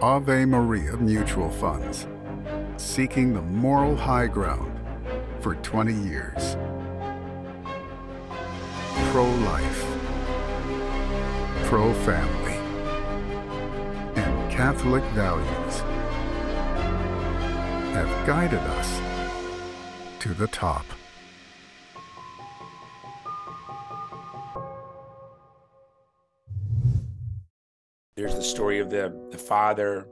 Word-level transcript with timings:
Ave 0.00 0.44
Maria 0.44 0.96
Mutual 0.96 1.50
Funds, 1.50 2.06
seeking 2.76 3.34
the 3.34 3.42
moral 3.42 3.96
high 3.96 4.28
ground 4.28 4.78
for 5.40 5.56
20 5.56 5.92
years. 5.92 6.56
Pro 9.10 9.24
life, 9.24 9.84
pro 11.64 11.92
family, 12.04 12.58
and 14.14 14.52
Catholic 14.52 15.02
values 15.14 15.80
have 17.94 18.26
guided 18.26 18.60
us 18.60 19.00
to 20.20 20.34
the 20.34 20.46
top. 20.46 20.84
Story 28.48 28.78
of 28.78 28.90
the, 28.90 29.14
the 29.30 29.38
father 29.38 30.08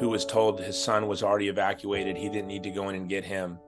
who 0.00 0.08
was 0.08 0.24
told 0.24 0.60
his 0.60 0.78
son 0.78 1.06
was 1.06 1.22
already 1.22 1.48
evacuated. 1.48 2.16
He 2.16 2.28
didn't 2.28 2.48
need 2.48 2.62
to 2.62 2.70
go 2.70 2.88
in 2.88 2.94
and 2.94 3.08
get 3.08 3.24
him. 3.24 3.58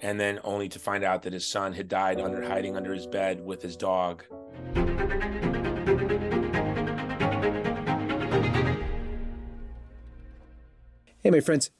And 0.00 0.18
then 0.18 0.38
only 0.44 0.68
to 0.68 0.78
find 0.78 1.04
out 1.04 1.22
that 1.22 1.32
his 1.32 1.46
son 1.46 1.72
had 1.72 1.88
died 1.88 2.20
under 2.20 2.42
hiding 2.42 2.76
under 2.76 2.94
his 2.94 3.06
bed 3.06 3.44
with 3.44 3.60
his 3.60 3.76
dog. 3.76 4.24
Hey, 11.20 11.30
my 11.30 11.40
friends. 11.40 11.70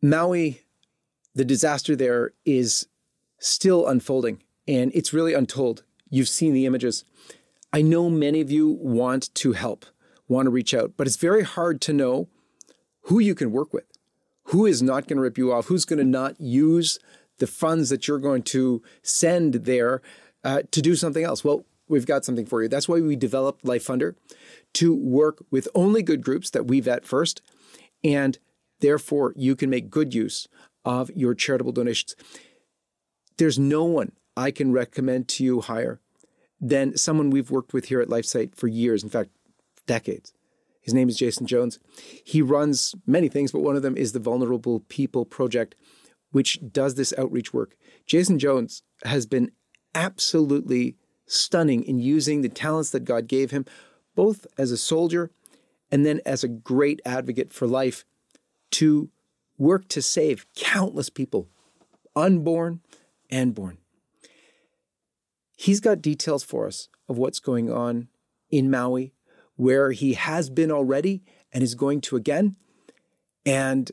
Maui, 0.00 0.62
the 1.34 1.44
disaster 1.44 1.96
there 1.96 2.32
is 2.44 2.86
still 3.38 3.86
unfolding 3.86 4.42
and 4.66 4.90
it's 4.94 5.12
really 5.12 5.34
untold. 5.34 5.82
You've 6.08 6.28
seen 6.28 6.54
the 6.54 6.66
images. 6.66 7.04
I 7.72 7.82
know 7.82 8.08
many 8.08 8.40
of 8.40 8.50
you 8.50 8.68
want 8.68 9.34
to 9.34 9.52
help, 9.52 9.84
want 10.28 10.46
to 10.46 10.50
reach 10.50 10.74
out, 10.74 10.92
but 10.96 11.06
it's 11.06 11.16
very 11.16 11.42
hard 11.42 11.80
to 11.82 11.92
know 11.92 12.28
who 13.02 13.18
you 13.18 13.34
can 13.34 13.52
work 13.52 13.72
with, 13.72 13.86
who 14.44 14.66
is 14.66 14.82
not 14.82 15.06
going 15.06 15.16
to 15.16 15.22
rip 15.22 15.38
you 15.38 15.52
off, 15.52 15.66
who's 15.66 15.84
going 15.84 15.98
to 15.98 16.04
not 16.04 16.40
use 16.40 16.98
the 17.38 17.46
funds 17.46 17.90
that 17.90 18.08
you're 18.08 18.18
going 18.18 18.42
to 18.42 18.82
send 19.02 19.54
there 19.54 20.02
uh, 20.42 20.62
to 20.70 20.82
do 20.82 20.96
something 20.96 21.24
else. 21.24 21.44
Well, 21.44 21.64
we've 21.88 22.06
got 22.06 22.24
something 22.24 22.46
for 22.46 22.62
you. 22.62 22.68
That's 22.68 22.88
why 22.88 23.00
we 23.00 23.16
developed 23.16 23.64
Life 23.64 23.86
Funder 23.86 24.14
to 24.74 24.94
work 24.94 25.44
with 25.50 25.68
only 25.74 26.02
good 26.02 26.22
groups 26.22 26.50
that 26.50 26.66
we 26.66 26.80
vet 26.80 27.04
first, 27.04 27.42
and 28.02 28.38
therefore 28.80 29.32
you 29.36 29.54
can 29.54 29.70
make 29.70 29.90
good 29.90 30.14
use 30.14 30.48
of 30.84 31.10
your 31.14 31.34
charitable 31.34 31.72
donations. 31.72 32.14
There's 33.38 33.58
no 33.58 33.84
one 33.84 34.12
I 34.36 34.50
can 34.50 34.72
recommend 34.72 35.28
to 35.28 35.44
you 35.44 35.60
higher 35.60 36.00
than 36.60 36.96
someone 36.96 37.30
we've 37.30 37.50
worked 37.50 37.72
with 37.72 37.86
here 37.86 38.00
at 38.00 38.08
LifeSite 38.08 38.54
for 38.54 38.66
years, 38.66 39.02
in 39.02 39.10
fact, 39.10 39.30
decades. 39.86 40.32
His 40.80 40.94
name 40.94 41.08
is 41.08 41.16
Jason 41.16 41.46
Jones. 41.46 41.80
He 42.24 42.42
runs 42.42 42.94
many 43.06 43.28
things, 43.28 43.50
but 43.50 43.62
one 43.62 43.74
of 43.74 43.82
them 43.82 43.96
is 43.96 44.12
the 44.12 44.20
Vulnerable 44.20 44.80
People 44.88 45.24
Project, 45.24 45.74
which 46.30 46.60
does 46.72 46.94
this 46.94 47.12
outreach 47.18 47.52
work. 47.52 47.76
Jason 48.06 48.38
Jones 48.38 48.82
has 49.04 49.26
been 49.26 49.50
absolutely 49.94 50.96
stunning 51.26 51.82
in 51.82 51.98
using 51.98 52.42
the 52.42 52.48
talents 52.48 52.90
that 52.90 53.04
God 53.04 53.26
gave 53.26 53.50
him, 53.50 53.64
both 54.14 54.46
as 54.56 54.70
a 54.70 54.76
soldier 54.76 55.30
and 55.90 56.06
then 56.06 56.20
as 56.24 56.44
a 56.44 56.48
great 56.48 57.00
advocate 57.04 57.52
for 57.52 57.66
life, 57.66 58.04
to 58.72 59.10
work 59.58 59.88
to 59.88 60.02
save 60.02 60.46
countless 60.54 61.10
people, 61.10 61.48
unborn 62.14 62.80
and 63.30 63.54
born. 63.54 63.78
He's 65.56 65.80
got 65.80 66.02
details 66.02 66.44
for 66.44 66.66
us 66.66 66.88
of 67.08 67.18
what's 67.18 67.40
going 67.40 67.72
on 67.72 68.08
in 68.50 68.70
Maui, 68.70 69.14
where 69.56 69.90
he 69.90 70.14
has 70.14 70.48
been 70.48 70.70
already 70.70 71.22
and 71.52 71.62
is 71.62 71.74
going 71.74 72.00
to 72.02 72.16
again. 72.16 72.56
And 73.44 73.90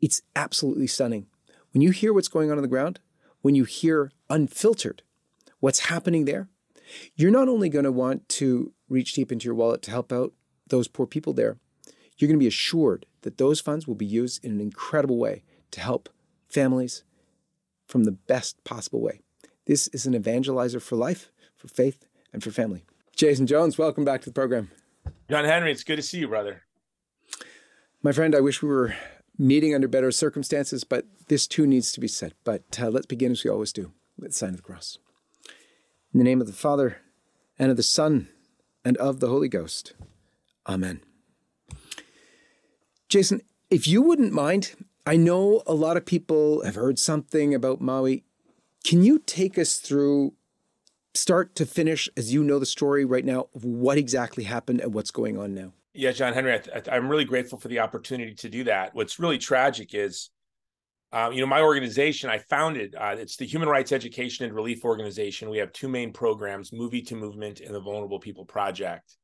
it's 0.00 0.22
absolutely 0.36 0.86
stunning. 0.86 1.26
When 1.72 1.80
you 1.80 1.90
hear 1.90 2.12
what's 2.12 2.28
going 2.28 2.50
on 2.50 2.58
on 2.58 2.62
the 2.62 2.68
ground, 2.68 3.00
when 3.42 3.54
you 3.54 3.64
hear 3.64 4.12
unfiltered 4.30 5.02
what's 5.60 5.80
happening 5.80 6.24
there, 6.24 6.48
you're 7.14 7.30
not 7.30 7.48
only 7.48 7.68
going 7.68 7.84
to 7.84 7.92
want 7.92 8.28
to 8.28 8.72
reach 8.88 9.14
deep 9.14 9.32
into 9.32 9.46
your 9.46 9.54
wallet 9.54 9.82
to 9.82 9.90
help 9.90 10.12
out 10.12 10.32
those 10.66 10.88
poor 10.88 11.06
people 11.06 11.32
there, 11.32 11.58
you're 12.16 12.28
going 12.28 12.38
to 12.38 12.42
be 12.44 12.48
assured 12.48 13.06
that 13.22 13.38
those 13.38 13.60
funds 13.60 13.86
will 13.86 13.94
be 13.94 14.06
used 14.06 14.44
in 14.44 14.52
an 14.52 14.60
incredible 14.60 15.18
way 15.18 15.42
to 15.70 15.80
help 15.80 16.08
families 16.48 17.02
from 17.86 18.04
the 18.04 18.12
best 18.12 18.62
possible 18.64 19.00
way. 19.00 19.20
This 19.66 19.88
is 19.88 20.06
an 20.06 20.14
evangelizer 20.14 20.80
for 20.80 20.96
life, 20.96 21.30
for 21.56 21.68
faith, 21.68 22.06
and 22.32 22.42
for 22.42 22.50
family. 22.50 22.84
Jason 23.16 23.46
Jones, 23.46 23.78
welcome 23.78 24.04
back 24.04 24.20
to 24.22 24.30
the 24.30 24.34
program. 24.34 24.70
John 25.34 25.46
Henry, 25.46 25.72
it's 25.72 25.82
good 25.82 25.96
to 25.96 26.02
see 26.02 26.18
you, 26.18 26.28
brother. 26.28 26.62
My 28.04 28.12
friend, 28.12 28.36
I 28.36 28.40
wish 28.40 28.62
we 28.62 28.68
were 28.68 28.94
meeting 29.36 29.74
under 29.74 29.88
better 29.88 30.12
circumstances, 30.12 30.84
but 30.84 31.06
this 31.26 31.48
too 31.48 31.66
needs 31.66 31.90
to 31.90 31.98
be 31.98 32.06
said. 32.06 32.34
But 32.44 32.78
uh, 32.80 32.88
let's 32.88 33.06
begin 33.06 33.32
as 33.32 33.42
we 33.42 33.50
always 33.50 33.72
do 33.72 33.90
with 34.16 34.30
the 34.30 34.36
sign 34.36 34.50
of 34.50 34.58
the 34.58 34.62
cross. 34.62 34.96
In 36.12 36.18
the 36.18 36.24
name 36.24 36.40
of 36.40 36.46
the 36.46 36.52
Father, 36.52 36.98
and 37.58 37.68
of 37.68 37.76
the 37.76 37.82
Son, 37.82 38.28
and 38.84 38.96
of 38.98 39.18
the 39.18 39.26
Holy 39.26 39.48
Ghost. 39.48 39.94
Amen. 40.68 41.00
Jason, 43.08 43.42
if 43.70 43.88
you 43.88 44.02
wouldn't 44.02 44.32
mind, 44.32 44.76
I 45.04 45.16
know 45.16 45.64
a 45.66 45.74
lot 45.74 45.96
of 45.96 46.06
people 46.06 46.62
have 46.62 46.76
heard 46.76 46.96
something 46.96 47.52
about 47.52 47.80
Maui. 47.80 48.22
Can 48.84 49.02
you 49.02 49.18
take 49.18 49.58
us 49.58 49.78
through 49.78 50.34
start 51.14 51.54
to 51.56 51.66
finish, 51.66 52.08
as 52.16 52.32
you 52.32 52.42
know 52.44 52.58
the 52.58 52.66
story 52.66 53.04
right 53.04 53.24
now, 53.24 53.48
of 53.54 53.64
what 53.64 53.98
exactly 53.98 54.44
happened 54.44 54.80
and 54.80 54.94
what's 54.94 55.10
going 55.10 55.38
on 55.38 55.54
now? 55.54 55.72
Yeah, 55.92 56.12
John 56.12 56.32
Henry, 56.32 56.60
I 56.90 56.96
am 56.96 57.08
really 57.08 57.24
grateful 57.24 57.58
for 57.58 57.68
the 57.68 57.80
opportunity 57.80 58.34
to 58.34 58.48
do 58.48 58.64
that. 58.64 58.94
What's 58.94 59.20
really 59.20 59.38
tragic 59.38 59.94
is, 59.94 60.30
um, 61.12 61.32
you 61.32 61.40
know, 61.40 61.46
my 61.46 61.60
organization 61.60 62.30
I 62.30 62.38
founded. 62.38 62.96
Uh, 62.98 63.14
it's 63.16 63.36
the 63.36 63.46
Human 63.46 63.68
Rights 63.68 63.92
Education 63.92 64.44
and 64.44 64.54
Relief 64.54 64.84
Organization. 64.84 65.50
We 65.50 65.58
have 65.58 65.72
two 65.72 65.88
main 65.88 66.12
programs: 66.12 66.72
Movie 66.72 67.02
to 67.02 67.14
Movement 67.14 67.60
and 67.60 67.72
the 67.72 67.80
Vulnerable 67.80 68.18
People 68.18 68.44
Project 68.44 69.16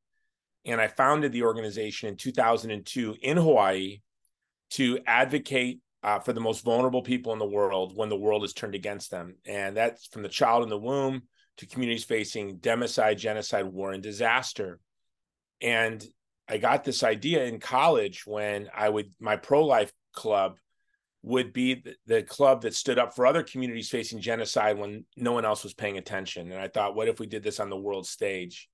and 0.65 0.79
I 0.79 0.87
founded 0.87 1.31
the 1.31 1.43
organization 1.43 2.09
in 2.09 2.17
2002 2.17 3.15
in 3.21 3.37
Hawaii 3.37 4.01
to 4.71 4.99
advocate 5.07 5.81
uh, 6.03 6.19
for 6.19 6.33
the 6.33 6.39
most 6.39 6.63
vulnerable 6.63 7.01
people 7.01 7.33
in 7.33 7.39
the 7.39 7.45
world 7.45 7.95
when 7.95 8.09
the 8.09 8.17
world 8.17 8.43
is 8.43 8.53
turned 8.53 8.75
against 8.75 9.11
them. 9.11 9.35
And 9.45 9.75
that's 9.75 10.07
from 10.07 10.23
the 10.23 10.29
child 10.29 10.63
in 10.63 10.69
the 10.69 10.77
womb 10.77 11.23
to 11.57 11.65
communities 11.65 12.03
facing 12.03 12.57
democide, 12.57 13.17
genocide, 13.17 13.65
war, 13.65 13.91
and 13.91 14.03
disaster. 14.03 14.79
And 15.61 16.03
I 16.47 16.57
got 16.57 16.83
this 16.83 17.03
idea 17.03 17.45
in 17.45 17.59
college 17.59 18.23
when 18.25 18.69
I 18.75 18.89
would, 18.89 19.11
my 19.19 19.35
pro 19.35 19.65
life 19.65 19.91
club 20.13 20.57
would 21.23 21.53
be 21.53 21.75
the, 21.75 21.95
the, 22.07 22.23
club 22.23 22.63
that 22.63 22.73
stood 22.73 22.97
up 22.97 23.15
for 23.15 23.25
other 23.25 23.43
communities 23.43 23.89
facing 23.89 24.19
genocide 24.19 24.77
when 24.77 25.05
no 25.15 25.33
one 25.33 25.45
else 25.45 25.63
was 25.63 25.73
paying 25.73 25.97
attention. 25.97 26.51
And 26.51 26.59
I 26.59 26.67
thought, 26.67 26.95
what 26.95 27.07
if 27.07 27.19
we 27.19 27.27
did 27.27 27.43
this 27.43 27.59
on 27.59 27.69
the 27.69 27.77
world 27.77 28.07
stage? 28.07 28.67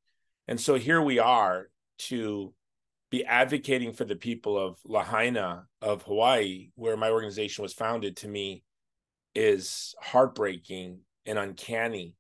And 0.47 0.59
so 0.59 0.75
here 0.75 1.01
we 1.01 1.19
are 1.19 1.67
to 1.99 2.53
be 3.09 3.25
advocating 3.25 3.93
for 3.93 4.05
the 4.05 4.16
people 4.16 4.57
of 4.57 4.77
Lahaina 4.85 5.66
of 5.81 6.03
Hawaii, 6.03 6.69
where 6.75 6.97
my 6.97 7.09
organization 7.09 7.63
was 7.63 7.73
founded, 7.73 8.17
to 8.17 8.27
me 8.27 8.63
is 9.35 9.93
heartbreaking 10.01 10.99
and 11.25 11.37
uncanny. 11.37 12.16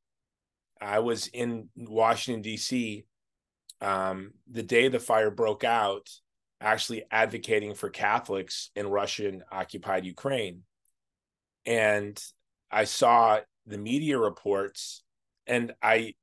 I 0.81 0.99
was 0.99 1.27
in 1.27 1.69
Washington, 1.75 2.41
D.C. 2.41 3.05
Um, 3.81 4.31
the 4.49 4.63
day 4.63 4.87
the 4.87 4.99
fire 4.99 5.31
broke 5.31 5.63
out, 5.63 6.09
actually 6.59 7.03
advocating 7.11 7.75
for 7.75 7.89
Catholics 7.89 8.71
in 8.75 8.87
Russian 8.87 9.43
occupied 9.51 10.05
Ukraine. 10.05 10.63
And 11.65 12.21
I 12.71 12.85
saw 12.85 13.39
the 13.65 13.77
media 13.77 14.17
reports 14.17 15.03
and 15.45 15.73
I 15.81 16.15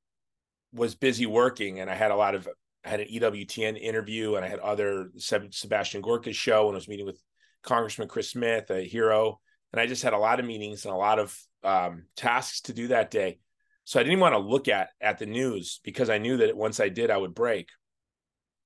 was 0.73 0.95
busy 0.95 1.25
working 1.25 1.79
and 1.79 1.89
I 1.89 1.95
had 1.95 2.11
a 2.11 2.15
lot 2.15 2.35
of 2.35 2.47
I 2.83 2.89
had 2.89 2.99
an 2.99 3.07
EWTN 3.07 3.79
interview 3.79 4.35
and 4.35 4.45
I 4.45 4.47
had 4.47 4.59
other 4.59 5.11
Sebastian 5.17 6.01
Gorka's 6.01 6.35
show 6.35 6.67
and 6.67 6.75
I 6.75 6.77
was 6.77 6.87
meeting 6.87 7.05
with 7.05 7.19
Congressman 7.63 8.07
Chris 8.07 8.29
Smith, 8.29 8.69
a 8.69 8.81
hero. 8.81 9.39
And 9.73 9.81
I 9.81 9.87
just 9.87 10.03
had 10.03 10.13
a 10.13 10.19
lot 10.19 10.39
of 10.39 10.45
meetings 10.45 10.85
and 10.85 10.93
a 10.93 10.97
lot 10.97 11.17
of 11.17 11.37
um, 11.63 12.03
tasks 12.15 12.61
to 12.61 12.73
do 12.73 12.89
that 12.89 13.09
day. 13.09 13.39
So 13.85 13.99
I 13.99 14.03
didn't 14.03 14.19
want 14.19 14.33
to 14.33 14.39
look 14.39 14.67
at 14.67 14.89
at 14.99 15.17
the 15.17 15.25
news 15.25 15.79
because 15.83 16.09
I 16.09 16.17
knew 16.17 16.37
that 16.37 16.57
once 16.57 16.79
I 16.79 16.89
did, 16.89 17.09
I 17.09 17.17
would 17.17 17.33
break. 17.33 17.69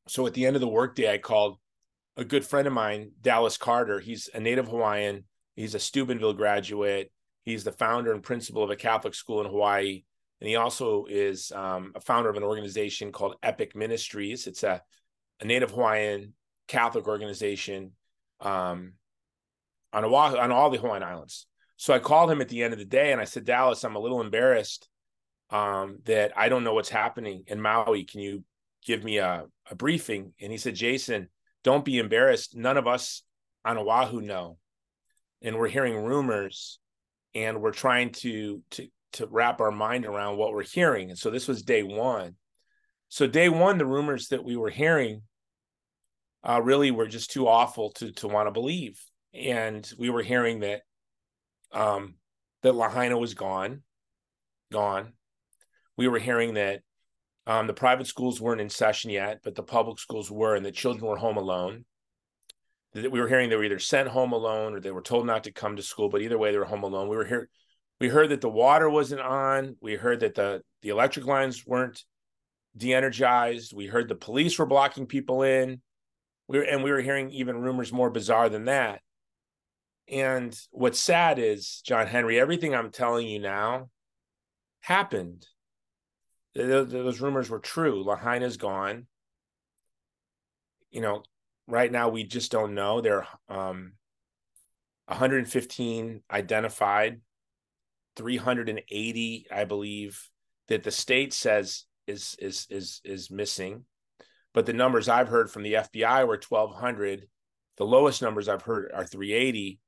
So 0.07 0.25
at 0.25 0.33
the 0.33 0.45
end 0.45 0.55
of 0.55 0.61
the 0.61 0.67
workday, 0.67 1.13
I 1.13 1.17
called 1.17 1.57
a 2.17 2.25
good 2.25 2.45
friend 2.45 2.67
of 2.67 2.73
mine, 2.73 3.11
Dallas 3.21 3.57
Carter. 3.57 3.99
He's 3.99 4.29
a 4.33 4.39
native 4.39 4.67
Hawaiian. 4.67 5.25
He's 5.55 5.75
a 5.75 5.79
Steubenville 5.79 6.33
graduate. 6.33 7.11
He's 7.43 7.63
the 7.63 7.71
founder 7.71 8.11
and 8.11 8.23
principal 8.23 8.63
of 8.63 8.69
a 8.69 8.75
Catholic 8.75 9.13
school 9.13 9.41
in 9.41 9.47
Hawaii 9.47 10.03
and 10.41 10.47
he 10.47 10.55
also 10.55 11.05
is 11.09 11.51
um, 11.51 11.91
a 11.95 11.99
founder 11.99 12.29
of 12.29 12.37
an 12.37 12.43
organization 12.43 13.11
called 13.11 13.35
Epic 13.43 13.75
Ministries. 13.75 14.47
It's 14.47 14.63
a, 14.63 14.81
a 15.41 15.45
Native 15.45 15.71
Hawaiian 15.71 16.33
Catholic 16.67 17.07
organization 17.07 17.91
um, 18.39 18.93
on 19.91 20.05
Oahu, 20.05 20.37
on 20.37 20.51
all 20.51 20.69
the 20.69 20.77
Hawaiian 20.77 21.03
Islands. 21.03 21.45
So 21.75 21.93
I 21.93 21.99
called 21.99 22.31
him 22.31 22.41
at 22.41 22.49
the 22.49 22.63
end 22.63 22.73
of 22.73 22.79
the 22.79 22.85
day 22.85 23.11
and 23.11 23.19
I 23.19 23.25
said, 23.25 23.45
Dallas, 23.45 23.83
I'm 23.83 23.95
a 23.95 23.99
little 23.99 24.21
embarrassed 24.21 24.87
um, 25.49 25.99
that 26.05 26.31
I 26.37 26.49
don't 26.49 26.63
know 26.63 26.73
what's 26.73 26.89
happening 26.89 27.43
in 27.47 27.61
Maui. 27.61 28.03
Can 28.03 28.19
you 28.19 28.43
give 28.85 29.03
me 29.03 29.17
a, 29.17 29.45
a 29.69 29.75
briefing? 29.75 30.33
And 30.39 30.51
he 30.51 30.57
said, 30.57 30.75
Jason, 30.75 31.29
don't 31.63 31.85
be 31.85 31.97
embarrassed. 31.97 32.55
None 32.55 32.77
of 32.77 32.87
us 32.87 33.23
on 33.65 33.77
Oahu 33.77 34.21
know. 34.21 34.57
And 35.41 35.57
we're 35.57 35.69
hearing 35.69 36.03
rumors 36.03 36.79
and 37.33 37.61
we're 37.61 37.71
trying 37.71 38.11
to 38.11 38.61
to 38.71 38.87
to 39.13 39.27
wrap 39.27 39.59
our 39.59 39.71
mind 39.71 40.05
around 40.05 40.37
what 40.37 40.53
we're 40.53 40.63
hearing. 40.63 41.09
And 41.09 41.17
so 41.17 41.29
this 41.29 41.47
was 41.47 41.63
day 41.63 41.81
one. 41.83 42.35
So 43.07 43.25
day 43.25 43.49
one, 43.49 43.77
the 43.77 43.85
rumors 43.85 44.27
that 44.27 44.43
we 44.43 44.55
were 44.55 44.69
hearing 44.69 45.23
uh, 46.47 46.61
really 46.61 46.91
were 46.91 47.07
just 47.07 47.31
too 47.31 47.47
awful 47.47 47.91
to 47.91 48.11
to 48.13 48.27
want 48.27 48.47
to 48.47 48.51
believe. 48.51 49.01
And 49.33 49.89
we 49.97 50.09
were 50.09 50.21
hearing 50.21 50.59
that 50.59 50.81
um, 51.71 52.15
that 52.63 52.75
Lahaina 52.75 53.17
was 53.17 53.33
gone, 53.33 53.83
gone. 54.71 55.13
We 55.99 56.07
were 56.07 56.17
hearing 56.17 56.53
that 56.53 56.79
um, 57.45 57.67
the 57.67 57.73
private 57.73 58.07
schools 58.07 58.39
weren't 58.39 58.61
in 58.61 58.69
session 58.69 59.11
yet, 59.11 59.41
but 59.43 59.53
the 59.53 59.63
public 59.63 59.99
schools 59.99 60.31
were, 60.31 60.55
and 60.55 60.65
the 60.65 60.71
children 60.71 61.05
were 61.05 61.17
home 61.17 61.35
alone. 61.35 61.83
That 62.93 63.11
we 63.11 63.19
were 63.19 63.27
hearing 63.27 63.49
they 63.49 63.57
were 63.57 63.65
either 63.65 63.79
sent 63.79 64.07
home 64.07 64.31
alone 64.31 64.73
or 64.73 64.79
they 64.79 64.91
were 64.91 65.01
told 65.01 65.25
not 65.25 65.43
to 65.43 65.51
come 65.51 65.75
to 65.75 65.83
school, 65.83 66.07
but 66.07 66.21
either 66.21 66.37
way, 66.37 66.53
they 66.53 66.57
were 66.57 66.63
home 66.63 66.83
alone. 66.83 67.09
We 67.09 67.17
were 67.17 67.25
here. 67.25 67.49
We 67.99 68.07
heard 68.07 68.29
that 68.29 68.39
the 68.39 68.47
water 68.47 68.89
wasn't 68.89 69.19
on. 69.19 69.75
We 69.81 69.95
heard 69.95 70.21
that 70.21 70.35
the 70.35 70.61
the 70.83 70.87
electric 70.87 71.25
lines 71.25 71.67
weren't 71.67 72.01
de-energized. 72.77 73.73
We 73.75 73.87
heard 73.87 74.07
the 74.07 74.15
police 74.15 74.57
were 74.57 74.65
blocking 74.65 75.05
people 75.05 75.43
in. 75.43 75.81
We 76.47 76.59
were, 76.59 76.63
and 76.63 76.81
we 76.81 76.91
were 76.91 77.01
hearing 77.01 77.29
even 77.31 77.59
rumors 77.59 77.91
more 77.91 78.09
bizarre 78.09 78.47
than 78.47 78.65
that. 78.65 79.01
And 80.07 80.57
what's 80.71 81.01
sad 81.01 81.39
is, 81.39 81.81
John 81.85 82.07
Henry, 82.07 82.39
everything 82.39 82.73
I'm 82.73 82.89
telling 82.89 83.27
you 83.27 83.39
now 83.39 83.89
happened. 84.79 85.45
Those 86.67 87.21
rumors 87.21 87.49
were 87.49 87.59
true. 87.59 88.03
Lahaina's 88.03 88.57
gone. 88.57 89.07
You 90.91 91.01
know, 91.01 91.23
right 91.67 91.91
now 91.91 92.09
we 92.09 92.23
just 92.23 92.51
don't 92.51 92.73
know. 92.73 93.01
There 93.01 93.25
are 93.49 93.69
um, 93.69 93.93
115 95.05 96.23
identified, 96.31 97.21
380, 98.15 99.47
I 99.51 99.63
believe, 99.65 100.27
that 100.67 100.83
the 100.83 100.91
state 100.91 101.33
says 101.33 101.85
is 102.07 102.35
is 102.39 102.67
is 102.69 103.01
is 103.03 103.31
missing. 103.31 103.85
But 104.53 104.65
the 104.65 104.73
numbers 104.73 105.07
I've 105.07 105.27
heard 105.27 105.51
from 105.51 105.63
the 105.63 105.73
FBI 105.73 106.27
were 106.27 106.39
1,200. 106.47 107.27
The 107.77 107.85
lowest 107.85 108.21
numbers 108.21 108.49
I've 108.49 108.63
heard 108.63 108.91
are 108.93 109.05
380 109.05 109.79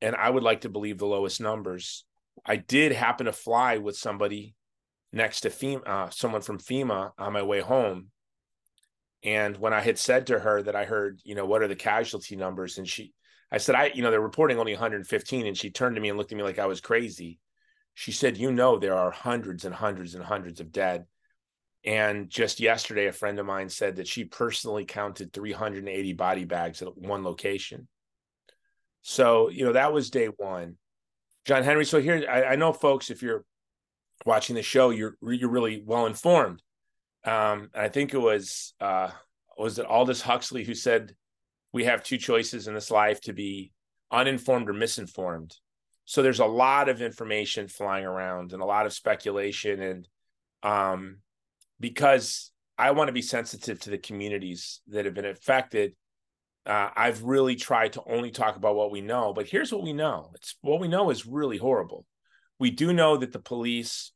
and 0.00 0.16
I 0.16 0.30
would 0.30 0.42
like 0.42 0.62
to 0.62 0.68
believe 0.68 0.98
the 0.98 1.06
lowest 1.06 1.40
numbers. 1.40 2.04
I 2.44 2.56
did 2.56 2.92
happen 2.92 3.26
to 3.26 3.32
fly 3.32 3.78
with 3.78 3.96
somebody 3.96 4.54
next 5.12 5.40
to 5.40 5.50
FEMA, 5.50 5.86
uh, 5.86 6.10
someone 6.10 6.42
from 6.42 6.58
FEMA 6.58 7.12
on 7.18 7.32
my 7.32 7.42
way 7.42 7.60
home. 7.60 8.06
And 9.22 9.56
when 9.56 9.72
I 9.72 9.80
had 9.80 9.98
said 9.98 10.28
to 10.28 10.38
her 10.38 10.62
that 10.62 10.76
I 10.76 10.84
heard, 10.84 11.20
you 11.24 11.34
know, 11.34 11.44
what 11.44 11.62
are 11.62 11.68
the 11.68 11.76
casualty 11.76 12.36
numbers? 12.36 12.78
And 12.78 12.88
she, 12.88 13.12
I 13.52 13.58
said, 13.58 13.74
I, 13.74 13.90
you 13.94 14.02
know, 14.02 14.10
they're 14.10 14.20
reporting 14.20 14.58
only 14.58 14.72
115. 14.72 15.46
And 15.46 15.56
she 15.56 15.70
turned 15.70 15.96
to 15.96 16.00
me 16.00 16.08
and 16.08 16.16
looked 16.16 16.32
at 16.32 16.38
me 16.38 16.44
like 16.44 16.58
I 16.58 16.66
was 16.66 16.80
crazy. 16.80 17.38
She 17.94 18.12
said, 18.12 18.38
you 18.38 18.50
know, 18.52 18.78
there 18.78 18.96
are 18.96 19.10
hundreds 19.10 19.64
and 19.64 19.74
hundreds 19.74 20.14
and 20.14 20.24
hundreds 20.24 20.60
of 20.60 20.72
dead. 20.72 21.04
And 21.84 22.30
just 22.30 22.60
yesterday, 22.60 23.06
a 23.06 23.12
friend 23.12 23.38
of 23.38 23.46
mine 23.46 23.68
said 23.68 23.96
that 23.96 24.08
she 24.08 24.24
personally 24.24 24.84
counted 24.84 25.32
380 25.32 26.12
body 26.12 26.44
bags 26.44 26.82
at 26.82 26.96
one 26.96 27.24
location. 27.24 27.88
So, 29.02 29.48
you 29.48 29.64
know, 29.64 29.72
that 29.72 29.92
was 29.92 30.10
day 30.10 30.26
one. 30.26 30.76
John 31.46 31.62
Henry. 31.62 31.86
So 31.86 32.00
here, 32.00 32.24
I, 32.30 32.44
I 32.44 32.56
know 32.56 32.72
folks, 32.72 33.10
if 33.10 33.22
you're 33.22 33.44
watching 34.24 34.56
the 34.56 34.62
show, 34.62 34.90
you're 34.90 35.16
you're 35.22 35.50
really 35.50 35.82
well 35.84 36.06
informed. 36.06 36.62
Um, 37.24 37.70
and 37.74 37.84
I 37.84 37.88
think 37.88 38.14
it 38.14 38.18
was 38.18 38.74
uh, 38.80 39.10
was 39.58 39.78
it 39.78 39.86
Aldous 39.86 40.22
Huxley 40.22 40.64
who 40.64 40.74
said 40.74 41.14
we 41.72 41.84
have 41.84 42.02
two 42.02 42.18
choices 42.18 42.66
in 42.66 42.74
this 42.74 42.90
life 42.90 43.20
to 43.22 43.32
be 43.32 43.72
uninformed 44.10 44.68
or 44.68 44.72
misinformed. 44.72 45.54
So 46.04 46.22
there's 46.22 46.40
a 46.40 46.46
lot 46.46 46.88
of 46.88 47.02
information 47.02 47.68
flying 47.68 48.04
around 48.04 48.52
and 48.52 48.62
a 48.62 48.66
lot 48.66 48.86
of 48.86 48.92
speculation, 48.92 49.80
and 49.80 50.08
um, 50.62 51.18
because 51.78 52.50
I 52.76 52.90
want 52.92 53.08
to 53.08 53.12
be 53.12 53.22
sensitive 53.22 53.78
to 53.80 53.90
the 53.90 53.98
communities 53.98 54.80
that 54.88 55.04
have 55.04 55.14
been 55.14 55.26
affected 55.26 55.94
uh, 56.66 56.90
I've 56.94 57.22
really 57.22 57.56
tried 57.56 57.94
to 57.94 58.02
only 58.06 58.30
talk 58.30 58.56
about 58.56 58.76
what 58.76 58.90
we 58.90 59.00
know, 59.00 59.32
but 59.32 59.48
here's 59.48 59.72
what 59.72 59.82
we 59.82 59.92
know. 59.92 60.30
It's 60.34 60.56
what 60.60 60.80
we 60.80 60.88
know 60.88 61.10
is 61.10 61.26
really 61.26 61.56
horrible. 61.56 62.04
We 62.60 62.70
do 62.70 62.92
know 62.92 63.16
that 63.16 63.32
the 63.32 63.40
police 63.40 64.12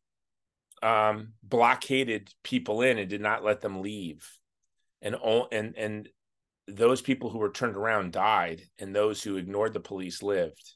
um, 0.83 1.33
blockaded 1.43 2.33
people 2.45 2.83
in 2.83 2.99
and 2.99 3.11
did 3.11 3.21
not 3.21 3.43
let 3.43 3.61
them 3.61 3.83
leave, 3.83 4.29
and 5.03 5.17
and 5.51 5.75
and 5.77 6.09
those 6.69 7.03
people 7.03 7.31
who 7.31 7.39
were 7.39 7.51
turned 7.51 7.75
around 7.75 8.13
died, 8.13 8.63
and 8.79 8.95
those 8.95 9.23
who 9.23 9.37
ignored 9.37 9.73
the 9.73 9.81
police 9.81 10.23
lived. 10.23 10.75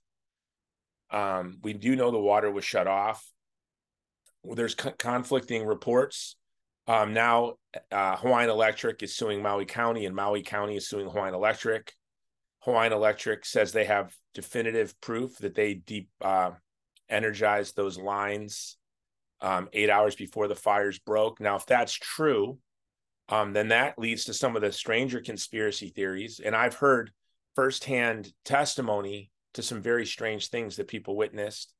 Um, 1.10 1.58
we 1.62 1.72
do 1.74 1.94
know 1.94 2.10
the 2.10 2.18
water 2.18 2.50
was 2.50 2.64
shut 2.64 2.88
off. 2.88 3.24
There's 4.44 4.74
co- 4.74 4.94
conflicting 4.98 5.64
reports 5.64 6.36
um, 6.88 7.12
now, 7.12 7.56
uh, 7.92 8.16
Hawaiian 8.16 8.48
Electric 8.48 9.02
is 9.02 9.14
suing 9.14 9.42
Maui 9.42 9.66
County, 9.66 10.06
and 10.06 10.16
Maui 10.16 10.42
County 10.42 10.74
is 10.74 10.88
suing 10.88 11.06
Hawaiian 11.06 11.34
Electric. 11.34 11.92
Hawaiian 12.60 12.94
Electric 12.94 13.44
says 13.44 13.72
they 13.72 13.84
have 13.84 14.14
definitive 14.32 14.98
proof 15.02 15.36
that 15.38 15.54
they 15.54 15.74
deep 15.74 16.08
uh, 16.22 16.52
energized 17.10 17.76
those 17.76 17.98
lines 17.98 18.76
um, 19.40 19.68
eight 19.72 19.90
hours 19.90 20.14
before 20.14 20.48
the 20.48 20.54
fires 20.54 20.98
broke. 20.98 21.40
Now, 21.40 21.56
if 21.56 21.66
that's 21.66 21.92
true, 21.92 22.58
um, 23.28 23.52
then 23.52 23.68
that 23.68 23.98
leads 23.98 24.24
to 24.24 24.34
some 24.34 24.56
of 24.56 24.62
the 24.62 24.72
stranger 24.72 25.20
conspiracy 25.20 25.90
theories. 25.90 26.40
And 26.44 26.56
I've 26.56 26.74
heard 26.74 27.12
firsthand 27.54 28.32
testimony 28.44 29.30
to 29.54 29.62
some 29.62 29.82
very 29.82 30.06
strange 30.06 30.48
things 30.48 30.76
that 30.76 30.88
people 30.88 31.16
witnessed. 31.16 31.72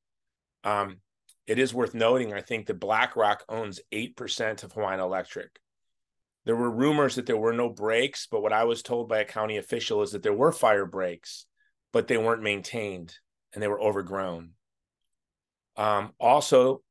Um, 0.65 0.99
it 1.47 1.59
is 1.59 1.73
worth 1.73 1.95
noting, 1.95 2.35
I 2.35 2.43
think, 2.43 2.67
that 2.67 2.81
BlackRock 2.81 3.45
owns 3.49 3.81
8% 3.93 4.65
of 4.65 4.73
Hawaiian 4.73 5.01
Electric. 5.01 5.59
There 6.45 6.57
were 6.57 6.71
rumors 6.71 7.15
that 7.17 7.27
there 7.27 7.37
were 7.37 7.53
no 7.53 7.69
breaks, 7.69 8.27
but 8.27 8.43
what 8.43 8.53
I 8.53 8.65
was 8.65 8.83
told 8.83 9.09
by 9.09 9.21
a 9.21 9.25
county 9.25 9.57
official 9.57 10.03
is 10.03 10.13
that 10.13 10.23
there 10.23 10.33
were 10.33 10.53
fire 10.53 10.87
breaks, 10.87 11.47
but 11.93 12.07
they 12.07 12.17
weren't 12.17 12.43
maintained 12.43 13.15
and 13.53 13.63
they 13.63 13.69
were 13.69 13.81
overgrown. 13.81 14.51
Um, 15.79 16.13
also, 16.21 16.83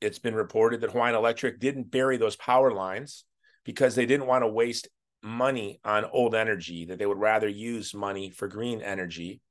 it's 0.00 0.18
been 0.18 0.34
reported 0.34 0.80
that 0.80 0.92
Hawaiian 0.92 1.14
Electric 1.14 1.60
didn't 1.60 1.90
bury 1.90 2.16
those 2.16 2.36
power 2.36 2.72
lines 2.72 3.24
because 3.64 3.94
they 3.94 4.06
didn't 4.06 4.26
want 4.26 4.42
to 4.42 4.48
waste 4.48 4.88
money 5.22 5.80
on 5.84 6.06
old 6.06 6.34
energy, 6.34 6.86
that 6.86 6.98
they 6.98 7.06
would 7.06 7.18
rather 7.18 7.48
use 7.48 7.92
money 7.92 8.30
for 8.30 8.48
green 8.48 8.80
energy. 8.80 9.42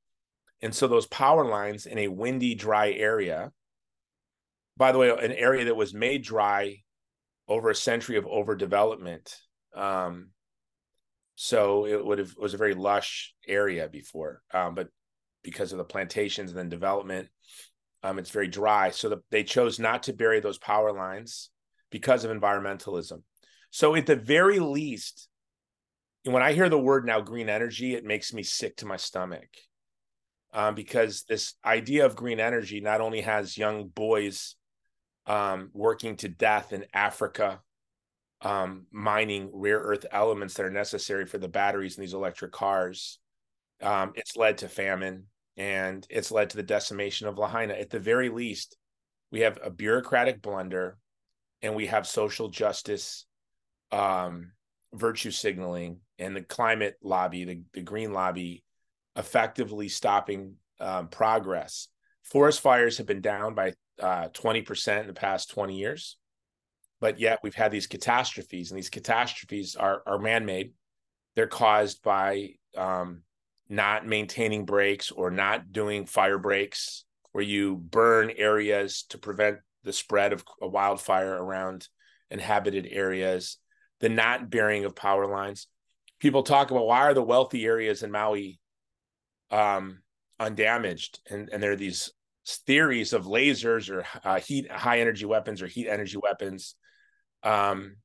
And 0.62 0.74
so 0.74 0.88
those 0.88 1.06
power 1.06 1.46
lines 1.46 1.86
in 1.86 2.00
a 2.00 2.08
windy, 2.08 2.56
dry 2.56 2.92
area 2.92 3.52
by 4.78 4.92
the 4.92 4.98
way, 4.98 5.10
an 5.10 5.32
area 5.32 5.66
that 5.66 5.76
was 5.76 5.94
made 5.94 6.24
dry 6.24 6.82
over 7.48 7.70
a 7.70 7.76
century 7.76 8.18
of 8.18 8.26
overdevelopment. 8.26 9.34
Um, 9.76 10.30
so 11.36 11.86
it 11.86 12.04
would 12.04 12.20
have 12.20 12.36
was 12.38 12.54
a 12.54 12.58
very 12.58 12.74
lush 12.74 13.34
area 13.48 13.88
before, 13.88 14.42
um, 14.54 14.76
but 14.76 14.90
because 15.44 15.72
of 15.72 15.78
the 15.78 15.84
plantations 15.84 16.50
and 16.52 16.58
then 16.58 16.70
development, 16.70 17.30
um, 18.06 18.20
it's 18.20 18.30
very 18.30 18.48
dry. 18.48 18.92
So 18.92 19.10
the, 19.10 19.18
they 19.32 19.44
chose 19.44 19.80
not 19.80 20.04
to 20.04 20.14
bury 20.14 20.40
those 20.40 20.60
power 20.60 20.94
lines 20.94 21.50
because 21.90 22.24
of 22.24 22.30
environmentalism. 22.30 23.24
So 23.72 23.96
at 23.96 24.06
the 24.06 24.16
very 24.16 24.60
least, 24.60 25.28
when 26.24 26.44
I 26.44 26.54
hear 26.54 26.70
the 26.70 26.78
word 26.78 27.06
now 27.06 27.22
green 27.22 27.50
energy, 27.50 27.96
it 27.96 28.06
makes 28.06 28.32
me 28.32 28.44
sick 28.44 28.78
to 28.78 28.86
my 28.86 28.98
stomach. 28.98 29.50
Um, 30.54 30.76
because 30.76 31.24
this 31.28 31.56
idea 31.66 32.06
of 32.06 32.16
green 32.16 32.40
energy 32.40 32.80
not 32.80 33.02
only 33.02 33.22
has 33.22 33.58
young 33.58 33.88
boys 33.88 34.56
um, 35.26 35.72
working 35.74 36.16
to 36.18 36.30
death 36.30 36.74
in 36.74 36.86
Africa, 36.94 37.60
um, 38.42 38.86
mining 38.92 39.50
rare 39.52 39.80
earth 39.80 40.06
elements 40.12 40.54
that 40.54 40.66
are 40.66 40.72
necessary 40.72 41.26
for 41.26 41.40
the 41.40 41.48
batteries 41.48 41.98
in 41.98 42.02
these 42.02 42.14
electric 42.14 42.52
cars. 42.52 43.18
Um, 43.82 44.14
it's 44.16 44.38
led 44.38 44.60
to 44.60 44.70
famine 44.70 45.26
and 45.58 46.06
it's 46.10 46.32
led 46.32 46.50
to 46.50 46.58
the 46.58 46.64
decimation 46.64 47.28
of 47.28 47.38
Lahaina. 47.38 47.74
At 47.74 47.90
the 47.90 48.00
very 48.00 48.30
least, 48.30 48.78
we 49.32 49.42
have 49.42 49.60
a 49.64 49.70
bureaucratic 49.70 50.42
blunder 50.42 50.98
and 51.62 51.76
we 51.76 51.88
have 51.88 52.08
social 52.08 52.50
justice 52.50 53.26
um, 53.92 54.52
virtue 54.94 55.32
signaling 55.32 56.00
and 56.20 56.36
the 56.36 56.42
climate 56.42 56.96
lobby, 57.02 57.46
the, 57.46 57.62
the 57.74 57.82
green 57.82 58.14
lobby, 58.14 58.64
effectively 59.16 59.90
stopping 59.90 60.56
um, 60.80 61.08
progress. 61.08 61.88
Forest 62.24 62.62
fires 62.62 62.98
have 62.98 63.08
been 63.08 63.22
down 63.22 63.54
by 63.54 63.74
uh, 64.02 64.30
20% 64.30 65.02
in 65.02 65.08
the 65.08 65.14
past 65.14 65.50
20 65.52 65.76
years. 65.76 66.18
But 67.02 67.20
yet 67.20 67.40
we've 67.44 67.56
had 67.56 67.72
these 67.72 67.88
catastrophes, 67.88 68.72
and 68.72 68.78
these 68.78 68.90
catastrophes 68.90 69.76
are, 69.76 70.02
are 70.08 70.18
man 70.18 70.46
made. 70.46 70.72
They're 71.36 71.48
caused 71.48 72.02
by 72.02 72.52
um, 72.76 73.22
not 73.68 74.06
maintaining 74.06 74.66
breaks 74.66 75.12
or 75.12 75.32
not 75.32 75.72
doing 75.72 76.06
fire 76.06 76.38
breaks, 76.38 77.06
where 77.32 77.44
you 77.44 77.76
burn 77.76 78.32
areas 78.38 79.04
to 79.10 79.18
prevent 79.18 79.58
the 79.84 79.94
spread 79.94 80.34
of 80.34 80.44
a 80.62 80.68
wildfire 80.68 81.34
around 81.34 81.88
inhabited 82.30 82.88
areas, 82.90 83.58
the 84.00 84.10
not 84.10 84.50
burying 84.50 84.86
of 84.86 84.96
power 84.96 85.28
lines. 85.28 85.68
people 86.20 86.44
talk 86.44 86.72
about 86.72 86.88
why 86.88 87.02
are 87.02 87.14
the 87.14 87.22
wealthy 87.22 87.66
areas 87.66 88.04
in 88.04 88.12
Maui 88.12 88.60
um, 89.52 90.02
undamaged, 90.40 91.20
and 91.30 91.50
and 91.50 91.62
there 91.62 91.72
are 91.72 91.76
these 91.76 92.12
theories 92.66 93.14
of 93.14 93.26
lasers 93.26 93.90
or 93.90 94.06
uh, 94.24 94.40
heat 94.40 94.72
high 94.72 95.00
energy 95.00 95.26
weapons 95.26 95.62
or 95.62 95.68
heat 95.68 95.88
energy 95.88 96.18
weapons. 96.18 96.76
Um, 97.44 97.98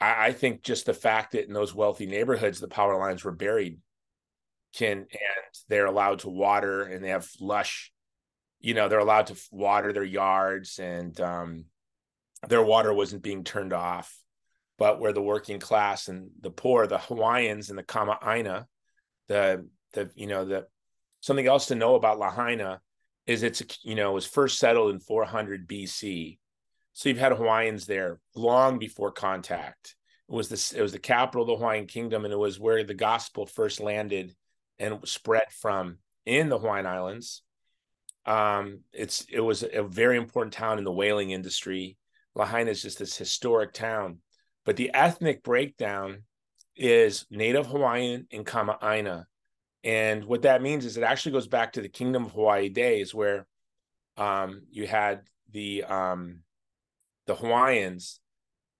I, 0.00 0.26
I 0.26 0.32
think 0.32 0.62
just 0.62 0.86
the 0.86 0.94
fact 0.94 1.32
that 1.32 1.46
in 1.46 1.52
those 1.52 1.74
wealthy 1.74 2.06
neighborhoods 2.06 2.60
the 2.60 2.68
power 2.68 2.98
lines 2.98 3.24
were 3.24 3.32
buried 3.32 3.78
can 4.74 4.98
and 4.98 5.08
they're 5.68 5.86
allowed 5.86 6.20
to 6.20 6.28
water 6.28 6.82
and 6.82 7.04
they 7.04 7.08
have 7.10 7.28
lush 7.40 7.92
you 8.60 8.74
know 8.74 8.88
they're 8.88 8.98
allowed 8.98 9.26
to 9.26 9.36
water 9.50 9.92
their 9.92 10.04
yards 10.04 10.78
and 10.78 11.20
um, 11.20 11.64
their 12.48 12.62
water 12.62 12.92
wasn't 12.92 13.22
being 13.22 13.44
turned 13.44 13.72
off. 13.72 14.16
But 14.78 15.00
where 15.00 15.12
the 15.12 15.22
working 15.22 15.60
class 15.60 16.08
and 16.08 16.30
the 16.40 16.50
poor 16.50 16.86
the 16.86 16.98
hawaiians 16.98 17.68
and 17.68 17.78
the 17.78 17.82
kamaaina 17.82 18.64
the 19.28 19.66
the 19.92 20.10
you 20.14 20.26
know 20.26 20.44
the 20.44 20.66
something 21.20 21.46
else 21.46 21.66
to 21.66 21.74
know 21.74 21.96
about 21.96 22.18
lahaina 22.18 22.80
is 23.26 23.42
it's 23.42 23.62
you 23.82 23.94
know 23.94 24.12
was 24.12 24.26
first 24.26 24.58
settled 24.58 24.90
in 24.90 25.00
400 25.00 25.68
bc 25.68 26.38
so 26.94 27.08
you've 27.08 27.18
had 27.18 27.32
hawaiians 27.32 27.86
there 27.86 28.20
long 28.34 28.78
before 28.78 29.12
contact. 29.12 29.96
It 30.28 30.34
was 30.34 30.48
this 30.48 30.72
it 30.72 30.80
was 30.80 30.92
the 30.92 30.98
capital 30.98 31.42
of 31.42 31.48
the 31.48 31.56
hawaiian 31.56 31.86
kingdom 31.86 32.24
and 32.24 32.32
it 32.32 32.38
was 32.38 32.58
where 32.58 32.82
the 32.82 32.94
gospel 32.94 33.44
first 33.46 33.80
landed 33.80 34.34
and 34.80 35.06
spread 35.06 35.52
from 35.52 35.98
in 36.26 36.48
the 36.48 36.58
hawaiian 36.58 36.86
islands. 36.86 37.42
Um, 38.26 38.80
it's 38.92 39.26
it 39.30 39.40
was 39.40 39.62
a 39.62 39.82
very 39.82 40.16
important 40.16 40.52
town 40.52 40.78
in 40.78 40.84
the 40.84 40.92
whaling 40.92 41.30
industry. 41.30 41.96
Lahaina 42.34 42.70
is 42.70 42.82
just 42.82 42.98
this 42.98 43.16
historic 43.16 43.72
town, 43.72 44.18
but 44.64 44.76
the 44.76 44.90
ethnic 44.92 45.42
breakdown 45.42 46.22
is 46.76 47.26
Native 47.30 47.66
Hawaiian 47.66 48.26
and 48.32 48.46
Kamaaina, 48.46 49.24
and 49.84 50.24
what 50.24 50.42
that 50.42 50.62
means 50.62 50.84
is 50.84 50.96
it 50.96 51.02
actually 51.02 51.32
goes 51.32 51.48
back 51.48 51.72
to 51.72 51.80
the 51.80 51.88
Kingdom 51.88 52.26
of 52.26 52.32
Hawaii 52.32 52.68
days 52.68 53.14
where 53.14 53.46
um, 54.16 54.62
you 54.70 54.86
had 54.86 55.22
the 55.50 55.84
um, 55.84 56.40
the 57.26 57.34
Hawaiians, 57.34 58.20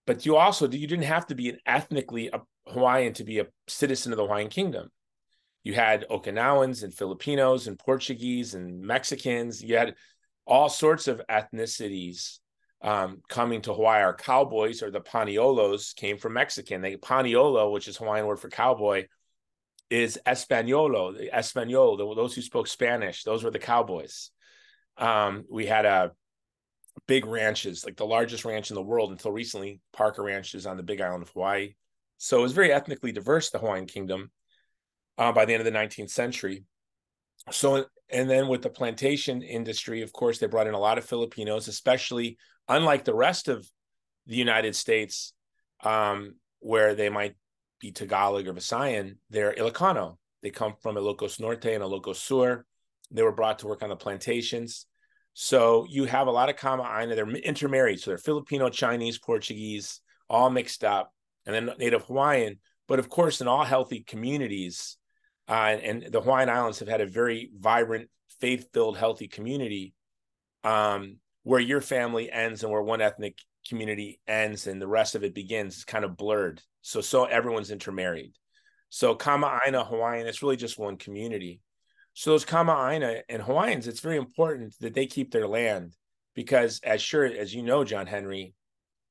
but 0.07 0.27
you 0.27 0.37
also 0.37 0.69
you 0.69 0.87
didn't 0.87 1.05
have 1.05 1.27
to 1.29 1.35
be 1.35 1.49
an 1.49 1.59
ethnically 1.67 2.29
a 2.29 2.43
Hawaiian 2.67 3.15
to 3.15 3.25
be 3.25 3.41
a 3.41 3.47
citizen 3.69 4.13
of 4.13 4.19
the 4.19 4.25
Hawaiian 4.25 4.51
Kingdom 4.51 4.91
you 5.63 5.75
had 5.75 6.07
Okinawans 6.11 6.83
and 6.83 6.95
Filipinos 6.95 7.67
and 7.67 7.79
Portuguese 7.79 8.55
and 8.55 8.81
Mexicans. 8.81 9.63
You 9.63 9.77
had 9.77 9.95
all 10.47 10.69
sorts 10.69 11.07
of 11.07 11.21
ethnicities 11.29 12.39
um, 12.83 13.21
coming 13.29 13.61
to 13.63 13.75
Hawaii. 13.75 14.03
Our 14.03 14.15
cowboys 14.15 14.83
or 14.83 14.91
the 14.91 15.01
Paniolos 15.01 15.95
came 15.95 16.17
from 16.17 16.33
Mexican. 16.33 16.81
They 16.81 16.97
Paniolo, 16.97 17.73
which 17.73 17.89
is 17.89 17.99
Hawaiian 17.99 18.27
word 18.27 18.41
for 18.41 18.49
cowboy, 18.49 19.07
is 19.91 20.19
Espanolo, 20.27 21.17
the 21.17 21.35
Espanol, 21.37 21.97
those 22.15 22.35
who 22.35 22.43
spoke 22.43 22.67
Spanish. 22.67 23.25
Those 23.25 23.45
were 23.45 23.51
the 23.51 23.59
cowboys. 23.59 24.31
Um, 24.97 25.45
we 25.51 25.67
had 25.67 25.85
a 25.85 25.89
uh, 25.89 26.09
big 27.07 27.27
ranches, 27.27 27.85
like 27.85 27.97
the 27.97 28.07
largest 28.07 28.45
ranch 28.45 28.71
in 28.71 28.77
the 28.77 28.83
world 28.83 29.11
until 29.11 29.33
recently, 29.33 29.81
Parker 29.93 30.23
Ranch 30.23 30.55
is 30.55 30.67
on 30.67 30.77
the 30.77 30.83
Big 30.83 31.01
Island 31.01 31.23
of 31.23 31.31
Hawaii. 31.31 31.75
So 32.19 32.39
it 32.39 32.43
was 32.43 32.53
very 32.53 32.73
ethnically 32.73 33.13
diverse, 33.13 33.51
the 33.51 33.59
Hawaiian 33.59 33.87
Kingdom 33.87 34.31
uh, 35.21 35.31
by 35.31 35.45
the 35.45 35.53
end 35.53 35.61
of 35.61 35.71
the 35.71 35.79
19th 35.79 36.11
century. 36.11 36.65
So, 37.51 37.85
and 38.09 38.29
then 38.29 38.49
with 38.49 38.63
the 38.63 38.71
plantation 38.71 39.43
industry, 39.43 40.01
of 40.01 40.13
course, 40.13 40.39
they 40.39 40.47
brought 40.47 40.67
in 40.67 40.75
a 40.75 40.79
lot 40.79 40.97
of 40.97 41.05
Filipinos, 41.05 41.69
especially 41.69 42.39
unlike 42.69 43.05
the 43.05 43.15
rest 43.15 43.47
of 43.49 43.69
the 44.27 44.37
United 44.37 44.75
States, 44.75 45.35
um, 45.85 46.37
where 46.61 46.95
they 46.95 47.11
might 47.11 47.35
be 47.81 47.93
Tagalog 47.93 48.49
or 48.49 48.55
Visayan, 48.55 49.17
they're 49.29 49.53
Ilocano. 49.53 50.17
They 50.43 50.51
come 50.51 50.75
from 50.83 50.97
Ilocos 50.97 51.39
Norte 51.39 51.67
and 51.67 51.85
Ilocos 51.85 52.17
Sur. 52.17 52.65
They 53.11 53.23
were 53.23 53.33
brought 53.33 53.59
to 53.59 53.67
work 53.67 53.83
on 53.83 53.91
the 53.91 53.97
plantations. 53.97 54.87
So 55.35 55.87
you 55.89 56.05
have 56.07 56.29
a 56.29 56.33
lot 56.33 56.49
of 56.49 56.57
Kamaaina. 56.57 57.15
They're 57.15 57.29
intermarried. 57.29 58.01
So 58.01 58.11
they're 58.11 58.19
Filipino, 58.19 58.71
Chinese, 58.71 59.19
Portuguese, 59.19 60.01
all 60.31 60.49
mixed 60.49 60.83
up, 60.83 61.13
and 61.45 61.55
then 61.55 61.77
Native 61.79 62.05
Hawaiian. 62.05 62.59
But 62.89 62.99
of 62.99 63.09
course, 63.11 63.41
in 63.41 63.49
all 63.49 63.65
healthy 63.65 64.01
communities, 64.01 64.97
uh, 65.51 65.77
and 65.83 66.07
the 66.11 66.21
Hawaiian 66.21 66.49
Islands 66.49 66.79
have 66.79 66.89
had 66.89 67.01
a 67.01 67.07
very 67.07 67.51
vibrant, 67.59 68.09
faith-filled, 68.41 68.97
healthy 68.97 69.27
community, 69.27 69.95
um, 70.63 71.17
where 71.43 71.59
your 71.59 71.81
family 71.81 72.31
ends 72.31 72.63
and 72.63 72.71
where 72.73 72.83
one 72.83 73.01
ethnic 73.01 73.37
community 73.69 74.21
ends 74.29 74.69
and 74.69 74.81
the 74.81 74.87
rest 74.87 75.17
of 75.17 75.25
it 75.25 75.35
begins 75.35 75.79
is 75.79 75.85
kind 75.85 76.05
of 76.05 76.17
blurred. 76.17 76.63
So, 76.83 77.01
so 77.01 77.25
everyone's 77.25 77.73
intermarried. 77.73 78.33
So, 78.91 79.17
Kamaaina 79.17 79.87
Hawaiian, 79.89 80.29
it's 80.29 80.43
really 80.43 80.57
just 80.57 80.79
one 80.79 80.97
community. 80.97 81.61
So, 82.15 82.31
those 82.31 82.45
Kamaaina 82.45 83.23
and 83.29 83.43
Hawaiians, 83.43 83.89
it's 83.89 84.01
very 84.01 84.19
important 84.19 84.75
that 84.81 84.95
they 84.95 85.07
keep 85.07 85.33
their 85.33 85.49
land 85.49 85.97
because, 86.37 86.81
as 86.85 87.03
sure 87.03 87.25
as 87.25 87.53
you 87.53 87.65
know, 87.65 87.83
John 87.83 88.07
Henry, 88.07 88.55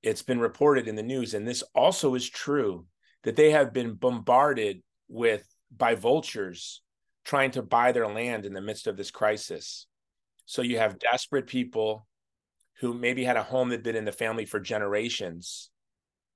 it's 0.01 0.21
been 0.21 0.39
reported 0.39 0.87
in 0.87 0.95
the 0.95 1.03
news, 1.03 1.33
and 1.33 1.45
this 1.45 1.63
also 1.75 2.15
is 2.15 2.29
true 2.29 2.85
that 3.23 3.35
they 3.35 3.51
have 3.51 3.73
been 3.73 3.95
bombarded 3.95 4.81
with 5.09 5.45
by 5.75 5.95
vultures 5.95 6.81
trying 7.25 7.51
to 7.51 7.61
buy 7.61 7.91
their 7.91 8.07
land 8.07 8.45
in 8.45 8.53
the 8.53 8.61
midst 8.61 8.87
of 8.87 8.97
this 8.97 9.11
crisis. 9.11 9.85
So 10.45 10.61
you 10.61 10.77
have 10.77 10.99
desperate 10.99 11.47
people 11.47 12.07
who 12.79 12.93
maybe 12.93 13.23
had 13.23 13.37
a 13.37 13.43
home 13.43 13.69
that 13.69 13.83
been 13.83 13.95
in 13.95 14.05
the 14.05 14.11
family 14.11 14.45
for 14.45 14.59
generations 14.59 15.69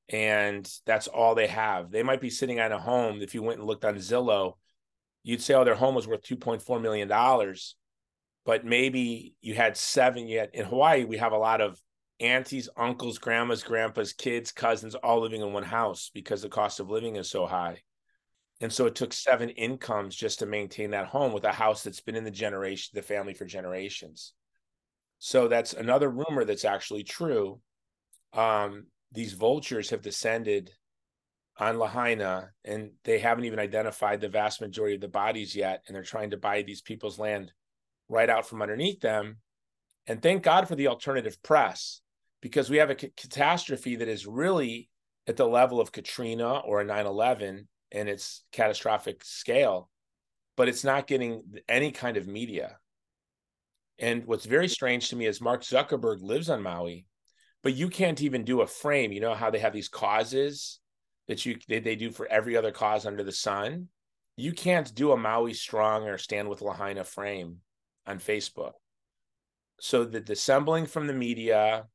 and 0.10 0.70
that's 0.86 1.08
all 1.08 1.36
they 1.36 1.48
have. 1.48 1.92
They 1.92 2.04
might 2.04 2.22
be 2.22 2.30
sitting 2.30 2.60
on 2.60 2.72
a 2.72 2.80
home. 2.80 3.22
If 3.22 3.34
you 3.34 3.42
went 3.42 3.60
and 3.60 3.68
looked 3.68 3.86
on 3.86 3.96
Zillow, 3.96 4.54
you'd 5.24 5.42
say, 5.42 5.54
oh, 5.54 5.64
their 5.64 5.76
home 5.76 5.96
was 5.96 6.08
worth 6.08 6.24
$2.4 6.24 6.82
million. 6.82 7.08
But 8.46 8.66
maybe 8.66 9.36
you 9.42 9.56
had 9.56 9.78
seven 9.78 10.28
yet. 10.28 10.52
In 10.54 10.66
Hawaii, 10.66 11.06
we 11.06 11.18
have 11.18 11.32
a 11.32 11.38
lot 11.38 11.62
of 11.62 11.80
aunties, 12.20 12.68
uncles, 12.76 13.18
grandmas, 13.18 13.64
grandpas, 13.64 14.14
kids, 14.14 14.52
cousins, 14.52 14.96
all 14.96 15.22
living 15.22 15.42
in 15.42 15.54
one 15.54 15.64
house 15.64 16.12
because 16.14 16.42
the 16.42 16.50
cost 16.50 16.80
of 16.80 16.90
living 16.90 17.16
is 17.16 17.30
so 17.30 17.46
high. 17.46 17.82
And 18.64 18.72
so 18.72 18.86
it 18.86 18.96
took 18.96 19.12
seven 19.12 19.50
incomes 19.50 20.16
just 20.16 20.40
to 20.40 20.46
maintain 20.46 20.92
that 20.92 21.08
home 21.08 21.34
with 21.34 21.44
a 21.44 21.52
house 21.52 21.84
that's 21.84 22.00
been 22.00 22.16
in 22.16 22.24
the 22.24 22.32
generation, 22.32 22.92
the 22.94 23.02
family 23.02 23.34
for 23.34 23.44
generations. 23.44 24.32
So 25.20 25.50
that's 25.50 25.74
another 25.74 26.10
rumor 26.10 26.46
that's 26.46 26.64
actually 26.64 27.04
true. 27.04 27.60
Um, 28.32 28.86
these 29.12 29.34
vultures 29.34 29.90
have 29.90 30.02
descended 30.02 30.72
on 31.58 31.78
Lahaina 31.78 32.52
and 32.64 32.92
they 33.04 33.20
haven't 33.20 33.44
even 33.44 33.60
identified 33.60 34.22
the 34.22 34.30
vast 34.30 34.62
majority 34.62 34.96
of 34.96 35.02
the 35.02 35.10
bodies 35.10 35.54
yet. 35.54 35.84
And 35.86 35.94
they're 35.94 36.02
trying 36.02 36.30
to 36.30 36.38
buy 36.38 36.62
these 36.62 36.82
people's 36.82 37.20
land 37.20 37.52
right 38.08 38.30
out 38.30 38.48
from 38.48 38.62
underneath 38.62 39.02
them. 39.02 39.40
And 40.08 40.22
thank 40.22 40.42
God 40.42 40.70
for 40.70 40.76
the 40.76 40.88
alternative 40.88 41.44
press 41.44 42.00
because 42.42 42.70
we 42.70 42.78
have 42.78 42.92
a 42.92 42.98
c- 42.98 43.12
catastrophe 43.18 43.98
that 43.98 44.08
is 44.08 44.26
really 44.26 44.90
at 45.28 45.36
the 45.36 45.48
level 45.48 45.82
of 45.82 45.92
Katrina 45.92 46.60
or 46.60 46.80
a 46.80 46.86
9 46.86 47.06
11 47.06 47.68
in 47.94 48.08
its 48.08 48.44
catastrophic 48.52 49.24
scale, 49.24 49.90
but 50.58 50.68
it's 50.68 50.84
not 50.84 51.08
getting 51.08 51.44
any 51.70 51.92
kind 51.92 52.18
of 52.18 52.28
media. 52.28 52.78
And 54.00 54.26
what's 54.26 54.46
very 54.46 54.68
strange 54.68 55.10
to 55.10 55.16
me 55.16 55.28
is 55.28 55.40
Mark 55.40 55.62
Zuckerberg 55.62 56.22
lives 56.22 56.50
on 56.50 56.64
Maui, 56.64 57.06
but 57.62 57.76
you 57.76 57.88
can't 57.90 58.22
even 58.22 58.44
do 58.44 58.62
a 58.62 58.68
frame. 58.68 59.12
You 59.12 59.22
know 59.22 59.36
how 59.36 59.52
they 59.52 59.60
have 59.60 59.74
these 59.74 59.88
causes 59.88 60.80
that 61.28 61.46
you 61.46 61.58
they, 61.70 61.80
they 61.80 61.96
do 61.96 62.12
for 62.12 62.28
every 62.28 62.58
other 62.58 62.72
cause 62.72 63.06
under 63.06 63.24
the 63.24 63.32
sun. 63.32 63.88
You 64.36 64.52
can't 64.52 64.94
do 64.94 65.12
a 65.12 65.18
Maui 65.18 65.54
strong 65.54 66.08
or 66.08 66.18
stand 66.18 66.50
with 66.50 66.64
Lahaina 66.64 67.04
frame 67.04 67.58
on 68.08 68.18
Facebook. 68.18 68.74
So 69.80 70.04
the 70.04 70.20
dissembling 70.20 70.88
from 70.88 71.06
the 71.06 71.14
media, 71.14 71.86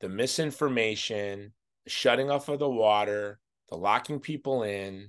the 0.00 0.08
misinformation, 0.10 1.54
the 1.84 1.90
shutting 1.90 2.30
off 2.30 2.48
of 2.50 2.58
the 2.58 2.68
water, 2.68 3.40
the 3.70 3.76
locking 3.76 4.20
people 4.20 4.62
in, 4.62 5.08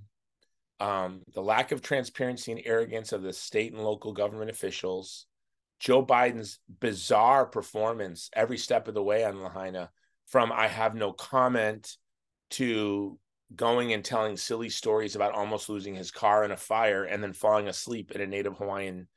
um, 0.82 1.22
the 1.36 1.44
lack 1.44 1.72
of 1.72 1.84
transparency 1.84 2.52
and 2.52 2.62
arrogance 2.66 3.12
of 3.12 3.22
the 3.22 3.32
state 3.32 3.72
and 3.72 3.84
local 3.84 4.14
government 4.14 4.50
officials, 4.50 5.28
Joe 5.80 6.04
Biden's 6.04 6.58
bizarre 6.80 7.46
performance 7.46 8.32
every 8.34 8.58
step 8.58 8.88
of 8.88 8.96
the 8.96 9.04
way 9.04 9.24
on 9.24 9.44
Lahaina, 9.44 9.92
from 10.26 10.52
I 10.52 10.68
have 10.68 10.96
no 10.96 11.14
comment 11.14 11.96
to 12.52 13.20
going 13.56 13.94
and 13.94 14.04
telling 14.04 14.38
silly 14.38 14.70
stories 14.70 15.16
about 15.16 15.34
almost 15.34 15.70
losing 15.70 15.94
his 15.94 16.10
car 16.10 16.44
in 16.44 16.52
a 16.52 16.58
fire 16.58 17.04
and 17.04 17.22
then 17.22 17.34
falling 17.34 17.68
asleep 17.68 18.12
at 18.16 18.22
a 18.22 18.26
Native 18.26 18.58
Hawaiian 18.58 19.08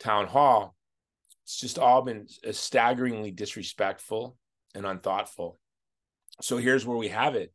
town 0.00 0.26
hall. 0.26 0.74
It's 1.44 1.60
just 1.60 1.78
all 1.78 2.02
been 2.02 2.26
staggeringly 2.50 3.30
disrespectful 3.30 4.36
and 4.74 4.84
unthoughtful. 4.84 5.58
So 6.40 6.56
here's 6.56 6.84
where 6.84 6.96
we 6.96 7.08
have 7.08 7.36
it. 7.36 7.52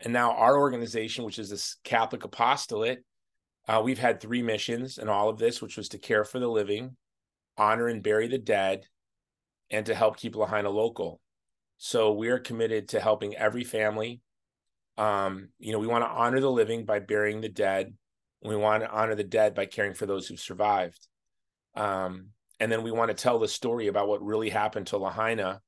And 0.00 0.12
now 0.12 0.32
our 0.32 0.58
organization, 0.58 1.24
which 1.24 1.38
is 1.38 1.50
this 1.50 1.76
Catholic 1.84 2.24
apostolate, 2.24 3.04
uh, 3.68 3.80
we've 3.84 3.98
had 3.98 4.20
three 4.20 4.42
missions 4.42 4.98
in 4.98 5.08
all 5.08 5.28
of 5.28 5.38
this, 5.38 5.60
which 5.62 5.76
was 5.76 5.88
to 5.90 5.98
care 5.98 6.24
for 6.24 6.38
the 6.38 6.48
living, 6.48 6.96
honor 7.56 7.88
and 7.88 8.02
bury 8.02 8.28
the 8.28 8.38
dead, 8.38 8.86
and 9.70 9.86
to 9.86 9.94
help 9.94 10.16
keep 10.16 10.36
Lahaina 10.36 10.70
local. 10.70 11.20
So 11.78 12.12
we 12.12 12.28
are 12.28 12.38
committed 12.38 12.88
to 12.88 13.00
helping 13.00 13.36
every 13.36 13.64
family 13.64 14.20
Um, 14.98 15.50
you 15.58 15.72
know, 15.72 15.78
we 15.78 15.86
want 15.86 16.04
to 16.04 16.08
honor 16.10 16.40
the 16.40 16.50
living 16.50 16.86
by 16.86 17.00
burying 17.00 17.42
the 17.42 17.50
dead. 17.50 17.92
We 18.42 18.56
want 18.56 18.82
to 18.82 18.90
honor 18.90 19.14
the 19.14 19.24
dead 19.24 19.54
by 19.54 19.66
caring 19.66 19.94
for 19.94 20.06
those 20.06 20.26
who've 20.26 20.40
survived. 20.40 21.06
Um, 21.74 22.28
and 22.58 22.72
then 22.72 22.82
we 22.82 22.90
want 22.90 23.10
to 23.10 23.14
tell 23.14 23.38
the 23.38 23.48
story 23.48 23.88
about 23.88 24.08
what 24.08 24.24
really 24.24 24.48
happened 24.48 24.86
to 24.88 24.96
Lahaina 24.96 25.60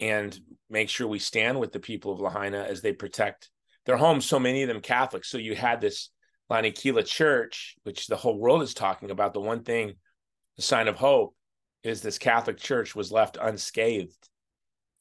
and 0.00 0.38
make 0.68 0.88
sure 0.88 1.06
we 1.06 1.18
stand 1.18 1.60
with 1.60 1.72
the 1.72 1.80
people 1.80 2.12
of 2.12 2.20
Lahaina 2.20 2.62
as 2.62 2.80
they 2.80 2.92
protect 2.92 3.50
their 3.86 3.96
homes. 3.96 4.24
So 4.24 4.38
many 4.38 4.62
of 4.62 4.68
them 4.68 4.80
Catholics. 4.80 5.28
So 5.28 5.38
you 5.38 5.54
had 5.54 5.80
this 5.80 6.10
Lanakila 6.50 7.06
church, 7.06 7.76
which 7.84 8.06
the 8.06 8.16
whole 8.16 8.38
world 8.38 8.62
is 8.62 8.74
talking 8.74 9.10
about. 9.10 9.34
The 9.34 9.40
one 9.40 9.62
thing, 9.62 9.94
the 10.56 10.62
sign 10.62 10.88
of 10.88 10.96
hope, 10.96 11.34
is 11.82 12.00
this 12.00 12.18
Catholic 12.18 12.58
church 12.58 12.94
was 12.94 13.12
left 13.12 13.38
unscathed. 13.40 14.28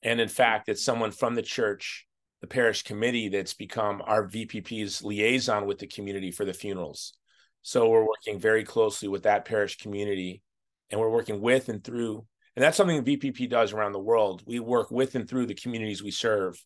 And 0.03 0.21
in 0.21 0.29
fact, 0.29 0.69
it's 0.69 0.83
someone 0.83 1.11
from 1.11 1.35
the 1.35 1.41
church, 1.41 2.05
the 2.41 2.47
parish 2.47 2.83
committee, 2.83 3.29
that's 3.29 3.53
become 3.53 4.01
our 4.05 4.27
VPP's 4.27 5.03
liaison 5.03 5.65
with 5.65 5.79
the 5.79 5.87
community 5.87 6.31
for 6.31 6.45
the 6.45 6.53
funerals. 6.53 7.13
So 7.61 7.89
we're 7.89 8.07
working 8.07 8.39
very 8.39 8.63
closely 8.63 9.09
with 9.09 9.23
that 9.23 9.45
parish 9.45 9.77
community 9.77 10.41
and 10.89 10.99
we're 10.99 11.09
working 11.09 11.41
with 11.41 11.69
and 11.69 11.83
through. 11.83 12.25
And 12.59 12.65
that's 12.65 12.75
something 12.75 13.01
VPP 13.05 13.49
does 13.49 13.71
around 13.71 13.93
the 13.93 13.99
world. 13.99 14.43
We 14.45 14.59
work 14.59 14.91
with 14.91 15.15
and 15.15 15.29
through 15.29 15.45
the 15.45 15.53
communities 15.53 16.03
we 16.03 16.11
serve. 16.11 16.61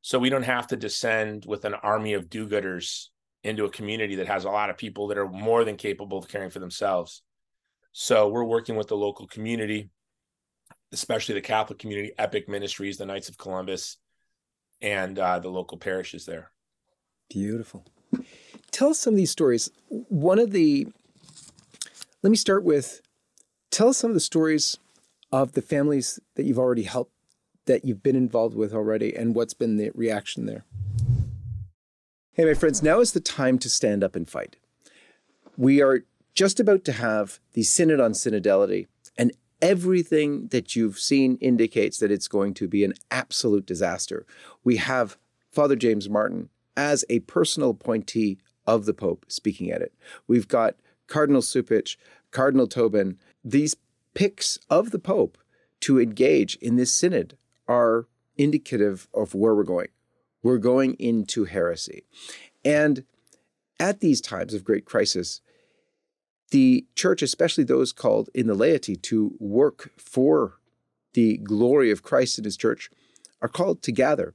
So 0.00 0.16
we 0.16 0.30
don't 0.30 0.44
have 0.44 0.68
to 0.68 0.76
descend 0.76 1.44
with 1.44 1.64
an 1.64 1.74
army 1.74 2.12
of 2.12 2.30
do 2.30 2.48
gooders 2.48 3.06
into 3.42 3.64
a 3.64 3.68
community 3.68 4.14
that 4.14 4.28
has 4.28 4.44
a 4.44 4.50
lot 4.50 4.70
of 4.70 4.76
people 4.76 5.08
that 5.08 5.18
are 5.18 5.26
more 5.26 5.64
than 5.64 5.74
capable 5.74 6.18
of 6.18 6.28
caring 6.28 6.50
for 6.50 6.60
themselves. 6.60 7.22
So 7.90 8.28
we're 8.28 8.44
working 8.44 8.76
with 8.76 8.86
the 8.86 8.96
local 8.96 9.26
community, 9.26 9.90
especially 10.92 11.34
the 11.34 11.40
Catholic 11.40 11.80
community, 11.80 12.12
Epic 12.16 12.48
Ministries, 12.48 12.96
the 12.96 13.06
Knights 13.06 13.28
of 13.28 13.38
Columbus, 13.38 13.96
and 14.80 15.18
uh, 15.18 15.40
the 15.40 15.48
local 15.48 15.78
parishes 15.78 16.26
there. 16.26 16.52
Beautiful. 17.28 17.84
Tell 18.70 18.90
us 18.90 19.00
some 19.00 19.14
of 19.14 19.18
these 19.18 19.32
stories. 19.32 19.68
One 19.88 20.38
of 20.38 20.52
the, 20.52 20.86
let 22.22 22.30
me 22.30 22.36
start 22.36 22.62
with, 22.62 23.00
tell 23.72 23.88
us 23.88 23.98
some 23.98 24.12
of 24.12 24.14
the 24.14 24.20
stories 24.20 24.78
of 25.30 25.52
the 25.52 25.62
families 25.62 26.18
that 26.34 26.44
you've 26.44 26.58
already 26.58 26.84
helped, 26.84 27.12
that 27.66 27.84
you've 27.84 28.02
been 28.02 28.16
involved 28.16 28.56
with 28.56 28.72
already, 28.72 29.14
and 29.14 29.34
what's 29.34 29.54
been 29.54 29.76
the 29.76 29.90
reaction 29.94 30.46
there. 30.46 30.64
Hey, 32.32 32.44
my 32.44 32.54
friends, 32.54 32.82
now 32.82 33.00
is 33.00 33.12
the 33.12 33.20
time 33.20 33.58
to 33.58 33.68
stand 33.68 34.04
up 34.04 34.14
and 34.14 34.28
fight. 34.28 34.56
We 35.56 35.82
are 35.82 36.04
just 36.34 36.60
about 36.60 36.84
to 36.84 36.92
have 36.92 37.40
the 37.54 37.64
Synod 37.64 38.00
on 38.00 38.12
Synodality, 38.12 38.86
and 39.16 39.32
everything 39.60 40.46
that 40.48 40.76
you've 40.76 40.98
seen 40.98 41.36
indicates 41.40 41.98
that 41.98 42.12
it's 42.12 42.28
going 42.28 42.54
to 42.54 42.68
be 42.68 42.84
an 42.84 42.94
absolute 43.10 43.66
disaster. 43.66 44.24
We 44.62 44.76
have 44.76 45.18
Father 45.50 45.74
James 45.74 46.08
Martin 46.08 46.48
as 46.76 47.04
a 47.08 47.18
personal 47.20 47.70
appointee 47.70 48.38
of 48.66 48.84
the 48.84 48.94
Pope 48.94 49.26
speaking 49.28 49.70
at 49.70 49.82
it. 49.82 49.92
We've 50.28 50.46
got 50.46 50.76
Cardinal 51.08 51.42
Cupich, 51.42 51.96
Cardinal 52.30 52.68
Tobin. 52.68 53.18
These 53.42 53.74
picks 54.18 54.58
of 54.68 54.90
the 54.90 54.98
Pope 54.98 55.38
to 55.78 56.00
engage 56.00 56.56
in 56.56 56.74
this 56.74 56.92
synod 56.92 57.38
are 57.68 58.08
indicative 58.36 59.06
of 59.14 59.32
where 59.32 59.54
we're 59.54 59.62
going. 59.62 59.86
We're 60.42 60.58
going 60.58 60.94
into 60.94 61.44
heresy. 61.44 62.02
And 62.64 63.04
at 63.78 64.00
these 64.00 64.20
times 64.20 64.54
of 64.54 64.64
great 64.64 64.84
crisis, 64.84 65.40
the 66.50 66.84
church, 66.96 67.22
especially 67.22 67.62
those 67.62 67.92
called 67.92 68.28
in 68.34 68.48
the 68.48 68.56
laity 68.56 68.96
to 68.96 69.36
work 69.38 69.92
for 69.96 70.54
the 71.12 71.36
glory 71.36 71.92
of 71.92 72.02
Christ 72.02 72.38
and 72.38 72.44
his 72.44 72.56
church, 72.56 72.90
are 73.40 73.46
called 73.46 73.82
to 73.82 73.92
gather 73.92 74.34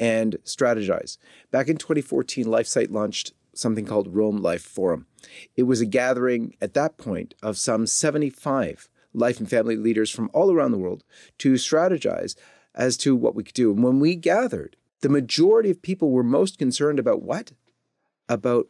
and 0.00 0.38
strategize. 0.44 1.18
Back 1.52 1.68
in 1.68 1.76
2014, 1.76 2.46
LifeSite 2.46 2.90
launched 2.90 3.32
something 3.54 3.86
called 3.86 4.12
Rome 4.12 4.38
Life 4.38 4.62
Forum. 4.62 5.06
It 5.56 5.64
was 5.64 5.80
a 5.80 5.86
gathering 5.86 6.56
at 6.60 6.74
that 6.74 6.98
point 6.98 7.34
of 7.44 7.56
some 7.56 7.86
75 7.86 8.88
life 9.12 9.38
and 9.38 9.48
family 9.48 9.76
leaders 9.76 10.10
from 10.10 10.30
all 10.32 10.52
around 10.52 10.72
the 10.72 10.78
world 10.78 11.04
to 11.38 11.54
strategize 11.54 12.36
as 12.74 12.96
to 12.98 13.16
what 13.16 13.34
we 13.34 13.42
could 13.42 13.54
do. 13.54 13.72
And 13.72 13.82
when 13.82 14.00
we 14.00 14.14
gathered, 14.14 14.76
the 15.00 15.08
majority 15.08 15.70
of 15.70 15.82
people 15.82 16.10
were 16.10 16.22
most 16.22 16.58
concerned 16.58 16.98
about 16.98 17.22
what? 17.22 17.52
About 18.28 18.68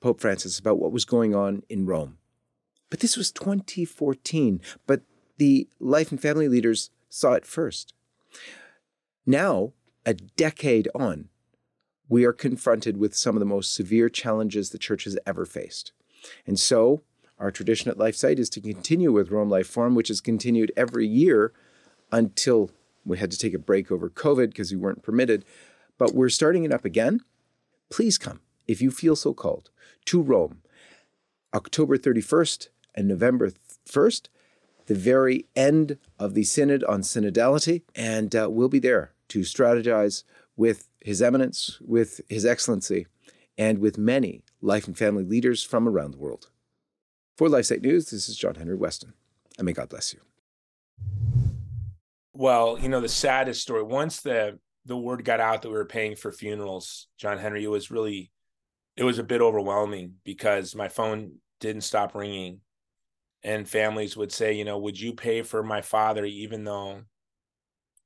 Pope 0.00 0.20
Francis, 0.20 0.58
about 0.58 0.78
what 0.78 0.92
was 0.92 1.04
going 1.04 1.34
on 1.34 1.62
in 1.68 1.86
Rome. 1.86 2.18
But 2.90 3.00
this 3.00 3.16
was 3.16 3.30
2014, 3.32 4.60
but 4.86 5.02
the 5.36 5.68
life 5.78 6.10
and 6.10 6.20
family 6.20 6.48
leaders 6.48 6.90
saw 7.08 7.32
it 7.32 7.46
first. 7.46 7.92
Now, 9.26 9.72
a 10.06 10.14
decade 10.14 10.88
on, 10.94 11.28
we 12.08 12.24
are 12.24 12.32
confronted 12.32 12.96
with 12.96 13.14
some 13.14 13.36
of 13.36 13.40
the 13.40 13.46
most 13.46 13.74
severe 13.74 14.08
challenges 14.08 14.70
the 14.70 14.78
church 14.78 15.04
has 15.04 15.18
ever 15.26 15.44
faced. 15.44 15.92
And 16.46 16.58
so, 16.58 17.02
our 17.38 17.50
tradition 17.50 17.90
at 17.90 17.98
LifeSite 17.98 18.38
is 18.38 18.50
to 18.50 18.60
continue 18.60 19.12
with 19.12 19.30
Rome 19.30 19.48
Life 19.48 19.66
Forum, 19.66 19.94
which 19.94 20.08
has 20.08 20.20
continued 20.20 20.72
every 20.76 21.06
year 21.06 21.52
until 22.10 22.70
we 23.04 23.18
had 23.18 23.30
to 23.30 23.38
take 23.38 23.54
a 23.54 23.58
break 23.58 23.90
over 23.90 24.10
COVID 24.10 24.48
because 24.48 24.70
we 24.70 24.76
weren't 24.76 25.02
permitted, 25.02 25.44
but 25.98 26.14
we're 26.14 26.28
starting 26.28 26.64
it 26.64 26.72
up 26.72 26.84
again. 26.84 27.20
Please 27.90 28.18
come, 28.18 28.40
if 28.66 28.82
you 28.82 28.90
feel 28.90 29.16
so 29.16 29.32
called, 29.32 29.70
to 30.06 30.20
Rome, 30.20 30.62
October 31.54 31.96
31st 31.96 32.68
and 32.94 33.08
November 33.08 33.52
1st, 33.88 34.28
the 34.86 34.94
very 34.94 35.46
end 35.54 35.98
of 36.18 36.34
the 36.34 36.44
Synod 36.44 36.82
on 36.84 37.02
Synodality, 37.02 37.82
and 37.94 38.34
uh, 38.34 38.48
we'll 38.50 38.68
be 38.68 38.78
there 38.78 39.12
to 39.28 39.40
strategize 39.40 40.24
with 40.56 40.88
His 41.00 41.22
Eminence, 41.22 41.78
with 41.80 42.20
His 42.28 42.44
Excellency, 42.44 43.06
and 43.56 43.78
with 43.78 43.98
many 43.98 44.42
life 44.60 44.86
and 44.86 44.96
family 44.96 45.24
leaders 45.24 45.62
from 45.62 45.88
around 45.88 46.12
the 46.12 46.18
world. 46.18 46.48
For 47.38 47.48
LifeSite 47.48 47.82
News, 47.82 48.10
this 48.10 48.28
is 48.28 48.36
John 48.36 48.56
Henry 48.56 48.76
Westen, 48.76 49.12
and 49.56 49.64
may 49.64 49.72
God 49.72 49.88
bless 49.88 50.12
you 50.12 50.20
well, 52.38 52.78
you 52.78 52.88
know, 52.88 53.00
the 53.00 53.08
saddest 53.08 53.60
story, 53.60 53.82
once 53.82 54.20
the 54.20 54.60
the 54.86 54.96
word 54.96 55.24
got 55.24 55.40
out 55.40 55.60
that 55.60 55.68
we 55.68 55.74
were 55.74 55.84
paying 55.84 56.14
for 56.14 56.30
funerals, 56.30 57.08
John 57.18 57.36
Henry, 57.36 57.64
it 57.64 57.68
was 57.68 57.90
really 57.90 58.30
it 58.96 59.02
was 59.02 59.18
a 59.18 59.24
bit 59.24 59.40
overwhelming 59.40 60.14
because 60.24 60.76
my 60.76 60.88
phone 60.88 61.32
didn't 61.60 61.82
stop 61.82 62.14
ringing. 62.14 62.60
And 63.42 63.68
families 63.68 64.16
would 64.16 64.32
say, 64.32 64.52
you 64.52 64.64
know, 64.64 64.78
would 64.78 64.98
you 64.98 65.14
pay 65.14 65.42
for 65.42 65.64
my 65.64 65.82
father 65.82 66.24
even 66.24 66.62
though 66.64 67.02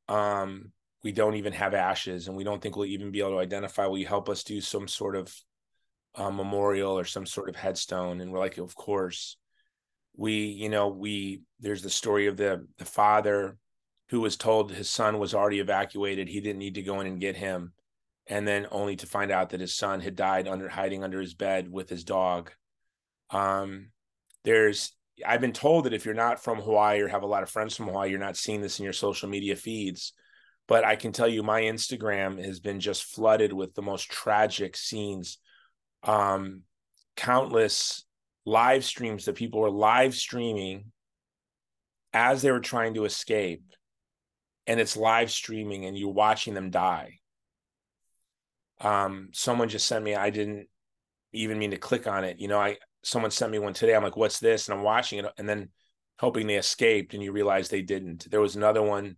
um 0.09 0.73
we 1.05 1.13
don't 1.13 1.37
even 1.37 1.53
have 1.53 1.75
ashes 1.75 2.27
and 2.27 2.37
we 2.37 2.45
don't 2.45 2.63
think 2.63 2.75
we'll 2.77 2.87
even 2.87 3.11
be 3.11 3.21
able 3.21 3.33
to 3.33 3.39
identify 3.39 3.87
will 3.87 3.99
you 3.99 4.07
help 4.07 4.29
us 4.29 4.45
do 4.45 4.61
some 4.61 4.89
sort 4.89 5.15
of 5.15 5.35
uh, 6.15 6.31
memorial 6.31 6.99
or 6.99 7.05
some 7.05 7.27
sort 7.27 7.49
of 7.49 7.57
headstone 7.57 8.21
and 8.21 8.31
we're 8.31 8.39
like 8.39 8.59
of 8.59 8.75
course 8.75 9.37
we 10.17 10.35
you 10.35 10.69
know 10.69 10.89
we 10.89 11.43
there's 11.61 11.83
the 11.83 11.91
story 11.91 12.27
of 12.27 12.37
the 12.37 12.67
the 12.79 12.85
father 12.85 13.57
who 14.13 14.21
was 14.21 14.37
told 14.37 14.71
his 14.71 14.91
son 14.91 15.19
was 15.19 15.35
already 15.35 15.59
evacuated. 15.59 16.29
He 16.29 16.43
didn't 16.43 16.59
need 16.59 16.75
to 16.75 16.83
go 16.83 17.01
in 17.01 17.07
and 17.07 17.19
get 17.19 17.35
him. 17.35 17.73
And 18.27 18.47
then 18.47 18.67
only 18.71 18.95
to 18.97 19.07
find 19.07 19.31
out 19.31 19.51
that 19.51 19.61
his 19.61 19.75
son 19.75 20.01
had 20.01 20.17
died 20.17 20.47
under 20.47 20.69
hiding 20.69 21.03
under 21.03 21.19
his 21.19 21.33
bed 21.33 21.73
with 21.73 21.89
his 21.89 22.05
dog. 22.05 22.51
Um, 23.31 23.89
there's 24.45 24.93
I've 25.27 25.41
been 25.41 25.55
told 25.55 25.85
that 25.85 25.95
if 25.95 26.05
you're 26.05 26.13
not 26.13 26.45
from 26.45 26.61
Hawaii 26.61 27.01
or 27.01 27.09
have 27.09 27.23
a 27.23 27.27
lot 27.27 27.43
of 27.43 27.49
friends 27.49 27.75
from 27.75 27.87
Hawaii, 27.87 28.11
you're 28.11 28.19
not 28.19 28.37
seeing 28.37 28.61
this 28.61 28.79
in 28.79 28.85
your 28.85 28.93
social 28.93 29.31
media 29.31 29.57
feeds. 29.57 30.13
But 30.69 30.85
I 30.85 30.95
can 30.95 31.13
tell 31.13 31.29
you 31.29 31.43
my 31.43 31.63
Instagram 31.63 32.43
has 32.45 32.61
been 32.61 32.81
just 32.81 33.05
flooded 33.05 33.55
with 33.55 33.75
the 33.75 33.83
most 33.83 34.11
tragic 34.11 34.77
scenes. 34.77 35.39
Um, 36.03 36.63
countless 37.17 38.05
live 38.45 38.85
streams 38.85 39.27
that 39.27 39.37
people 39.37 39.61
were 39.61 39.71
live 39.71 40.15
streaming 40.15 40.93
as 42.13 42.43
they 42.43 42.51
were 42.51 42.61
trying 42.61 42.95
to 42.95 43.05
escape 43.05 43.63
and 44.67 44.81
it's 44.81 44.97
live 44.97 45.31
streaming 45.31 45.87
and 45.87 45.97
you're 45.97 46.13
watching 46.13 46.55
them 46.55 46.71
die. 46.71 47.19
Um, 48.81 49.29
someone 49.33 49.69
just 49.69 49.87
sent 49.87 50.05
me, 50.05 50.15
I 50.15 50.31
didn't 50.31 50.69
even 51.33 51.59
mean 51.59 51.71
to 51.71 51.77
click 51.77 52.07
on 52.07 52.25
it. 52.25 52.39
You 52.41 52.49
know, 52.49 52.59
I 52.59 52.79
someone 53.05 53.31
sent 53.31 53.53
me 53.53 53.59
one 53.59 53.75
today. 53.75 53.95
I'm 53.95 54.03
like, 54.03 54.17
what's 54.17 54.39
this? 54.39 54.69
And 54.69 54.77
I'm 54.77 54.85
watching 54.85 55.19
it 55.21 55.27
and 55.39 55.49
then 55.49 55.71
hoping 56.19 56.47
they 56.47 56.57
escaped 56.57 57.15
and 57.15 57.23
you 57.23 57.33
realize 57.33 57.69
they 57.69 57.83
didn't. 57.83 58.31
There 58.31 58.41
was 58.41 58.57
another 58.57 58.83
one 58.83 59.17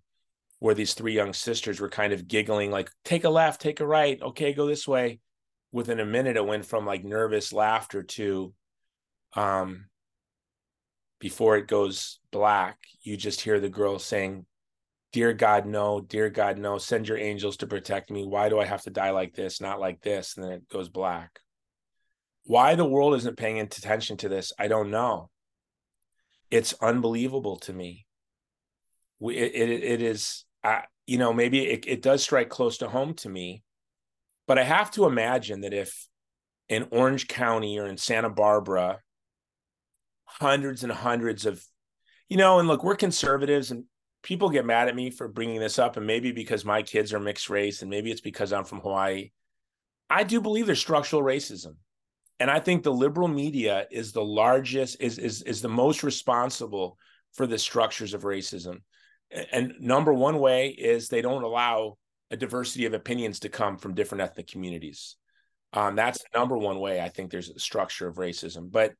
where 0.58 0.74
these 0.74 0.94
three 0.94 1.12
young 1.12 1.32
sisters 1.34 1.80
were 1.80 1.90
kind 1.90 2.12
of 2.12 2.26
giggling, 2.26 2.70
like, 2.70 2.90
take 3.04 3.24
a 3.24 3.28
left, 3.28 3.60
take 3.60 3.80
a 3.80 3.86
right, 3.86 4.20
okay, 4.22 4.54
go 4.54 4.66
this 4.66 4.88
way. 4.88 5.20
Within 5.74 5.98
a 5.98 6.06
minute, 6.06 6.36
it 6.36 6.46
went 6.46 6.64
from 6.64 6.86
like 6.86 7.02
nervous 7.02 7.52
laughter 7.52 8.04
to 8.04 8.54
um 9.34 9.86
before 11.18 11.56
it 11.56 11.66
goes 11.66 12.20
black, 12.30 12.78
you 13.02 13.16
just 13.16 13.40
hear 13.40 13.58
the 13.58 13.68
girl 13.68 13.98
saying, 13.98 14.46
Dear 15.12 15.32
God, 15.32 15.66
no, 15.66 16.00
dear 16.00 16.30
God, 16.30 16.58
no, 16.58 16.78
send 16.78 17.08
your 17.08 17.18
angels 17.18 17.56
to 17.56 17.66
protect 17.66 18.08
me. 18.08 18.24
Why 18.24 18.48
do 18.48 18.60
I 18.60 18.66
have 18.66 18.82
to 18.82 18.90
die 18.90 19.10
like 19.10 19.34
this, 19.34 19.60
not 19.60 19.80
like 19.80 20.00
this? 20.00 20.36
And 20.36 20.44
then 20.44 20.52
it 20.52 20.68
goes 20.68 20.88
black. 20.88 21.40
Why 22.44 22.76
the 22.76 22.84
world 22.84 23.14
isn't 23.14 23.36
paying 23.36 23.58
attention 23.58 24.16
to 24.18 24.28
this, 24.28 24.52
I 24.60 24.68
don't 24.68 24.92
know. 24.92 25.30
It's 26.52 26.74
unbelievable 26.80 27.56
to 27.60 27.72
me. 27.72 28.06
It, 29.20 29.54
it, 29.54 29.70
it 29.70 30.02
is, 30.02 30.44
uh, 30.62 30.82
you 31.04 31.18
know, 31.18 31.32
maybe 31.32 31.64
it, 31.66 31.84
it 31.88 32.00
does 32.00 32.22
strike 32.22 32.48
close 32.48 32.78
to 32.78 32.88
home 32.88 33.14
to 33.14 33.28
me 33.28 33.64
But 34.46 34.58
I 34.58 34.64
have 34.64 34.90
to 34.92 35.06
imagine 35.06 35.62
that 35.62 35.74
if 35.74 36.06
in 36.68 36.88
Orange 36.90 37.28
County 37.28 37.78
or 37.78 37.86
in 37.86 37.96
Santa 37.96 38.30
Barbara, 38.30 39.00
hundreds 40.24 40.82
and 40.82 40.92
hundreds 40.92 41.46
of, 41.46 41.64
you 42.28 42.36
know, 42.36 42.58
and 42.58 42.68
look, 42.68 42.82
we're 42.84 42.96
conservatives 42.96 43.70
and 43.70 43.84
people 44.22 44.48
get 44.50 44.64
mad 44.64 44.88
at 44.88 44.96
me 44.96 45.10
for 45.10 45.28
bringing 45.28 45.60
this 45.60 45.78
up, 45.78 45.96
and 45.96 46.06
maybe 46.06 46.32
because 46.32 46.64
my 46.64 46.82
kids 46.82 47.12
are 47.12 47.20
mixed 47.20 47.50
race, 47.50 47.82
and 47.82 47.90
maybe 47.90 48.10
it's 48.10 48.22
because 48.22 48.52
I'm 48.52 48.64
from 48.64 48.80
Hawaii. 48.80 49.30
I 50.10 50.24
do 50.24 50.40
believe 50.40 50.66
there's 50.66 50.80
structural 50.80 51.22
racism. 51.22 51.76
And 52.40 52.50
I 52.50 52.58
think 52.58 52.82
the 52.82 52.92
liberal 52.92 53.28
media 53.28 53.86
is 53.92 54.12
the 54.12 54.24
largest, 54.24 54.96
is 55.00 55.18
is 55.18 55.42
is 55.42 55.62
the 55.62 55.68
most 55.68 56.02
responsible 56.02 56.98
for 57.34 57.46
the 57.46 57.58
structures 57.58 58.14
of 58.14 58.22
racism. 58.22 58.80
And 59.52 59.74
number 59.78 60.12
one 60.12 60.38
way 60.38 60.68
is 60.70 61.08
they 61.08 61.22
don't 61.22 61.44
allow 61.44 61.98
a 62.34 62.36
diversity 62.36 62.84
of 62.84 62.94
opinions 62.94 63.40
to 63.40 63.48
come 63.48 63.78
from 63.78 63.94
different 63.94 64.22
ethnic 64.22 64.48
communities. 64.48 65.16
Um, 65.72 65.94
that's 65.94 66.18
the 66.18 66.38
number 66.38 66.58
one 66.58 66.80
way 66.80 67.00
I 67.00 67.08
think 67.08 67.30
there's 67.30 67.48
a 67.48 67.58
structure 67.58 68.08
of 68.08 68.16
racism. 68.16 68.70
But 68.70 68.92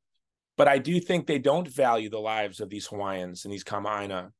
but 0.57 0.69
I 0.69 0.79
do 0.79 1.01
think 1.01 1.27
they 1.27 1.41
don't 1.41 1.69
value 1.69 2.09
the 2.09 2.21
lives 2.21 2.61
of 2.61 2.71
these 2.71 2.87
Hawaiians 2.87 3.45
and 3.45 3.53
these 3.53 3.65
Kama'aina. 3.65 4.31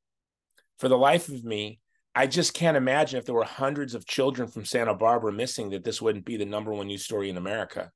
For 0.79 0.89
the 0.89 0.97
life 0.97 1.29
of 1.29 1.43
me, 1.43 1.81
I 2.15 2.29
just 2.29 2.55
can't 2.55 2.77
imagine 2.77 3.19
if 3.19 3.27
there 3.27 3.35
were 3.35 3.45
hundreds 3.45 3.97
of 3.97 4.07
children 4.07 4.47
from 4.47 4.65
Santa 4.65 4.95
Barbara 4.95 5.33
missing 5.33 5.71
that 5.71 5.83
this 5.83 6.01
wouldn't 6.01 6.25
be 6.25 6.37
the 6.37 6.45
number 6.45 6.73
one 6.73 6.87
news 6.87 7.05
story 7.05 7.31
in 7.31 7.37
America. 7.37 7.91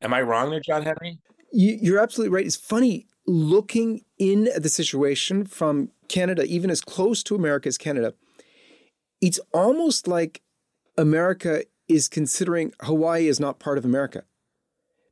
Am 0.00 0.14
I 0.14 0.22
wrong 0.22 0.50
there, 0.50 0.60
John 0.60 0.84
Henry? 0.84 1.18
You're 1.50 1.98
absolutely 1.98 2.32
right. 2.32 2.46
It's 2.46 2.54
funny 2.54 3.08
looking 3.26 4.02
in 4.18 4.46
at 4.54 4.62
the 4.62 4.68
situation 4.68 5.44
from 5.44 5.90
Canada, 6.08 6.44
even 6.44 6.70
as 6.70 6.80
close 6.80 7.24
to 7.24 7.34
America 7.34 7.66
as 7.66 7.76
Canada. 7.76 8.14
It's 9.20 9.40
almost 9.52 10.06
like 10.06 10.42
America 10.96 11.64
is 11.88 12.08
considering 12.08 12.72
Hawaii 12.82 13.26
is 13.26 13.40
not 13.40 13.58
part 13.58 13.78
of 13.78 13.84
America. 13.84 14.24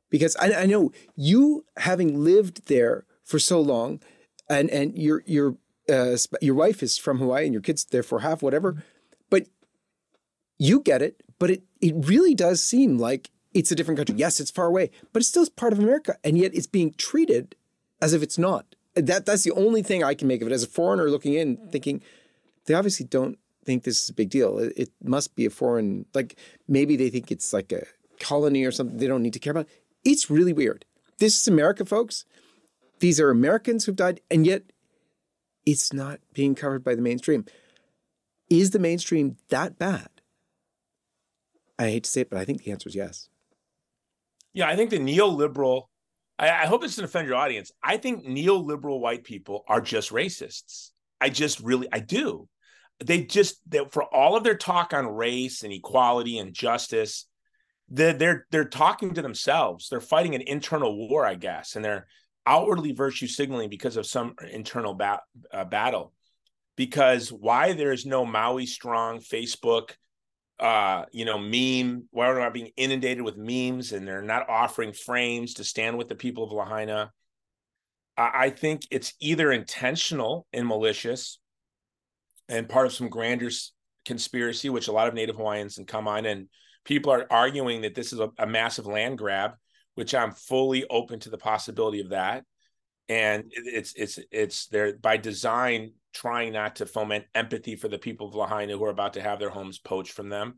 Because 0.09 0.35
I, 0.37 0.53
I 0.53 0.65
know 0.65 0.91
you 1.15 1.65
having 1.77 2.23
lived 2.23 2.67
there 2.67 3.05
for 3.23 3.39
so 3.39 3.59
long, 3.59 3.99
and 4.49 4.69
and 4.69 4.97
your 4.97 5.21
your 5.25 5.57
uh, 5.89 6.15
your 6.41 6.55
wife 6.55 6.81
is 6.81 6.97
from 6.97 7.17
Hawaii 7.17 7.45
and 7.45 7.53
your 7.53 7.61
kids 7.61 7.83
therefore 7.83 8.21
have 8.21 8.41
whatever, 8.41 8.83
but 9.29 9.47
you 10.57 10.79
get 10.79 11.01
it. 11.01 11.21
But 11.39 11.49
it 11.49 11.63
it 11.81 11.93
really 12.07 12.35
does 12.35 12.63
seem 12.63 12.97
like 12.97 13.31
it's 13.53 13.71
a 13.71 13.75
different 13.75 13.97
country. 13.97 14.15
Yes, 14.15 14.39
it's 14.39 14.51
far 14.51 14.67
away, 14.67 14.91
but 15.11 15.19
it's 15.19 15.29
still 15.29 15.45
part 15.55 15.73
of 15.73 15.79
America, 15.79 16.15
and 16.23 16.37
yet 16.37 16.55
it's 16.55 16.67
being 16.67 16.93
treated 16.93 17.55
as 18.01 18.13
if 18.13 18.23
it's 18.23 18.37
not. 18.37 18.75
That 18.95 19.25
that's 19.25 19.43
the 19.43 19.51
only 19.51 19.81
thing 19.81 20.03
I 20.03 20.13
can 20.13 20.29
make 20.29 20.41
of 20.41 20.47
it 20.47 20.53
as 20.53 20.63
a 20.63 20.67
foreigner 20.67 21.09
looking 21.09 21.33
in, 21.33 21.57
thinking 21.69 22.01
they 22.65 22.73
obviously 22.73 23.05
don't 23.05 23.37
think 23.67 23.83
this 23.83 24.01
is 24.01 24.09
a 24.09 24.13
big 24.13 24.29
deal. 24.29 24.57
It, 24.57 24.73
it 24.75 24.89
must 25.03 25.35
be 25.35 25.45
a 25.45 25.51
foreign, 25.51 26.05
like 26.15 26.39
maybe 26.67 26.95
they 26.95 27.09
think 27.09 27.31
it's 27.31 27.53
like 27.53 27.71
a 27.71 27.85
colony 28.19 28.63
or 28.63 28.71
something 28.71 28.97
they 28.97 29.07
don't 29.07 29.21
need 29.21 29.33
to 29.33 29.39
care 29.39 29.51
about. 29.51 29.67
It's 30.03 30.29
really 30.31 30.53
weird. 30.53 30.85
This 31.19 31.39
is 31.39 31.47
America, 31.47 31.85
folks. 31.85 32.25
These 32.99 33.19
are 33.19 33.29
Americans 33.29 33.85
who've 33.85 33.95
died, 33.95 34.21
and 34.31 34.47
yet 34.47 34.63
it's 35.65 35.93
not 35.93 36.19
being 36.33 36.55
covered 36.55 36.83
by 36.83 36.95
the 36.95 37.01
mainstream. 37.01 37.45
Is 38.49 38.71
the 38.71 38.79
mainstream 38.79 39.35
that 39.49 39.77
bad? 39.77 40.07
I 41.77 41.89
hate 41.89 42.05
to 42.05 42.09
say 42.09 42.21
it, 42.21 42.29
but 42.29 42.39
I 42.39 42.45
think 42.45 42.63
the 42.63 42.71
answer 42.71 42.89
is 42.89 42.95
yes. 42.95 43.29
Yeah, 44.53 44.67
I 44.67 44.75
think 44.75 44.89
the 44.89 44.97
neoliberal, 44.99 45.83
I, 46.39 46.49
I 46.49 46.65
hope 46.65 46.81
this 46.81 46.91
doesn't 46.91 47.05
offend 47.05 47.27
your 47.27 47.37
audience. 47.37 47.71
I 47.83 47.97
think 47.97 48.25
neoliberal 48.25 48.99
white 48.99 49.23
people 49.23 49.63
are 49.67 49.81
just 49.81 50.11
racists. 50.11 50.91
I 51.19 51.29
just 51.29 51.59
really, 51.59 51.87
I 51.91 51.99
do. 51.99 52.47
They 53.03 53.23
just, 53.23 53.59
they, 53.67 53.81
for 53.91 54.03
all 54.03 54.35
of 54.35 54.43
their 54.43 54.57
talk 54.57 54.93
on 54.93 55.07
race 55.07 55.63
and 55.63 55.71
equality 55.71 56.39
and 56.39 56.53
justice, 56.53 57.27
they're, 57.89 58.13
they're 58.13 58.45
they're 58.51 58.65
talking 58.65 59.13
to 59.13 59.21
themselves. 59.21 59.87
They're 59.87 60.01
fighting 60.01 60.35
an 60.35 60.41
internal 60.41 61.07
war, 61.07 61.25
I 61.25 61.35
guess, 61.35 61.75
and 61.75 61.85
they're 61.85 62.07
outwardly 62.45 62.91
virtue 62.91 63.27
signaling 63.27 63.69
because 63.69 63.97
of 63.97 64.05
some 64.05 64.35
internal 64.51 64.93
ba- 64.93 65.21
uh, 65.53 65.65
battle. 65.65 66.13
Because 66.75 67.31
why 67.31 67.73
there 67.73 67.91
is 67.91 68.05
no 68.05 68.25
Maui 68.25 68.65
strong 68.65 69.19
Facebook 69.19 69.91
uh, 70.59 71.05
you 71.11 71.25
know, 71.25 71.37
meme, 71.37 72.07
why 72.11 72.27
are 72.27 72.39
not 72.39 72.53
being 72.53 72.71
inundated 72.77 73.21
with 73.21 73.37
memes 73.37 73.91
and 73.91 74.07
they're 74.07 74.21
not 74.21 74.49
offering 74.49 74.91
frames 74.91 75.55
to 75.55 75.63
stand 75.63 75.97
with 75.97 76.07
the 76.07 76.15
people 76.15 76.43
of 76.43 76.51
Lahaina. 76.51 77.11
I 78.17 78.49
think 78.49 78.81
it's 78.89 79.13
either 79.19 79.51
intentional 79.51 80.47
and 80.51 80.65
malicious 80.65 81.37
and 82.49 82.69
part 82.69 82.85
of 82.85 82.93
some 82.93 83.09
grander 83.09 83.49
conspiracy, 84.05 84.69
which 84.69 84.87
a 84.87 84.91
lot 84.91 85.07
of 85.07 85.13
Native 85.13 85.35
Hawaiians 85.35 85.75
can 85.75 85.85
come 85.85 86.07
on 86.07 86.25
and 86.25 86.47
people 86.87 87.11
are 87.11 87.27
arguing 87.29 87.81
that 87.81 87.93
this 87.93 88.13
is 88.13 88.19
a, 88.19 88.31
a 88.39 88.47
massive 88.47 88.87
land 88.87 89.17
grab, 89.17 89.51
which 89.95 90.15
I'm 90.15 90.31
fully 90.31 90.85
open 90.89 91.19
to 91.19 91.29
the 91.29 91.37
possibility 91.37 91.99
of 91.99 92.09
that. 92.09 92.45
And 93.09 93.51
it's 93.53 93.93
it's 93.95 94.19
it's 94.31 94.67
there 94.67 94.97
by 94.97 95.17
design 95.17 95.93
trying 96.13 96.53
not 96.53 96.77
to 96.77 96.85
foment 96.85 97.25
empathy 97.35 97.75
for 97.75 97.87
the 97.87 97.97
people 97.97 98.27
of 98.27 98.35
Lahaina 98.35 98.77
who 98.77 98.83
are 98.85 98.89
about 98.89 99.13
to 99.13 99.21
have 99.21 99.39
their 99.39 99.49
homes 99.49 99.79
poached 99.79 100.13
from 100.13 100.29
them. 100.29 100.55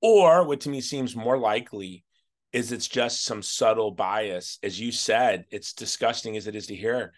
Or 0.00 0.44
what 0.44 0.60
to 0.62 0.70
me 0.70 0.80
seems 0.80 1.14
more 1.14 1.38
likely 1.38 2.04
is 2.52 2.72
it's 2.72 2.88
just 2.88 3.24
some 3.24 3.42
subtle 3.42 3.90
bias. 3.90 4.58
As 4.62 4.80
you 4.80 4.90
said, 4.92 5.44
it's 5.50 5.72
disgusting 5.72 6.36
as 6.36 6.46
it 6.46 6.56
is 6.56 6.66
to 6.68 6.74
hear 6.74 7.12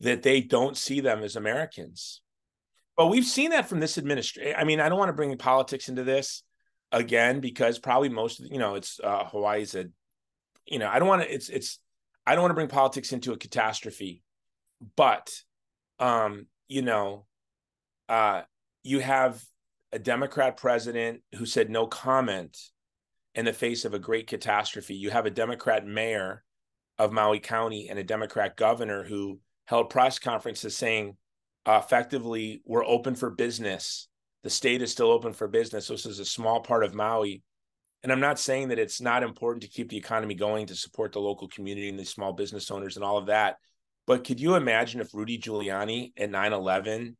that 0.00 0.22
they 0.22 0.40
don't 0.40 0.76
see 0.76 1.00
them 1.00 1.22
as 1.22 1.36
Americans. 1.36 2.20
But 2.96 3.06
we've 3.06 3.24
seen 3.24 3.50
that 3.50 3.68
from 3.68 3.80
this 3.80 3.96
administration. 3.98 4.54
I 4.56 4.64
mean, 4.64 4.80
I 4.80 4.88
don't 4.88 4.98
want 4.98 5.08
to 5.08 5.14
bring 5.14 5.36
politics 5.38 5.88
into 5.88 6.04
this 6.04 6.42
again 6.90 7.40
because 7.40 7.78
probably 7.78 8.10
most 8.10 8.40
of 8.40 8.46
you 8.50 8.58
know 8.58 8.74
it's 8.74 9.00
uh, 9.02 9.24
Hawaii's 9.24 9.74
a 9.74 9.86
you 10.66 10.78
know 10.78 10.88
I 10.88 10.98
don't 10.98 11.08
want 11.08 11.22
to 11.22 11.34
it's 11.34 11.48
it's 11.48 11.78
I 12.26 12.34
don't 12.34 12.42
want 12.42 12.50
to 12.50 12.56
bring 12.56 12.68
politics 12.68 13.12
into 13.12 13.32
a 13.32 13.38
catastrophe, 13.38 14.22
but 14.96 15.32
um 15.98 16.46
you 16.68 16.82
know 16.82 17.26
uh, 18.08 18.42
you 18.82 18.98
have 18.98 19.42
a 19.92 19.98
Democrat 19.98 20.58
president 20.58 21.22
who 21.36 21.46
said 21.46 21.70
no 21.70 21.86
comment 21.86 22.58
in 23.34 23.46
the 23.46 23.52
face 23.52 23.86
of 23.86 23.94
a 23.94 23.98
great 23.98 24.26
catastrophe. 24.26 24.94
You 24.94 25.10
have 25.10 25.24
a 25.24 25.30
Democrat 25.30 25.86
mayor 25.86 26.44
of 26.98 27.12
Maui 27.12 27.40
County 27.40 27.88
and 27.88 27.98
a 27.98 28.04
Democrat 28.04 28.56
governor 28.56 29.02
who 29.02 29.40
held 29.64 29.88
press 29.88 30.18
conferences 30.18 30.76
saying 30.76 31.16
uh, 31.66 31.80
effectively, 31.82 32.62
we're 32.64 32.84
open 32.84 33.14
for 33.14 33.30
business. 33.30 34.08
The 34.42 34.50
state 34.50 34.82
is 34.82 34.90
still 34.90 35.10
open 35.10 35.32
for 35.32 35.46
business. 35.46 35.88
This 35.88 36.06
is 36.06 36.18
a 36.18 36.24
small 36.24 36.60
part 36.60 36.84
of 36.84 36.94
Maui. 36.94 37.42
And 38.02 38.10
I'm 38.10 38.20
not 38.20 38.40
saying 38.40 38.68
that 38.68 38.80
it's 38.80 39.00
not 39.00 39.22
important 39.22 39.62
to 39.62 39.68
keep 39.68 39.88
the 39.88 39.96
economy 39.96 40.34
going 40.34 40.66
to 40.66 40.74
support 40.74 41.12
the 41.12 41.20
local 41.20 41.46
community 41.46 41.88
and 41.88 41.98
the 41.98 42.04
small 42.04 42.32
business 42.32 42.70
owners 42.70 42.96
and 42.96 43.04
all 43.04 43.16
of 43.16 43.26
that. 43.26 43.56
But 44.06 44.24
could 44.24 44.40
you 44.40 44.56
imagine 44.56 45.00
if 45.00 45.14
Rudy 45.14 45.38
Giuliani 45.38 46.12
at 46.16 46.30
9 46.30 46.52
11 46.52 47.16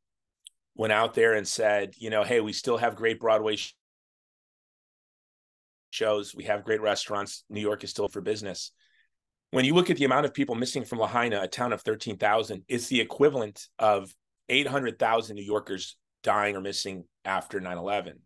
went 0.74 0.92
out 0.92 1.14
there 1.14 1.34
and 1.34 1.46
said, 1.46 1.94
you 1.96 2.10
know, 2.10 2.24
hey, 2.24 2.40
we 2.40 2.52
still 2.52 2.78
have 2.78 2.96
great 2.96 3.20
Broadway 3.20 3.56
sh- 3.56 3.76
shows. 5.90 6.34
We 6.34 6.44
have 6.44 6.64
great 6.64 6.80
restaurants. 6.80 7.44
New 7.48 7.60
York 7.60 7.84
is 7.84 7.90
still 7.90 8.08
for 8.08 8.20
business. 8.20 8.72
When 9.52 9.64
you 9.64 9.74
look 9.74 9.90
at 9.90 9.98
the 9.98 10.06
amount 10.06 10.26
of 10.26 10.34
people 10.34 10.54
missing 10.54 10.84
from 10.84 10.98
Lahaina, 10.98 11.40
a 11.42 11.46
town 11.46 11.72
of 11.72 11.82
13,000, 11.82 12.64
it's 12.68 12.88
the 12.88 13.00
equivalent 13.00 13.68
of 13.78 14.12
800,000 14.48 15.36
New 15.36 15.44
Yorkers 15.44 15.96
dying 16.22 16.56
or 16.56 16.60
missing 16.60 17.04
after 17.24 17.60
9 17.60 17.76
11. 17.76 18.18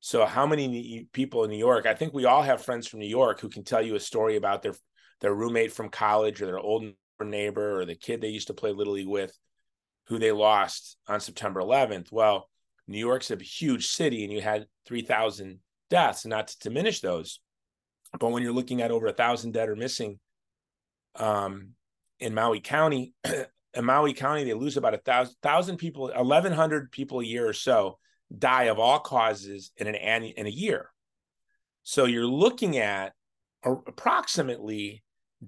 So, 0.00 0.26
how 0.26 0.46
many 0.46 1.06
people 1.12 1.44
in 1.44 1.50
New 1.50 1.58
York? 1.58 1.86
I 1.86 1.94
think 1.94 2.12
we 2.12 2.24
all 2.24 2.42
have 2.42 2.64
friends 2.64 2.88
from 2.88 3.00
New 3.00 3.06
York 3.06 3.40
who 3.40 3.48
can 3.48 3.62
tell 3.62 3.80
you 3.80 3.94
a 3.94 4.00
story 4.00 4.36
about 4.36 4.62
their 4.62 4.74
their 5.20 5.34
roommate 5.34 5.72
from 5.72 5.88
college 5.88 6.42
or 6.42 6.46
their 6.46 6.58
old 6.58 6.84
neighbor 7.20 7.78
or 7.78 7.84
the 7.84 7.94
kid 7.94 8.20
they 8.20 8.28
used 8.28 8.48
to 8.48 8.54
play 8.54 8.72
little 8.72 8.94
league 8.94 9.06
with 9.06 9.36
who 10.08 10.18
they 10.18 10.32
lost 10.32 10.96
on 11.06 11.20
September 11.20 11.60
11th. 11.60 12.10
Well, 12.10 12.48
New 12.88 12.98
York's 12.98 13.30
a 13.30 13.36
huge 13.36 13.86
city 13.86 14.24
and 14.24 14.32
you 14.32 14.40
had 14.40 14.66
3,000 14.86 15.60
deaths, 15.88 16.26
not 16.26 16.48
to 16.48 16.58
diminish 16.58 17.00
those. 17.00 17.40
But 18.18 18.30
when 18.30 18.42
you're 18.42 18.52
looking 18.52 18.82
at 18.82 18.90
over 18.90 19.06
a 19.06 19.12
thousand 19.12 19.52
dead 19.52 19.68
or 19.68 19.76
missing 19.76 20.18
um, 21.14 21.68
in 22.18 22.34
Maui 22.34 22.60
County, 22.60 23.14
in 23.74 23.84
Maui 23.84 24.12
County, 24.12 24.44
they 24.44 24.54
lose 24.54 24.76
about 24.76 24.94
a 24.94 24.98
thousand, 24.98 25.36
thousand 25.42 25.76
people, 25.78 26.10
1,100 26.14 26.92
people 26.92 27.20
a 27.20 27.24
year 27.24 27.48
or 27.48 27.52
so 27.52 27.98
die 28.36 28.64
of 28.64 28.78
all 28.78 28.98
causes 28.98 29.72
in 29.76 29.86
an 29.86 29.94
in 29.94 30.46
a 30.46 30.50
year. 30.50 30.90
So 31.82 32.04
you're 32.04 32.26
looking 32.26 32.78
at 32.78 33.12
approximately 33.64 35.02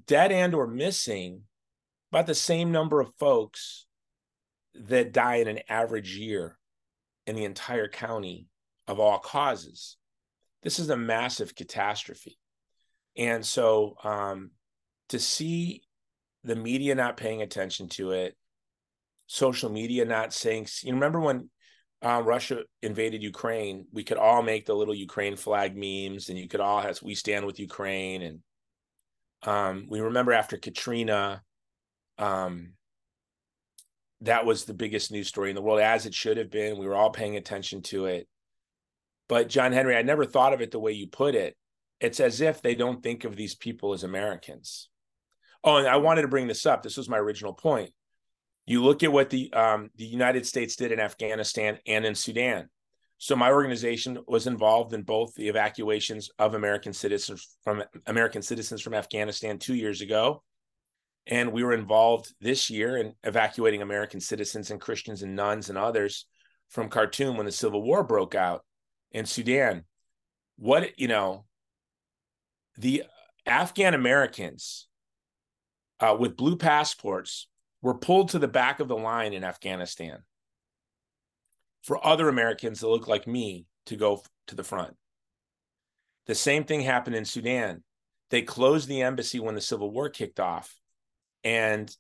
dead 0.07 0.33
and 0.33 0.55
or 0.55 0.67
missing 0.67 1.43
about 2.11 2.27
the 2.27 2.35
same 2.35 2.73
number 2.73 3.01
of 3.01 3.15
folks 3.19 3.87
that 4.75 5.13
die 5.13 5.37
in 5.37 5.49
an 5.49 5.61
average 5.69 6.17
year 6.17 6.59
in 7.27 7.37
the 7.37 7.45
entire 7.45 7.89
county 7.89 8.49
of 8.87 9.01
all 9.01 9.19
causes. 9.19 9.97
This 10.63 10.79
is 10.79 10.91
a 10.91 10.97
massive 10.97 11.55
catastrophe. 11.55 12.39
And 13.17 13.45
so 13.47 13.97
um, 14.03 14.51
to 15.11 15.19
see 15.19 15.83
the 16.45 16.57
media 16.57 16.95
not 16.95 17.17
paying 17.17 17.43
attention 17.43 17.89
to 17.89 18.13
it, 18.13 18.37
social 19.27 19.71
media 19.71 20.05
not 20.05 20.33
saying, 20.33 20.69
you 20.83 20.93
remember 20.93 21.19
when 21.21 21.49
uh, 22.05 22.23
Russia 22.23 22.63
invaded 22.83 23.23
Ukraine, 23.23 23.87
we 23.93 24.05
could 24.05 24.19
all 24.19 24.43
make 24.43 24.67
the 24.67 24.75
little 24.75 24.95
Ukraine 24.95 25.37
flag 25.37 25.75
memes, 25.75 26.29
and 26.29 26.39
you 26.39 26.49
could 26.49 26.61
all 26.61 26.83
have 26.83 27.01
"We 27.03 27.15
stand 27.15 27.47
with 27.47 27.59
Ukraine." 27.59 28.23
And 28.23 28.39
um, 29.43 29.87
we 29.89 30.01
remember 30.01 30.33
after 30.33 30.59
Katrina, 30.59 31.43
um, 32.19 32.75
that 34.21 34.45
was 34.45 34.65
the 34.65 34.75
biggest 34.75 35.11
news 35.11 35.29
story 35.29 35.49
in 35.49 35.57
the 35.57 35.63
world, 35.63 35.81
as 35.81 36.05
it 36.05 36.13
should 36.13 36.37
have 36.37 36.51
been. 36.51 36.79
We 36.79 36.87
were 36.87 36.95
all 36.95 37.11
paying 37.11 37.37
attention 37.37 37.81
to 37.83 38.05
it. 38.05 38.29
But 39.27 39.49
John 39.49 39.73
Henry, 39.73 39.97
I 39.97 40.03
never 40.03 40.27
thought 40.27 40.53
of 40.53 40.61
it 40.61 40.71
the 40.71 40.79
way 40.79 40.93
you 40.93 41.07
put 41.07 41.35
it. 41.35 41.57
It's 42.01 42.21
as 42.21 42.43
if 42.43 42.61
they 42.61 42.75
don't 42.75 43.03
think 43.03 43.25
of 43.25 43.35
these 43.35 43.55
people 43.55 43.95
as 43.95 44.05
Americans. 44.05 44.91
Oh, 45.65 45.77
and 45.77 45.89
I 45.89 45.97
wanted 45.97 46.23
to 46.23 46.29
bring 46.29 46.47
this 46.47 46.67
up. 46.67 46.83
This 46.83 46.99
was 46.99 47.09
my 47.09 47.17
original 47.17 47.55
point. 47.55 47.91
You 48.67 48.83
look 48.83 49.03
at 49.03 49.13
what 49.13 49.31
the 49.31 49.53
um, 49.53 49.91
the 49.97 50.05
United 50.05 50.47
States 50.47 50.77
did 50.77 50.93
in 50.93 51.01
Afghanistan 51.01 51.79
and 51.87 52.05
in 52.05 52.15
Sudan. 52.15 52.69
So 53.19 53.37
my 53.37 53.51
organization 53.51 54.19
was 54.27 54.47
involved 54.47 54.93
in 54.93 55.03
both 55.03 55.35
the 55.35 55.49
evacuations 55.49 56.31
of 56.39 56.55
American 56.55 56.93
citizens 56.93 57.57
from 57.63 57.83
American 58.07 58.43
citizens 58.43 58.83
from 58.83 58.95
Afghanistan 58.95 59.59
two 59.59 59.75
years 59.75 60.03
ago, 60.03 60.43
and 61.27 61.53
we 61.53 61.65
were 61.65 61.73
involved 61.73 62.35
this 62.41 62.69
year 62.69 62.97
in 62.97 63.15
evacuating 63.23 63.81
American 63.81 64.21
citizens 64.21 64.71
and 64.71 64.81
Christians 64.81 65.23
and 65.23 65.35
nuns 65.35 65.71
and 65.71 65.79
others 65.79 66.27
from 66.69 66.91
Khartoum 66.91 67.37
when 67.37 67.47
the 67.47 67.53
civil 67.53 67.83
war 67.83 68.03
broke 68.03 68.35
out 68.35 68.65
in 69.13 69.25
Sudan. 69.25 69.85
What 70.57 70.99
you 70.99 71.09
know, 71.09 71.45
the 72.77 73.05
Afghan 73.47 73.95
Americans 73.95 74.89
uh, 76.01 76.17
with 76.19 76.37
blue 76.37 76.57
passports 76.57 77.49
were 77.83 77.95
pulled 77.95 78.31
to 78.31 78.39
the 78.39 78.49
back 78.49 78.81
of 78.81 78.89
the 78.89 78.97
line 78.97 79.33
in 79.33 79.45
Afghanistan 79.45 80.19
for 81.83 82.05
other 82.05 82.29
Americans 82.29 82.81
that 82.81 82.89
look 82.89 83.07
like 83.07 83.27
me 83.27 83.67
to 83.87 83.97
go 83.97 84.23
to 84.47 84.55
the 84.55 84.65
front. 84.65 84.97
The 86.27 86.35
same 86.35 86.65
thing 86.65 86.81
happened 86.81 87.17
in 87.17 87.27
Sudan. 87.27 87.83
They 88.31 88.43
closed 88.43 88.89
the 88.89 89.03
embassy 89.03 89.39
when 89.39 89.55
the 89.55 89.61
civil 89.61 89.91
war 89.91 90.09
kicked 90.09 90.41
off. 90.41 90.75
And 91.45 91.95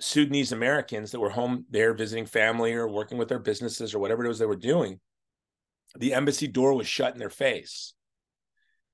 Sudanese 0.00 0.52
Americans 0.52 1.10
that 1.10 1.20
were 1.20 1.28
home 1.28 1.66
there 1.68 1.92
visiting 1.92 2.24
family 2.24 2.72
or 2.72 2.88
working 2.88 3.18
with 3.18 3.28
their 3.28 3.38
businesses 3.38 3.94
or 3.94 3.98
whatever 3.98 4.24
it 4.24 4.28
was 4.28 4.38
they 4.38 4.46
were 4.46 4.56
doing, 4.56 4.98
the 5.98 6.14
embassy 6.14 6.46
door 6.46 6.74
was 6.74 6.86
shut 6.86 7.12
in 7.12 7.18
their 7.18 7.28
face. 7.28 7.92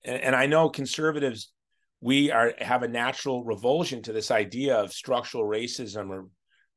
And, 0.05 0.21
and 0.21 0.37
I 0.37 0.47
know 0.47 0.69
conservatives 0.69 1.53
we 2.01 2.31
are 2.31 2.55
have 2.59 2.83
a 2.83 2.89
natural 2.89 3.45
revulsion 3.45 4.03
to 4.03 4.13
this 4.13 4.31
idea 4.31 4.77
of 4.77 4.93
structural 4.93 5.45
racism 5.45 6.11
or 6.11 6.27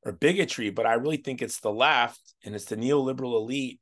or 0.05 0.13
bigotry, 0.13 0.69
but 0.69 0.85
I 0.85 0.93
really 0.93 1.17
think 1.17 1.41
it's 1.41 1.59
the 1.59 1.71
left 1.71 2.21
and 2.45 2.55
it's 2.55 2.65
the 2.65 2.77
neoliberal 2.77 3.35
elite 3.35 3.79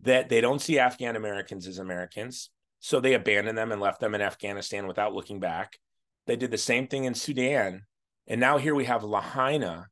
that 0.00 0.28
they 0.28 0.40
don't 0.40 0.60
see 0.60 0.78
Afghan 0.78 1.16
Americans 1.16 1.66
as 1.66 1.78
Americans. 1.78 2.50
So 2.80 3.00
they 3.00 3.14
abandoned 3.14 3.56
them 3.56 3.70
and 3.70 3.80
left 3.80 4.00
them 4.00 4.14
in 4.14 4.20
Afghanistan 4.20 4.86
without 4.86 5.14
looking 5.14 5.40
back. 5.40 5.78
They 6.26 6.36
did 6.36 6.50
the 6.50 6.58
same 6.58 6.88
thing 6.88 7.04
in 7.04 7.14
Sudan. 7.14 7.82
And 8.26 8.40
now 8.40 8.58
here 8.58 8.74
we 8.74 8.86
have 8.86 9.04
Lahaina, 9.04 9.88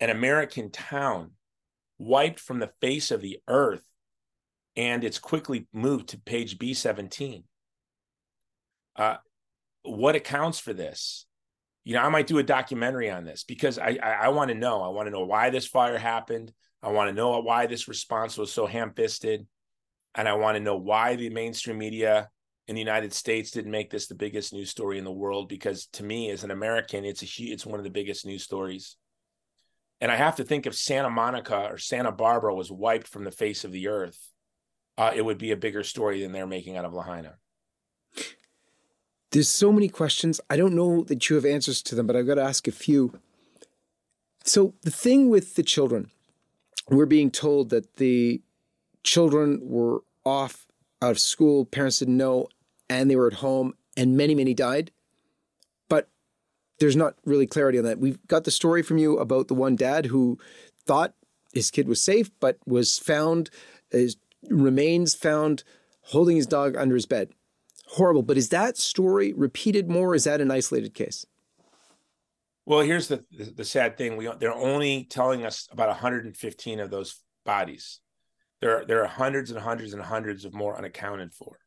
an 0.00 0.10
American 0.10 0.70
town, 0.70 1.32
wiped 1.98 2.40
from 2.40 2.58
the 2.58 2.72
face 2.80 3.10
of 3.10 3.22
the 3.22 3.38
earth. 3.48 3.84
And 4.76 5.04
it's 5.04 5.18
quickly 5.18 5.66
moved 5.72 6.10
to 6.10 6.18
page 6.18 6.58
B17. 6.58 7.44
Uh, 8.96 9.16
what 9.88 10.16
accounts 10.16 10.58
for 10.58 10.72
this? 10.72 11.26
You 11.84 11.94
know, 11.94 12.02
I 12.02 12.08
might 12.08 12.26
do 12.26 12.38
a 12.38 12.42
documentary 12.42 13.10
on 13.10 13.24
this 13.24 13.44
because 13.44 13.78
I 13.78 13.98
I, 14.02 14.10
I 14.10 14.28
want 14.28 14.50
to 14.50 14.54
know. 14.54 14.82
I 14.82 14.88
want 14.88 15.06
to 15.06 15.12
know 15.12 15.24
why 15.24 15.50
this 15.50 15.66
fire 15.66 15.98
happened. 15.98 16.52
I 16.82 16.90
want 16.90 17.08
to 17.08 17.14
know 17.14 17.38
why 17.40 17.66
this 17.66 17.88
response 17.88 18.38
was 18.38 18.52
so 18.52 18.66
ham-fisted, 18.66 19.46
and 20.14 20.28
I 20.28 20.34
want 20.34 20.56
to 20.56 20.62
know 20.62 20.76
why 20.76 21.16
the 21.16 21.30
mainstream 21.30 21.78
media 21.78 22.28
in 22.68 22.74
the 22.74 22.80
United 22.80 23.12
States 23.12 23.50
didn't 23.50 23.70
make 23.70 23.90
this 23.90 24.06
the 24.06 24.14
biggest 24.14 24.52
news 24.52 24.70
story 24.70 24.98
in 24.98 25.04
the 25.04 25.10
world. 25.10 25.48
Because 25.48 25.86
to 25.94 26.04
me, 26.04 26.30
as 26.30 26.44
an 26.44 26.50
American, 26.50 27.04
it's 27.04 27.22
a 27.22 27.42
it's 27.42 27.66
one 27.66 27.80
of 27.80 27.84
the 27.84 27.90
biggest 27.90 28.26
news 28.26 28.44
stories. 28.44 28.96
And 30.00 30.12
I 30.12 30.16
have 30.16 30.36
to 30.36 30.44
think 30.44 30.66
if 30.66 30.76
Santa 30.76 31.10
Monica 31.10 31.68
or 31.70 31.78
Santa 31.78 32.12
Barbara 32.12 32.54
was 32.54 32.70
wiped 32.70 33.08
from 33.08 33.24
the 33.24 33.32
face 33.32 33.64
of 33.64 33.72
the 33.72 33.88
earth, 33.88 34.18
uh, 34.96 35.12
it 35.14 35.24
would 35.24 35.38
be 35.38 35.50
a 35.50 35.56
bigger 35.56 35.82
story 35.82 36.22
than 36.22 36.32
they're 36.32 36.46
making 36.46 36.76
out 36.76 36.84
of 36.84 36.92
Lahaina. 36.92 37.34
There's 39.30 39.48
so 39.48 39.72
many 39.72 39.88
questions. 39.88 40.40
I 40.48 40.56
don't 40.56 40.74
know 40.74 41.04
that 41.04 41.28
you 41.28 41.36
have 41.36 41.44
answers 41.44 41.82
to 41.82 41.94
them, 41.94 42.06
but 42.06 42.16
I've 42.16 42.26
got 42.26 42.36
to 42.36 42.42
ask 42.42 42.66
a 42.66 42.72
few. 42.72 43.18
So, 44.44 44.74
the 44.82 44.90
thing 44.90 45.28
with 45.28 45.56
the 45.56 45.62
children, 45.62 46.10
we're 46.88 47.06
being 47.06 47.30
told 47.30 47.68
that 47.68 47.96
the 47.96 48.40
children 49.02 49.60
were 49.62 50.02
off 50.24 50.66
out 51.02 51.10
of 51.10 51.20
school, 51.20 51.66
parents 51.66 51.98
didn't 51.98 52.16
know, 52.16 52.48
and 52.88 53.10
they 53.10 53.16
were 53.16 53.26
at 53.26 53.34
home, 53.34 53.74
and 53.96 54.16
many, 54.16 54.34
many 54.34 54.54
died. 54.54 54.90
But 55.90 56.08
there's 56.78 56.96
not 56.96 57.16
really 57.26 57.46
clarity 57.46 57.78
on 57.78 57.84
that. 57.84 57.98
We've 57.98 58.24
got 58.26 58.44
the 58.44 58.50
story 58.50 58.82
from 58.82 58.96
you 58.96 59.18
about 59.18 59.48
the 59.48 59.54
one 59.54 59.76
dad 59.76 60.06
who 60.06 60.38
thought 60.86 61.12
his 61.52 61.70
kid 61.70 61.86
was 61.86 62.00
safe, 62.00 62.30
but 62.40 62.56
was 62.66 62.98
found, 62.98 63.50
his 63.90 64.16
remains 64.48 65.14
found 65.14 65.64
holding 66.04 66.36
his 66.36 66.46
dog 66.46 66.76
under 66.76 66.94
his 66.94 67.06
bed 67.06 67.30
horrible. 67.88 68.22
But 68.22 68.36
is 68.36 68.50
that 68.50 68.76
story 68.76 69.32
repeated 69.32 69.88
more? 69.88 70.14
is 70.14 70.24
that 70.24 70.40
an 70.40 70.50
isolated 70.50 70.94
case? 70.94 71.24
Well, 72.66 72.80
here's 72.80 73.08
the 73.08 73.24
the 73.30 73.64
sad 73.64 73.96
thing: 73.96 74.16
we 74.16 74.30
they're 74.38 74.52
only 74.52 75.04
telling 75.04 75.46
us 75.46 75.68
about 75.70 75.88
115 75.88 76.80
of 76.80 76.90
those 76.90 77.20
bodies. 77.44 78.00
There 78.60 78.84
there 78.84 79.02
are 79.02 79.08
hundreds 79.08 79.50
and 79.50 79.58
hundreds 79.58 79.94
and 79.94 80.02
hundreds 80.02 80.44
of 80.44 80.52
more 80.52 80.76
unaccounted 80.76 81.32
for. 81.32 81.58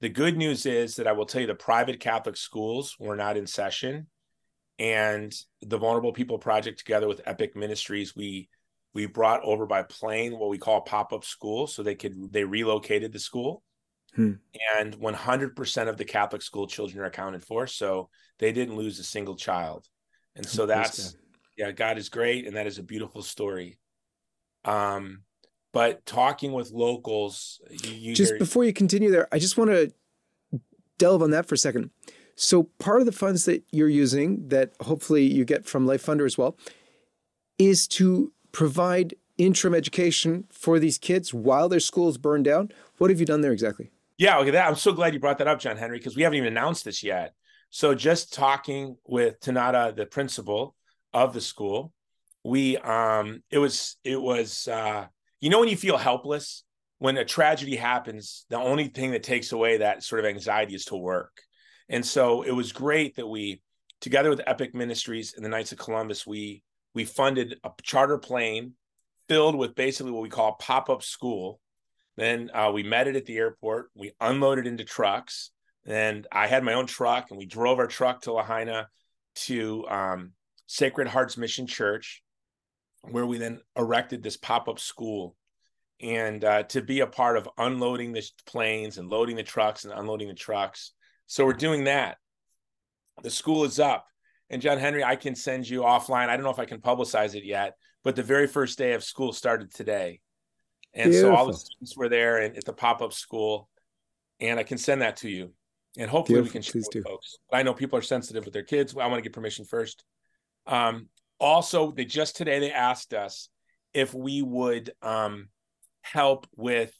The 0.00 0.08
good 0.08 0.36
news 0.36 0.66
is 0.66 0.96
that 0.96 1.06
I 1.06 1.12
will 1.12 1.26
tell 1.26 1.40
you 1.40 1.46
the 1.46 1.54
private 1.54 1.98
Catholic 1.98 2.36
schools 2.36 2.96
were 3.00 3.16
not 3.16 3.36
in 3.36 3.46
session, 3.46 4.06
and 4.78 5.34
the 5.62 5.78
Vulnerable 5.78 6.12
People 6.12 6.38
Project, 6.38 6.78
together 6.78 7.08
with 7.08 7.22
Epic 7.26 7.56
Ministries, 7.56 8.14
we 8.14 8.48
we 8.92 9.06
brought 9.06 9.42
over 9.42 9.66
by 9.66 9.82
plane 9.82 10.38
what 10.38 10.50
we 10.50 10.58
call 10.58 10.82
pop 10.82 11.12
up 11.12 11.24
school, 11.24 11.66
so 11.66 11.82
they 11.82 11.96
could 11.96 12.32
they 12.32 12.44
relocated 12.44 13.12
the 13.12 13.18
school 13.18 13.64
Hmm. 14.16 14.32
And 14.78 14.96
100% 14.96 15.88
of 15.88 15.96
the 15.96 16.04
Catholic 16.04 16.42
school 16.42 16.66
children 16.66 17.02
are 17.02 17.06
accounted 17.06 17.44
for. 17.44 17.66
So 17.66 18.08
they 18.38 18.52
didn't 18.52 18.76
lose 18.76 18.98
a 18.98 19.04
single 19.04 19.36
child. 19.36 19.86
And 20.36 20.46
so 20.46 20.66
that's, 20.66 21.16
yeah, 21.56 21.72
God 21.72 21.98
is 21.98 22.08
great. 22.08 22.46
And 22.46 22.56
that 22.56 22.66
is 22.66 22.78
a 22.78 22.82
beautiful 22.82 23.22
story. 23.22 23.78
Um, 24.64 25.22
but 25.72 26.06
talking 26.06 26.52
with 26.52 26.70
locals, 26.70 27.60
you, 27.70 28.14
just 28.14 28.38
before 28.38 28.64
you 28.64 28.72
continue 28.72 29.10
there, 29.10 29.28
I 29.32 29.38
just 29.38 29.58
want 29.58 29.70
to 29.70 29.92
delve 30.98 31.22
on 31.22 31.30
that 31.32 31.46
for 31.46 31.56
a 31.56 31.58
second. 31.58 31.90
So 32.36 32.64
part 32.78 33.00
of 33.00 33.06
the 33.06 33.12
funds 33.12 33.44
that 33.44 33.64
you're 33.70 33.88
using, 33.88 34.48
that 34.48 34.72
hopefully 34.80 35.24
you 35.24 35.44
get 35.44 35.66
from 35.66 35.86
Life 35.86 36.06
Funder 36.06 36.26
as 36.26 36.38
well, 36.38 36.56
is 37.58 37.86
to 37.88 38.32
provide 38.52 39.14
interim 39.38 39.74
education 39.74 40.44
for 40.50 40.78
these 40.78 40.98
kids 40.98 41.34
while 41.34 41.68
their 41.68 41.80
schools 41.80 42.18
burn 42.18 42.42
down. 42.42 42.70
What 42.98 43.10
have 43.10 43.20
you 43.20 43.26
done 43.26 43.40
there 43.40 43.52
exactly? 43.52 43.90
Yeah, 44.16 44.38
okay. 44.38 44.52
That 44.52 44.68
I'm 44.68 44.76
so 44.76 44.92
glad 44.92 45.12
you 45.12 45.20
brought 45.20 45.38
that 45.38 45.48
up, 45.48 45.60
John 45.60 45.76
Henry, 45.76 45.98
because 45.98 46.16
we 46.16 46.22
haven't 46.22 46.38
even 46.38 46.48
announced 46.48 46.84
this 46.84 47.02
yet. 47.02 47.34
So 47.70 47.94
just 47.94 48.32
talking 48.32 48.96
with 49.04 49.40
Tanada, 49.40 49.94
the 49.96 50.06
principal 50.06 50.76
of 51.12 51.32
the 51.34 51.40
school, 51.40 51.92
we 52.44 52.76
um 52.78 53.42
it 53.50 53.58
was 53.58 53.96
it 54.04 54.20
was 54.20 54.68
uh 54.68 55.06
you 55.40 55.50
know 55.50 55.58
when 55.58 55.68
you 55.68 55.76
feel 55.76 55.96
helpless 55.96 56.62
when 56.98 57.16
a 57.18 57.24
tragedy 57.24 57.76
happens, 57.76 58.46
the 58.50 58.56
only 58.56 58.86
thing 58.88 59.10
that 59.10 59.22
takes 59.22 59.52
away 59.52 59.78
that 59.78 60.02
sort 60.02 60.20
of 60.20 60.26
anxiety 60.26 60.74
is 60.74 60.84
to 60.86 60.96
work. 60.96 61.32
And 61.88 62.06
so 62.06 62.42
it 62.42 62.52
was 62.52 62.72
great 62.72 63.16
that 63.16 63.26
we 63.26 63.60
together 64.00 64.30
with 64.30 64.40
Epic 64.46 64.74
Ministries 64.74 65.34
and 65.34 65.44
the 65.44 65.48
Knights 65.48 65.72
of 65.72 65.78
Columbus, 65.78 66.26
we 66.26 66.62
we 66.94 67.04
funded 67.04 67.56
a 67.64 67.70
charter 67.82 68.18
plane 68.18 68.74
filled 69.28 69.56
with 69.56 69.74
basically 69.74 70.12
what 70.12 70.22
we 70.22 70.28
call 70.28 70.52
pop-up 70.52 71.02
school 71.02 71.58
then 72.16 72.50
uh, 72.54 72.70
we 72.72 72.82
met 72.82 73.08
it 73.08 73.16
at 73.16 73.26
the 73.26 73.36
airport. 73.36 73.90
We 73.94 74.12
unloaded 74.20 74.66
into 74.66 74.84
trucks. 74.84 75.50
And 75.86 76.26
I 76.32 76.46
had 76.46 76.64
my 76.64 76.74
own 76.74 76.86
truck, 76.86 77.30
and 77.30 77.38
we 77.38 77.46
drove 77.46 77.78
our 77.78 77.86
truck 77.86 78.22
to 78.22 78.32
Lahaina 78.32 78.88
to 79.46 79.86
um, 79.88 80.32
Sacred 80.66 81.08
Hearts 81.08 81.36
Mission 81.36 81.66
Church, 81.66 82.22
where 83.02 83.26
we 83.26 83.36
then 83.36 83.60
erected 83.76 84.22
this 84.22 84.36
pop 84.36 84.68
up 84.68 84.78
school. 84.78 85.36
And 86.00 86.42
uh, 86.44 86.62
to 86.64 86.82
be 86.82 87.00
a 87.00 87.06
part 87.06 87.36
of 87.36 87.48
unloading 87.58 88.12
the 88.12 88.26
planes 88.46 88.98
and 88.98 89.08
loading 89.08 89.36
the 89.36 89.42
trucks 89.42 89.84
and 89.84 89.92
unloading 89.92 90.28
the 90.28 90.34
trucks. 90.34 90.92
So 91.26 91.44
we're 91.44 91.52
doing 91.52 91.84
that. 91.84 92.16
The 93.22 93.30
school 93.30 93.64
is 93.64 93.78
up. 93.78 94.06
And 94.50 94.60
John 94.60 94.78
Henry, 94.78 95.04
I 95.04 95.16
can 95.16 95.34
send 95.34 95.68
you 95.68 95.80
offline. 95.82 96.28
I 96.28 96.36
don't 96.36 96.44
know 96.44 96.50
if 96.50 96.58
I 96.58 96.64
can 96.64 96.80
publicize 96.80 97.34
it 97.34 97.44
yet, 97.44 97.74
but 98.02 98.16
the 98.16 98.22
very 98.22 98.46
first 98.46 98.76
day 98.78 98.92
of 98.92 99.04
school 99.04 99.32
started 99.32 99.72
today. 99.72 100.20
And 100.94 101.10
Beautiful. 101.10 101.34
so 101.34 101.36
all 101.36 101.46
the 101.46 101.54
students 101.54 101.96
were 101.96 102.08
there 102.08 102.38
and 102.38 102.56
at 102.56 102.64
the 102.64 102.72
pop-up 102.72 103.12
school. 103.12 103.68
And 104.40 104.58
I 104.58 104.62
can 104.62 104.78
send 104.78 105.02
that 105.02 105.18
to 105.18 105.28
you. 105.28 105.52
And 105.96 106.10
hopefully 106.10 106.36
Beautiful. 106.36 106.48
we 106.48 106.52
can 106.52 106.62
share 106.62 106.72
Please 106.72 106.88
with 106.94 107.04
do. 107.04 107.08
folks. 107.08 107.36
I 107.52 107.62
know 107.62 107.74
people 107.74 107.98
are 107.98 108.02
sensitive 108.02 108.44
with 108.44 108.54
their 108.54 108.62
kids. 108.62 108.96
I 108.96 109.06
want 109.06 109.16
to 109.18 109.22
get 109.22 109.32
permission 109.32 109.64
first. 109.64 110.04
Um, 110.66 111.08
also, 111.38 111.92
they 111.92 112.04
just 112.04 112.36
today 112.36 112.58
they 112.58 112.72
asked 112.72 113.14
us 113.14 113.48
if 113.92 114.14
we 114.14 114.42
would 114.42 114.92
um, 115.02 115.48
help 116.02 116.46
with 116.56 116.92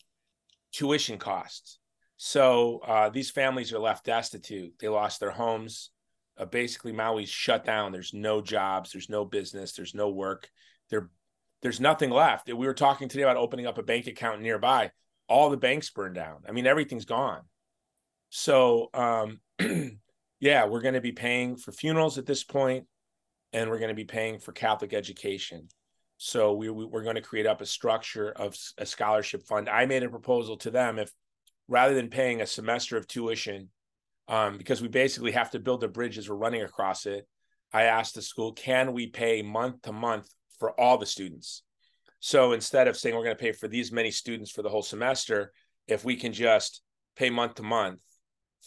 tuition 0.73 1.19
costs. 1.19 1.79
So 2.17 2.81
uh, 2.87 3.09
these 3.11 3.31
families 3.31 3.73
are 3.73 3.79
left 3.79 4.07
destitute. 4.07 4.75
They 4.79 4.89
lost 4.89 5.21
their 5.21 5.31
homes. 5.31 5.91
Uh, 6.39 6.45
basically, 6.45 6.93
Maui's 6.93 7.29
shut 7.29 7.65
down. 7.65 7.93
There's 7.93 8.15
no 8.15 8.41
jobs. 8.41 8.93
There's 8.93 9.09
no 9.09 9.25
business. 9.25 9.73
There's 9.73 9.95
no 9.95 10.11
work. 10.11 10.49
There, 10.91 11.11
there's 11.65 11.81
nothing 11.81 12.11
left. 12.11 12.47
We 12.47 12.67
were 12.67 12.75
talking 12.75 13.09
today 13.09 13.23
about 13.23 13.39
opening 13.39 13.67
up 13.67 13.79
a 13.79 13.83
bank 13.83 14.07
account 14.07 14.43
nearby. 14.43 14.91
All 15.31 15.49
the 15.49 15.57
banks 15.57 15.89
burned 15.89 16.15
down. 16.15 16.43
I 16.47 16.53
mean, 16.53 16.67
everything's 16.67 17.07
gone. 17.07 17.41
So, 18.29 18.91
um, 18.93 19.41
yeah, 20.41 20.67
we're 20.67 20.83
going 20.83 20.93
to 20.93 21.01
be 21.01 21.13
paying 21.13 21.57
for 21.57 21.73
funerals 21.73 22.19
at 22.19 22.27
this 22.27 22.45
point, 22.45 22.85
and 23.55 23.71
we're 23.71 23.79
going 23.79 23.89
to 23.89 23.95
be 23.95 24.05
paying 24.05 24.41
for 24.41 24.53
Catholic 24.53 24.93
education. 24.93 25.69
So 26.19 26.53
we, 26.53 26.69
we 26.69 26.85
are 26.85 27.03
going 27.03 27.15
to 27.15 27.23
create 27.23 27.47
up 27.47 27.63
a 27.63 27.67
structure 27.67 28.31
of 28.31 28.55
a 28.77 28.85
scholarship 28.85 29.47
fund. 29.47 29.67
I 29.67 29.87
made 29.87 30.03
a 30.03 30.11
proposal 30.11 30.59
to 30.59 30.71
them 30.71 30.99
if 30.99 31.11
rather 31.67 31.95
than 31.95 32.11
paying 32.11 32.43
a 32.43 32.47
semester 32.47 32.99
of 32.99 33.09
tuition, 33.09 33.71
um, 34.29 34.59
because 34.59 34.83
we 34.83 34.89
basically 34.89 35.33
have 35.33 35.51
to 35.53 35.59
build 35.59 35.83
a 35.83 35.89
bridge 35.89 36.19
as 36.19 36.29
we're 36.29 36.37
running 36.37 36.63
across 36.63 37.07
it. 37.07 37.27
I 37.73 37.85
asked 37.85 38.17
the 38.17 38.23
school, 38.23 38.53
can 38.53 38.93
we 38.93 39.07
pay 39.07 39.41
month 39.41 39.81
to 39.83 39.93
month 39.93 40.29
for 40.59 40.79
all 40.81 40.99
the 40.99 41.07
students? 41.07 41.63
So 42.21 42.53
instead 42.53 42.89
of 42.89 42.97
saying 42.97 43.15
we're 43.15 43.25
going 43.25 43.37
to 43.37 43.43
pay 43.43 43.53
for 43.53 43.69
these 43.69 43.93
many 43.93 44.11
students 44.11 44.51
for 44.51 44.63
the 44.63 44.69
whole 44.69 44.83
semester, 44.83 45.53
if 45.87 46.05
we 46.05 46.17
can 46.17 46.33
just 46.33 46.83
pay 47.17 47.31
month 47.31 47.57
to 47.57 47.63
month 47.63 48.01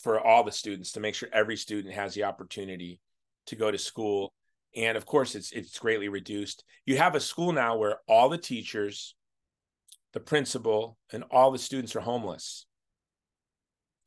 for 0.04 0.20
all 0.20 0.44
the 0.44 0.52
students 0.52 0.92
to 0.92 1.00
make 1.00 1.16
sure 1.16 1.30
every 1.34 1.58
student 1.58 1.94
has 1.94 2.14
the 2.14 2.24
opportunity 2.24 3.00
to 3.48 3.56
go 3.56 3.72
to 3.72 3.78
school. 3.78 4.34
And 4.76 4.96
of 4.96 5.06
course 5.06 5.34
it's 5.34 5.52
it's 5.52 5.80
greatly 5.80 6.08
reduced. 6.08 6.64
You 6.86 6.98
have 6.98 7.16
a 7.16 7.20
school 7.20 7.52
now 7.52 7.78
where 7.78 7.98
all 8.08 8.30
the 8.30 8.38
teachers 8.38 9.16
the 10.14 10.20
principal 10.20 10.98
and 11.12 11.24
all 11.32 11.52
the 11.52 11.58
students 11.58 11.96
are 11.96 12.02
homeless. 12.02 12.66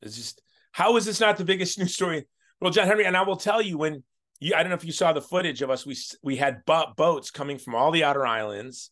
It's 0.01 0.15
just 0.15 0.41
how 0.71 0.95
is 0.97 1.05
this 1.05 1.19
not 1.19 1.37
the 1.37 1.45
biggest 1.45 1.77
news 1.79 1.93
story? 1.93 2.27
Well 2.61 2.71
john 2.71 2.87
henry 2.87 3.05
and 3.05 3.17
i 3.17 3.23
will 3.23 3.37
tell 3.37 3.59
you 3.59 3.77
when 3.77 4.03
you 4.41 4.53
i 4.53 4.61
don't 4.61 4.69
know 4.69 4.75
if 4.75 4.83
you 4.83 4.91
saw 4.91 5.13
the 5.13 5.21
footage 5.21 5.61
of 5.61 5.69
us 5.69 5.85
we 5.85 5.95
we 6.21 6.35
had 6.35 6.65
boats 6.65 7.31
coming 7.31 7.57
from 7.57 7.75
all 7.75 7.91
the 7.91 8.03
outer 8.03 8.25
islands 8.25 8.91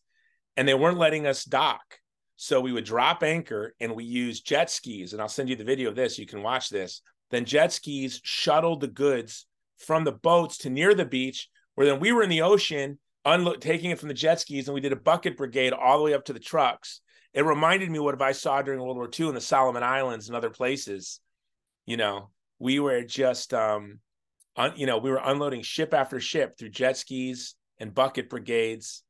and 0.56 0.66
they 0.66 0.74
weren't 0.74 0.98
letting 0.98 1.26
us 1.26 1.44
dock. 1.44 1.98
So 2.36 2.60
we 2.60 2.72
would 2.72 2.84
drop 2.84 3.22
anchor 3.22 3.74
and 3.80 3.94
we 3.94 4.04
use 4.04 4.40
jet 4.40 4.70
skis 4.70 5.12
and 5.12 5.20
i'll 5.20 5.28
send 5.28 5.48
you 5.48 5.56
the 5.56 5.64
video 5.64 5.90
of 5.90 5.96
this 5.96 6.18
you 6.18 6.26
can 6.26 6.42
watch 6.42 6.70
this. 6.70 7.02
Then 7.30 7.44
jet 7.44 7.72
skis 7.72 8.20
shuttled 8.24 8.80
the 8.80 8.88
goods 8.88 9.46
from 9.78 10.04
the 10.04 10.12
boats 10.12 10.58
to 10.58 10.70
near 10.70 10.94
the 10.94 11.04
beach 11.04 11.48
where 11.74 11.86
then 11.86 12.00
we 12.00 12.12
were 12.12 12.22
in 12.22 12.30
the 12.30 12.42
ocean 12.42 12.98
unlo- 13.26 13.60
taking 13.60 13.90
it 13.90 13.98
from 13.98 14.08
the 14.08 14.14
jet 14.14 14.40
skis 14.40 14.68
and 14.68 14.74
we 14.74 14.80
did 14.80 14.92
a 14.92 14.96
bucket 14.96 15.36
brigade 15.36 15.72
all 15.72 15.98
the 15.98 16.04
way 16.04 16.14
up 16.14 16.24
to 16.26 16.32
the 16.32 16.38
trucks. 16.38 17.00
It 17.32 17.44
reminded 17.44 17.90
me 17.90 17.98
what 17.98 18.20
I 18.20 18.32
saw 18.32 18.60
during 18.60 18.80
World 18.80 18.96
War 18.96 19.08
II 19.18 19.28
in 19.28 19.34
the 19.34 19.40
Solomon 19.40 19.82
Islands 19.82 20.28
and 20.28 20.36
other 20.36 20.50
places. 20.50 21.20
You 21.86 21.96
know, 21.96 22.30
we 22.58 22.80
were 22.80 23.02
just, 23.02 23.54
um, 23.54 24.00
un, 24.60 24.72
you 24.76 24.86
know, 24.86 24.98
we 24.98 25.10
were 25.10 25.20
unloading 25.22 25.62
ship 25.62 25.94
after 25.94 26.20
ship 26.20 26.58
through 26.58 26.70
jet 26.70 26.96
skis 26.96 27.54
and 27.78 27.94
bucket 27.94 28.28
brigades, 28.28 29.02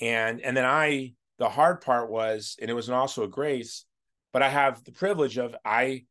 and 0.00 0.40
and 0.40 0.56
then 0.56 0.64
I, 0.64 1.14
the 1.38 1.48
hard 1.48 1.80
part 1.80 2.10
was, 2.10 2.56
and 2.60 2.70
it 2.70 2.74
was 2.74 2.88
also 2.90 3.24
a 3.24 3.28
grace, 3.28 3.84
but 4.32 4.42
I 4.42 4.48
have 4.48 4.82
the 4.84 4.92
privilege 4.92 5.38
of 5.38 5.54
I 5.64 6.04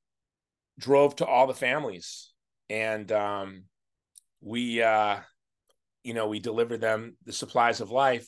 drove 0.79 1.15
to 1.17 1.25
all 1.25 1.47
the 1.47 1.53
families, 1.53 2.32
and 2.69 3.12
um, 3.12 3.63
we, 4.41 4.82
uh, 4.82 5.19
you 6.03 6.13
know, 6.13 6.27
we 6.27 6.39
deliver 6.39 6.77
them 6.77 7.17
the 7.25 7.34
supplies 7.34 7.82
of 7.82 7.91
life. 7.91 8.27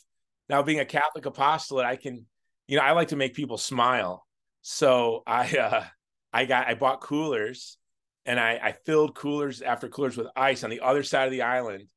Now, 0.49 0.63
being 0.63 0.79
a 0.79 0.85
Catholic 0.85 1.25
apostolate, 1.25 1.85
I 1.85 1.95
can, 1.95 2.25
you 2.67 2.77
know, 2.77 2.83
I 2.83 2.91
like 2.91 3.09
to 3.09 3.15
make 3.15 3.33
people 3.33 3.57
smile. 3.57 4.25
So 4.61 5.23
I, 5.27 5.57
uh, 5.57 5.83
I 6.31 6.45
got, 6.45 6.67
I 6.67 6.75
bought 6.75 7.01
coolers 7.01 7.77
and 8.25 8.39
I, 8.39 8.59
I 8.61 8.71
filled 8.71 9.15
coolers 9.15 9.61
after 9.61 9.87
coolers 9.87 10.17
with 10.17 10.27
ice 10.35 10.63
on 10.63 10.69
the 10.69 10.81
other 10.81 11.03
side 11.03 11.25
of 11.25 11.31
the 11.31 11.43
island. 11.43 11.87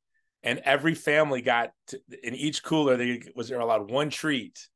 And 0.43 0.59
every 0.59 0.95
family 0.95 1.41
got 1.41 1.71
to, 1.87 1.99
in 2.23 2.33
each 2.33 2.63
cooler, 2.63 2.95
they 2.95 3.21
was 3.35 3.49
there 3.49 3.59
allowed 3.59 3.91
one 3.91 4.09
treat 4.09 4.67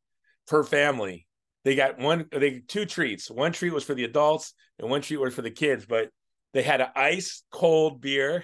per 0.47 0.63
family. 0.63 1.25
They 1.63 1.75
got 1.75 1.99
one, 1.99 2.25
they 2.31 2.61
two 2.67 2.85
treats. 2.85 3.31
One 3.31 3.53
treat 3.53 3.71
was 3.71 3.85
for 3.85 3.93
the 3.93 4.03
adults 4.03 4.53
and 4.77 4.89
one 4.89 5.01
treat 5.01 5.17
was 5.17 5.33
for 5.33 5.41
the 5.41 5.51
kids, 5.51 5.85
but 5.85 6.09
they 6.53 6.63
had 6.63 6.81
an 6.81 6.89
ice 6.95 7.43
cold 7.51 8.01
beer. 8.01 8.43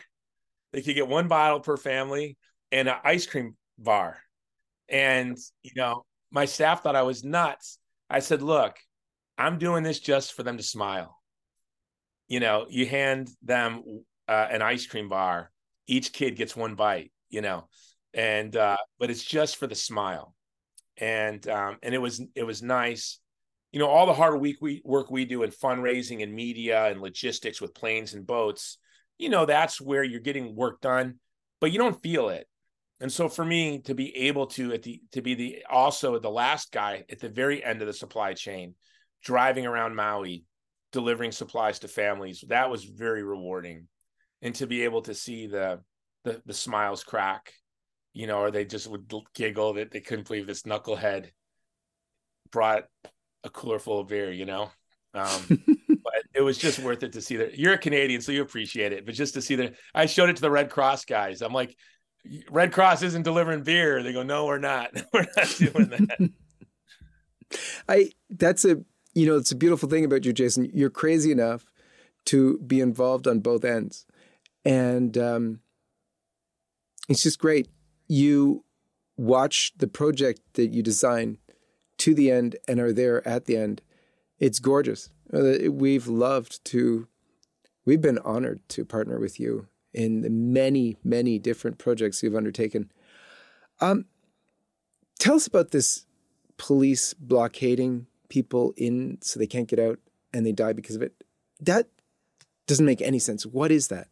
They 0.72 0.82
could 0.82 0.96
get 0.96 1.08
one 1.08 1.28
bottle 1.28 1.60
per 1.60 1.76
family 1.76 2.38
and 2.72 2.88
an 2.88 2.96
ice 3.04 3.26
cream 3.26 3.58
bar. 3.78 4.18
And, 4.88 5.38
you 5.62 5.72
know, 5.76 6.06
my 6.32 6.46
staff 6.46 6.84
thought 6.84 6.96
I 6.96 7.04
was 7.04 7.24
nuts. 7.24 7.80
I 8.10 8.20
said, 8.20 8.42
look, 8.42 8.78
I'm 9.38 9.58
doing 9.58 9.84
this 9.84 10.00
just 10.00 10.34
for 10.34 10.44
them 10.44 10.58
to 10.58 10.64
smile. 10.64 11.19
You 12.30 12.40
know, 12.40 12.66
you 12.70 12.86
hand 12.86 13.30
them 13.44 13.84
uh, 14.28 14.48
an 14.50 14.62
ice 14.62 14.86
cream 14.86 15.10
bar, 15.10 15.52
each 15.88 16.14
kid 16.14 16.38
gets 16.38 16.56
one 16.56 16.76
bite, 16.76 17.12
you 17.30 17.42
know, 17.42 17.68
and, 18.14 18.56
uh, 18.56 18.78
but 19.00 19.10
it's 19.10 19.24
just 19.24 19.58
for 19.58 19.68
the 19.68 19.76
smile. 19.76 20.34
And, 20.98 21.46
um, 21.50 21.78
and 21.84 21.94
it 21.94 21.98
was, 21.98 22.22
it 22.36 22.44
was 22.44 22.62
nice. 22.62 23.20
You 23.72 23.80
know, 23.80 23.88
all 23.88 24.06
the 24.06 24.14
hard 24.14 24.40
week 24.40 24.58
we 24.62 24.82
work 24.86 25.12
we 25.12 25.26
do 25.26 25.44
in 25.44 25.52
fundraising 25.52 26.24
and 26.24 26.34
media 26.34 26.86
and 26.86 27.02
logistics 27.02 27.60
with 27.60 27.74
planes 27.74 28.14
and 28.14 28.26
boats, 28.26 28.78
you 29.18 29.30
know, 29.30 29.46
that's 29.46 29.82
where 29.82 30.04
you're 30.04 30.22
getting 30.22 30.56
work 30.56 30.80
done, 30.80 31.16
but 31.60 31.72
you 31.72 31.78
don't 31.78 32.02
feel 32.02 32.30
it 32.30 32.48
and 33.00 33.12
so 33.12 33.30
for 33.30 33.46
me 33.46 33.80
to 33.80 33.96
be 33.96 34.16
able 34.16 34.48
to 34.48 34.74
at 34.74 34.84
the 34.84 35.02
to 35.14 35.22
be 35.22 35.34
the 35.34 35.66
also 35.70 36.20
the 36.20 36.30
last 36.30 36.72
guy 36.72 37.06
at 37.10 37.20
the 37.20 37.30
very 37.30 37.64
end 37.64 37.82
of 37.82 37.88
the 37.88 37.94
supply 37.94 38.34
chain, 38.34 38.76
driving 39.24 39.66
around 39.66 39.96
Maui, 39.96 40.44
delivering 40.92 41.32
supplies 41.32 41.80
to 41.80 41.88
families, 41.88 42.44
that 42.48 42.70
was 42.70 42.84
very 42.84 43.24
rewarding. 43.24 43.88
And 44.42 44.56
to 44.56 44.68
be 44.68 44.84
able 44.84 45.02
to 45.04 45.14
see 45.14 45.48
the 45.48 45.82
the, 46.24 46.42
the 46.46 46.54
smiles 46.54 47.04
crack, 47.04 47.54
you 48.14 48.28
know, 48.28 48.40
or 48.40 48.52
they 48.52 48.66
just 48.66 48.88
would 48.88 49.12
giggle 49.34 49.74
that 49.74 49.92
they 49.92 50.02
couldn't 50.02 50.28
believe 50.28 50.48
this 50.48 50.64
knucklehead 50.64 51.30
brought 52.52 52.86
a 53.44 53.50
cooler 53.50 53.80
full 53.80 54.00
of 54.00 54.08
beer, 54.08 54.32
you 54.32 54.46
know. 54.46 54.72
Um, 55.14 55.42
but 56.04 56.24
it 56.34 56.42
was 56.42 56.58
just 56.58 56.80
worth 56.80 57.04
it 57.04 57.14
to 57.14 57.22
see 57.22 57.38
that 57.38 57.58
you're 57.58 57.74
a 57.74 57.78
Canadian, 57.78 58.22
so 58.22 58.32
you 58.32 58.42
appreciate 58.42 58.94
it. 58.94 59.06
But 59.06 59.16
just 59.16 59.34
to 59.36 59.42
see 59.42 59.56
that, 59.56 59.76
I 59.94 60.06
showed 60.06 60.30
it 60.30 60.36
to 60.38 60.42
the 60.42 60.52
Red 60.52 60.70
Cross 60.70 61.06
guys. 61.06 61.42
I'm 61.42 61.54
like, 61.54 61.76
Red 62.50 62.74
Cross 62.74 63.02
isn't 63.04 63.24
delivering 63.24 63.64
beer. 63.64 64.04
They 64.04 64.14
go, 64.14 64.24
no, 64.24 64.46
we're 64.46 64.60
not. 64.60 64.92
we're 65.14 65.26
not 65.36 65.56
doing 65.58 65.90
that. 65.90 66.30
I 67.90 68.12
that's 68.30 68.64
a 68.66 68.78
you 69.14 69.26
know 69.26 69.38
it's 69.38 69.52
a 69.52 69.56
beautiful 69.56 69.90
thing 69.90 70.06
about 70.06 70.26
you, 70.26 70.34
Jason. 70.34 70.70
You're 70.74 70.90
crazy 70.90 71.32
enough 71.32 71.66
to 72.26 72.60
be 72.60 72.80
involved 72.80 73.28
on 73.28 73.40
both 73.40 73.66
ends, 73.66 74.06
and 74.66 75.18
um, 75.18 75.60
it's 77.08 77.24
just 77.24 77.40
great. 77.40 77.68
You 78.08 78.64
watch 79.18 79.74
the 79.78 79.88
project 79.88 80.42
that 80.54 80.68
you 80.68 80.82
design 80.82 81.38
to 81.98 82.14
the 82.14 82.32
end 82.32 82.56
and 82.68 82.80
are 82.80 82.94
there 82.94 83.28
at 83.28 83.46
the 83.46 83.58
end. 83.58 83.82
It's 84.40 84.60
gorgeous. 84.60 85.10
Uh, 85.34 85.72
we've 85.72 86.08
loved 86.08 86.64
to. 86.66 87.08
We've 87.86 88.02
been 88.02 88.20
honored 88.20 88.62
to 88.70 88.86
partner 88.86 89.20
with 89.20 89.40
you 89.40 89.68
in 89.94 90.22
the 90.22 90.30
many, 90.30 90.98
many 91.04 91.40
different 91.40 91.78
projects 91.78 92.22
you've 92.22 92.36
undertaken. 92.36 92.92
Um, 93.82 94.06
tell 95.18 95.36
us 95.36 95.48
about 95.48 95.72
this 95.72 96.06
police 96.58 97.14
blockading 97.14 98.06
people 98.30 98.74
in 98.78 99.18
so 99.22 99.40
they 99.40 99.48
can't 99.48 99.68
get 99.68 99.80
out 99.80 100.00
and 100.34 100.46
they 100.46 100.52
die 100.52 100.74
because 100.74 100.96
of 100.96 101.02
it. 101.02 101.14
That 101.60 101.88
doesn't 102.68 102.86
make 102.86 103.02
any 103.02 103.20
sense. 103.20 103.46
What 103.46 103.72
is 103.72 103.88
that? 103.90 104.08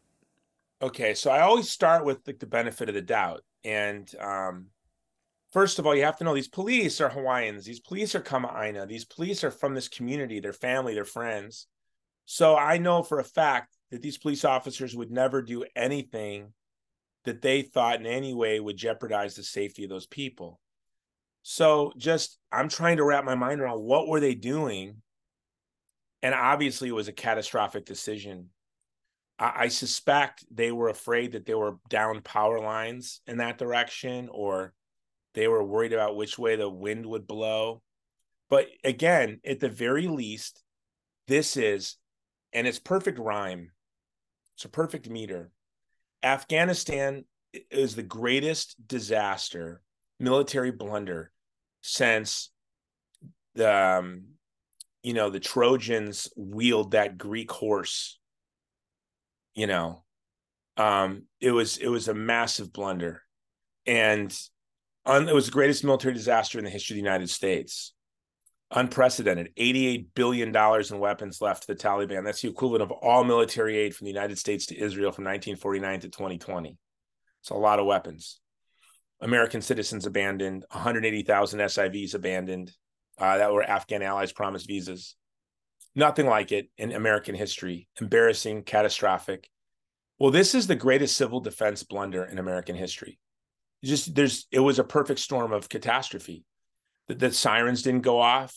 Okay, 0.81 1.13
so 1.13 1.31
I 1.31 1.41
always 1.41 1.69
start 1.69 2.05
with 2.05 2.19
like 2.27 2.39
the 2.39 2.45
benefit 2.45 2.89
of 2.89 2.95
the 2.95 3.01
doubt, 3.01 3.43
and 3.63 4.13
um, 4.19 4.67
first 5.51 5.79
of 5.79 5.87
all, 5.87 5.95
you 5.95 6.03
have 6.03 6.17
to 6.17 6.23
know 6.23 6.35
these 6.35 6.47
police 6.47 7.01
are 7.01 7.09
Hawaiians. 7.09 7.65
These 7.65 7.79
police 7.79 8.13
are 8.13 8.21
Kama'aina. 8.21 8.87
These 8.87 9.05
police 9.05 9.43
are 9.43 9.51
from 9.51 9.73
this 9.73 9.87
community, 9.87 10.39
their 10.39 10.53
family, 10.53 10.93
their 10.93 11.05
friends. 11.05 11.67
So 12.25 12.55
I 12.55 12.77
know 12.77 13.03
for 13.03 13.19
a 13.19 13.23
fact 13.23 13.75
that 13.89 14.01
these 14.01 14.17
police 14.17 14.43
officers 14.45 14.95
would 14.95 15.09
never 15.09 15.41
do 15.41 15.65
anything 15.75 16.53
that 17.23 17.41
they 17.41 17.61
thought 17.61 17.99
in 17.99 18.05
any 18.05 18.33
way 18.33 18.59
would 18.59 18.77
jeopardize 18.77 19.35
the 19.35 19.43
safety 19.43 19.83
of 19.83 19.89
those 19.89 20.05
people. 20.05 20.59
So 21.49 21.93
just 21.95 22.37
I'm 22.51 22.67
trying 22.67 22.97
to 22.97 23.05
wrap 23.05 23.23
my 23.23 23.35
mind 23.35 23.61
around 23.61 23.79
what 23.79 24.09
were 24.09 24.19
they 24.19 24.35
doing? 24.35 25.01
And 26.21 26.35
obviously 26.35 26.89
it 26.89 26.95
was 26.95 27.07
a 27.07 27.13
catastrophic 27.13 27.85
decision. 27.85 28.49
I, 29.39 29.53
I 29.55 29.67
suspect 29.69 30.43
they 30.51 30.73
were 30.73 30.89
afraid 30.89 31.31
that 31.31 31.45
they 31.45 31.53
were 31.53 31.77
down 31.87 32.19
power 32.21 32.59
lines 32.59 33.21
in 33.27 33.37
that 33.37 33.57
direction, 33.57 34.27
or 34.29 34.73
they 35.35 35.47
were 35.47 35.63
worried 35.63 35.93
about 35.93 36.17
which 36.17 36.37
way 36.37 36.57
the 36.57 36.67
wind 36.67 37.05
would 37.05 37.25
blow. 37.25 37.81
But 38.49 38.67
again, 38.83 39.39
at 39.45 39.61
the 39.61 39.69
very 39.69 40.09
least, 40.09 40.61
this 41.29 41.55
is, 41.55 41.95
and 42.51 42.67
it's 42.67 42.77
perfect 42.77 43.19
rhyme 43.19 43.71
it's 44.55 44.65
a 44.65 44.69
perfect 44.69 45.09
meter. 45.09 45.51
Afghanistan 46.21 47.23
is 47.71 47.95
the 47.95 48.03
greatest 48.03 48.75
disaster, 48.85 49.81
military 50.19 50.71
blunder 50.71 51.31
since 51.87 52.51
the 53.55 53.73
um, 53.73 54.23
you 55.03 55.13
know 55.13 55.29
the 55.29 55.39
Trojans 55.39 56.29
wield 56.35 56.91
that 56.91 57.17
Greek 57.17 57.49
horse. 57.49 58.19
You 59.55 59.67
know, 59.67 60.03
um, 60.75 61.23
it 61.39 61.51
was 61.51 61.77
it 61.77 61.87
was 61.87 62.09
a 62.09 62.13
massive 62.13 62.73
blunder, 62.73 63.23
and 63.85 64.37
un, 65.05 65.29
it 65.29 65.33
was 65.33 65.45
the 65.45 65.53
greatest 65.53 65.85
military 65.85 66.13
disaster 66.13 66.59
in 66.59 66.65
the 66.65 66.69
history 66.69 66.93
of 66.93 66.97
the 66.97 67.09
United 67.09 67.29
States. 67.29 67.93
Unprecedented, 68.69 69.53
eighty-eight 69.55 70.13
billion 70.13 70.51
dollars 70.51 70.91
in 70.91 70.99
weapons 70.99 71.39
left 71.39 71.63
to 71.63 71.67
the 71.67 71.79
Taliban. 71.79 72.25
That's 72.25 72.41
the 72.41 72.49
equivalent 72.49 72.83
of 72.83 72.91
all 72.91 73.23
military 73.23 73.77
aid 73.77 73.95
from 73.95 74.05
the 74.05 74.11
United 74.11 74.37
States 74.37 74.65
to 74.67 74.77
Israel 74.77 75.13
from 75.13 75.23
1949 75.23 76.01
to 76.01 76.09
2020. 76.09 76.77
It's 77.39 77.49
a 77.49 77.53
lot 77.53 77.79
of 77.79 77.85
weapons. 77.85 78.41
American 79.19 79.61
citizens 79.61 80.05
abandoned, 80.05 80.65
180,000 80.71 81.59
SIVs 81.59 82.13
abandoned 82.13 82.71
uh, 83.17 83.37
that 83.37 83.51
were 83.51 83.63
Afghan 83.63 84.03
allies 84.03 84.31
promised 84.31 84.67
visas. 84.67 85.15
Nothing 85.95 86.27
like 86.27 86.51
it 86.51 86.69
in 86.77 86.91
American 86.91 87.33
history. 87.33 87.87
Embarrassing, 87.99 88.63
catastrophic. 88.63 89.49
Well, 90.19 90.31
this 90.31 90.53
is 90.53 90.67
the 90.67 90.75
greatest 90.75 91.17
civil 91.17 91.39
defense 91.39 91.83
blunder 91.83 92.23
in 92.23 92.37
American 92.37 92.75
history. 92.75 93.19
Just 93.83 94.13
there's 94.15 94.47
it 94.51 94.59
was 94.59 94.79
a 94.79 94.83
perfect 94.83 95.19
storm 95.19 95.53
of 95.53 95.69
catastrophe. 95.69 96.43
The, 97.07 97.15
the 97.15 97.31
sirens 97.31 97.81
didn't 97.83 98.01
go 98.01 98.19
off. 98.19 98.55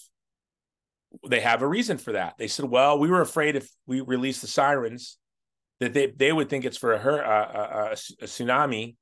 They 1.28 1.40
have 1.40 1.62
a 1.62 1.66
reason 1.66 1.98
for 1.98 2.12
that. 2.12 2.34
They 2.38 2.46
said, 2.46 2.66
"Well, 2.66 2.98
we 2.98 3.08
were 3.08 3.20
afraid 3.20 3.56
if 3.56 3.68
we 3.86 4.00
release 4.00 4.40
the 4.40 4.46
sirens, 4.46 5.18
that 5.80 5.92
they 5.92 6.06
they 6.06 6.32
would 6.32 6.48
think 6.48 6.64
it's 6.64 6.78
for 6.78 6.92
a, 6.92 6.98
a, 6.98 7.10
a, 7.10 7.90
a 7.92 8.26
tsunami 8.26 8.96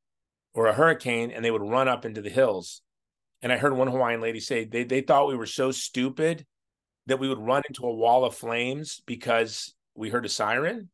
or 0.54 0.66
a 0.66 0.74
hurricane, 0.74 1.30
and 1.30 1.44
they 1.44 1.50
would 1.50 1.62
run 1.62 1.88
up 1.88 2.04
into 2.04 2.22
the 2.22 2.30
hills." 2.30 2.82
And 3.42 3.52
I 3.52 3.56
heard 3.56 3.76
one 3.76 3.88
Hawaiian 3.88 4.20
lady 4.20 4.40
say 4.40 4.64
they 4.64 4.84
they 4.84 5.00
thought 5.00 5.28
we 5.28 5.36
were 5.36 5.46
so 5.46 5.70
stupid 5.70 6.46
that 7.06 7.18
we 7.18 7.28
would 7.28 7.38
run 7.38 7.62
into 7.68 7.86
a 7.86 7.94
wall 7.94 8.24
of 8.24 8.34
flames 8.34 9.00
because 9.06 9.74
we 9.94 10.10
heard 10.10 10.26
a 10.26 10.28
siren. 10.28 10.90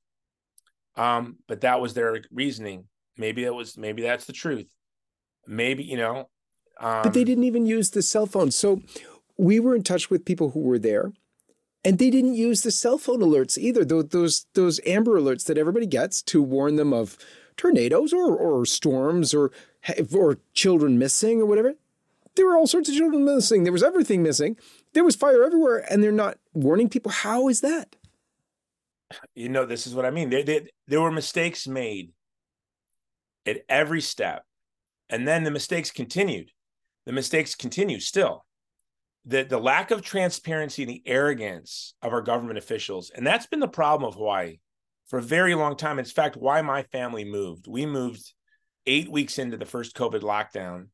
Um, 0.97 1.39
but 1.49 1.63
that 1.63 1.81
was 1.81 1.95
their 1.95 2.23
reasoning. 2.33 2.85
Maybe 3.17 3.45
that 3.45 3.55
was 3.55 3.77
maybe 3.77 4.03
that's 4.03 4.25
the 4.25 4.33
truth. 4.33 4.73
Maybe 5.47 5.85
you 5.85 5.97
know. 5.97 6.29
Um, 6.81 7.03
but 7.03 7.15
they 7.15 7.21
um, 7.21 7.27
didn't 7.27 7.45
even 7.45 7.67
use 7.67 7.91
the 7.91 8.03
cell 8.03 8.27
phone. 8.27 8.51
So 8.51 8.83
we 9.37 9.61
were 9.61 9.75
in 9.75 9.83
touch 9.83 10.11
with 10.11 10.25
people 10.25 10.51
who 10.51 10.61
were 10.61 10.79
there, 10.79 11.13
and 11.85 11.99
they 11.99 12.11
didn't 12.11 12.35
use 12.35 12.63
the 12.63 12.71
cell 12.71 12.99
phone 12.99 13.21
alerts 13.21 13.59
either. 13.59 13.85
Those 13.85 14.09
those, 14.09 14.47
those 14.55 14.81
Amber 14.87 15.21
alerts 15.21 15.45
that 15.47 15.59
everybody 15.59 15.87
gets 15.87 16.23
to 16.23 16.43
warn 16.43 16.77
them 16.77 16.93
of 16.93 17.17
tornadoes 17.57 18.13
or 18.13 18.37
or 18.37 18.65
storms 18.67 19.35
or 19.35 19.51
or 20.15 20.39
children 20.53 20.99
missing 20.99 21.41
or 21.41 21.47
whatever. 21.47 21.75
There 22.37 22.47
were 22.47 22.57
all 22.57 22.67
sorts 22.67 22.89
of 22.89 22.97
children 22.97 23.25
missing. 23.25 23.63
There 23.63 23.73
was 23.73 23.83
everything 23.83 24.23
missing. 24.23 24.57
There 24.93 25.05
was 25.05 25.15
fire 25.15 25.45
everywhere, 25.45 25.85
and 25.91 26.03
they're 26.03 26.13
not 26.13 26.39
warning 26.53 26.89
people. 26.89 27.13
How 27.13 27.49
is 27.49 27.61
that? 27.61 27.97
You 29.35 29.49
know, 29.49 29.65
this 29.67 29.87
is 29.87 29.95
what 29.95 30.05
I 30.05 30.11
mean. 30.11 30.31
There, 30.31 30.43
there, 30.89 31.01
were 31.01 31.13
mistakes 31.13 31.69
made 31.69 32.13
at 33.47 33.59
every 33.69 34.01
step, 34.01 34.45
and 35.09 35.29
then 35.29 35.45
the 35.45 35.53
mistakes 35.53 35.93
continued. 35.93 36.51
The 37.07 37.13
mistakes 37.13 37.55
continue 37.55 38.01
still. 38.01 38.45
The, 39.27 39.45
the 39.45 39.59
lack 39.59 39.93
of 39.93 40.03
transparency 40.03 40.83
and 40.83 40.91
the 40.91 41.03
arrogance 41.07 41.95
of 42.03 42.13
our 42.13 42.23
government 42.23 42.59
officials, 42.59 43.11
and 43.15 43.25
that's 43.25 43.47
been 43.47 43.61
the 43.61 43.69
problem 43.69 44.09
of 44.09 44.17
Hawaii 44.17 44.59
for 45.07 45.19
a 45.19 45.23
very 45.23 45.55
long 45.55 45.77
time. 45.77 45.99
In 45.99 46.05
fact, 46.05 46.37
why 46.37 46.63
my 46.63 46.83
family 46.85 47.25
moved. 47.25 47.67
We 47.67 47.87
moved 47.87 48.33
eight 48.87 49.11
weeks 49.11 49.39
into 49.39 49.57
the 49.57 49.67
first 49.67 49.97
COVID 49.97 50.21
lockdown 50.21 50.89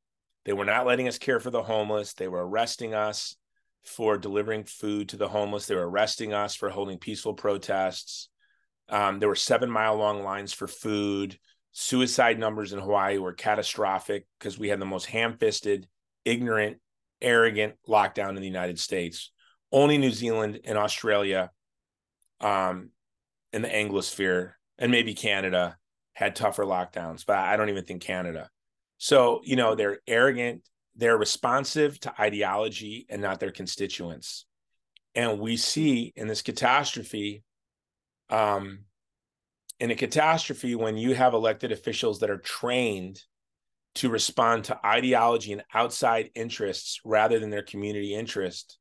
they 0.45 0.53
were 0.53 0.65
not 0.65 0.87
letting 0.87 1.09
us 1.09 1.19
care 1.19 1.41
for 1.41 1.51
the 1.51 1.63
homeless. 1.63 2.15
They 2.15 2.29
were 2.29 2.47
arresting 2.47 2.95
us 2.95 3.37
for 3.85 4.19
delivering 4.19 4.65
food 4.65 5.11
to 5.11 5.17
the 5.17 5.29
homeless. 5.29 5.67
They 5.67 5.75
were 5.75 5.89
arresting 5.89 6.33
us 6.33 6.55
for 6.55 6.71
holding 6.71 6.99
peaceful 6.99 7.35
protests. 7.35 8.29
Um, 8.89 9.19
there 9.19 9.29
were 9.29 9.37
seven 9.37 9.71
mile 9.71 9.97
long 9.97 10.23
lines 10.23 10.53
for 10.53 10.67
food. 10.67 11.39
Suicide 11.73 12.39
numbers 12.39 12.73
in 12.73 12.81
Hawaii 12.81 13.19
were 13.19 13.33
catastrophic 13.33 14.27
because 14.39 14.59
we 14.59 14.69
had 14.69 14.81
the 14.81 14.87
most 14.87 15.07
ham 15.07 15.37
fisted, 15.39 15.87
ignorant, 16.25 16.79
arrogant 17.23 17.75
lockdown 17.89 18.31
in 18.31 18.41
the 18.41 18.47
United 18.47 18.79
States. 18.79 19.31
Only 19.71 19.99
New 19.99 20.11
Zealand 20.11 20.61
and 20.65 20.77
Australia 20.77 21.51
um, 22.41 22.91
in 23.53 23.63
the 23.63 23.69
Anglosphere 23.69 24.53
and 24.79 24.91
maybe 24.91 25.15
Canada 25.15 25.77
had 26.15 26.37
tougher 26.37 26.65
lockdowns, 26.65 27.25
but 27.27 27.37
I 27.37 27.57
don't 27.57 27.69
even 27.69 27.85
think 27.85 28.03
Canada. 28.03 28.51
So, 28.99 29.41
you 29.45 29.57
know, 29.57 29.75
they're 29.75 30.01
arrogant, 30.07 30.63
they're 30.95 31.17
responsive 31.17 31.99
to 32.01 32.21
ideology 32.21 33.07
and 33.09 33.23
not 33.23 33.41
their 33.41 33.53
constituents. 33.53 34.45
And 35.15 35.41
we 35.41 35.57
see 35.57 36.13
in 36.17 36.29
this 36.29 36.43
catastrophe, 36.43 37.43
um, 38.29 38.81
in 39.79 39.91
a 39.91 39.97
catastrophe, 39.97 40.75
when 40.75 40.97
you 40.97 41.15
have 41.15 41.33
elected 41.33 41.73
officials 41.73 42.21
that 42.21 42.31
are 42.31 42.39
trained 42.39 43.21
to 43.97 44.11
respond 44.11 44.65
to 44.65 44.87
ideology 44.87 45.53
and 45.53 45.65
outside 45.75 46.31
interests 46.35 47.01
rather 47.05 47.39
than 47.39 47.51
their 47.51 47.63
community 47.63 48.15
interest, 48.15 48.79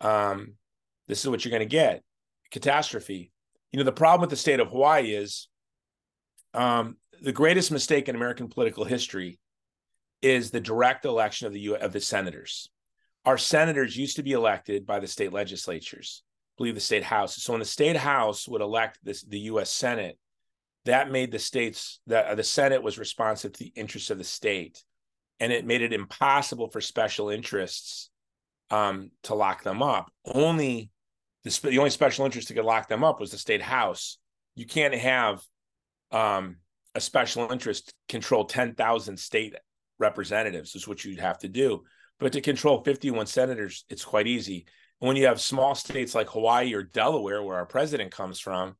um, 0.00 0.54
this 1.06 1.20
is 1.20 1.30
what 1.30 1.44
you're 1.44 1.50
going 1.50 1.60
to 1.60 1.66
get 1.66 2.02
catastrophe. 2.50 3.32
You 3.74 3.78
know, 3.78 3.84
the 3.86 3.90
problem 3.90 4.20
with 4.20 4.30
the 4.30 4.36
state 4.36 4.60
of 4.60 4.68
Hawaii 4.68 5.16
is 5.16 5.48
um, 6.54 6.96
the 7.20 7.32
greatest 7.32 7.72
mistake 7.72 8.08
in 8.08 8.14
American 8.14 8.46
political 8.46 8.84
history 8.84 9.40
is 10.22 10.52
the 10.52 10.60
direct 10.60 11.04
election 11.04 11.48
of 11.48 11.52
the 11.52 11.58
U- 11.58 11.74
of 11.74 11.92
the 11.92 11.98
senators. 11.98 12.68
Our 13.24 13.36
senators 13.36 13.96
used 13.96 14.14
to 14.14 14.22
be 14.22 14.30
elected 14.30 14.86
by 14.86 15.00
the 15.00 15.08
state 15.08 15.32
legislatures, 15.32 16.22
I 16.22 16.54
believe 16.58 16.76
the 16.76 16.80
state 16.80 17.02
house. 17.02 17.34
So 17.42 17.52
when 17.52 17.58
the 17.58 17.64
state 17.64 17.96
house 17.96 18.46
would 18.46 18.60
elect 18.60 19.00
this, 19.02 19.24
the 19.24 19.40
U.S. 19.40 19.72
Senate, 19.72 20.20
that 20.84 21.10
made 21.10 21.32
the 21.32 21.40
states 21.40 21.98
that 22.06 22.26
uh, 22.26 22.34
the 22.36 22.44
Senate 22.44 22.80
was 22.80 22.96
responsive 22.96 23.54
to 23.54 23.64
the 23.64 23.72
interests 23.74 24.10
of 24.10 24.18
the 24.18 24.22
state, 24.22 24.84
and 25.40 25.52
it 25.52 25.66
made 25.66 25.82
it 25.82 25.92
impossible 25.92 26.68
for 26.68 26.80
special 26.80 27.28
interests 27.28 28.08
um, 28.70 29.10
to 29.24 29.34
lock 29.34 29.64
them 29.64 29.82
up. 29.82 30.12
Only 30.24 30.90
the, 31.44 31.60
the 31.70 31.78
only 31.78 31.90
special 31.90 32.24
interest 32.24 32.48
that 32.48 32.54
could 32.54 32.64
lock 32.64 32.88
them 32.88 33.04
up 33.04 33.20
was 33.20 33.30
the 33.30 33.38
state 33.38 33.62
house. 33.62 34.18
You 34.56 34.66
can't 34.66 34.94
have 34.94 35.42
um, 36.10 36.56
a 36.94 37.00
special 37.00 37.50
interest 37.50 37.92
control 38.08 38.44
10,000 38.44 39.16
state 39.18 39.54
representatives 39.98 40.74
is 40.74 40.88
what 40.88 41.04
you'd 41.04 41.20
have 41.20 41.38
to 41.38 41.48
do. 41.48 41.82
But 42.18 42.32
to 42.32 42.40
control 42.40 42.82
51 42.82 43.26
senators, 43.26 43.84
it's 43.88 44.04
quite 44.04 44.26
easy. 44.26 44.66
And 45.00 45.08
when 45.08 45.16
you 45.16 45.26
have 45.26 45.40
small 45.40 45.74
states 45.74 46.14
like 46.14 46.30
Hawaii 46.30 46.74
or 46.74 46.82
Delaware, 46.82 47.42
where 47.42 47.56
our 47.56 47.66
president 47.66 48.12
comes 48.12 48.38
from, 48.38 48.76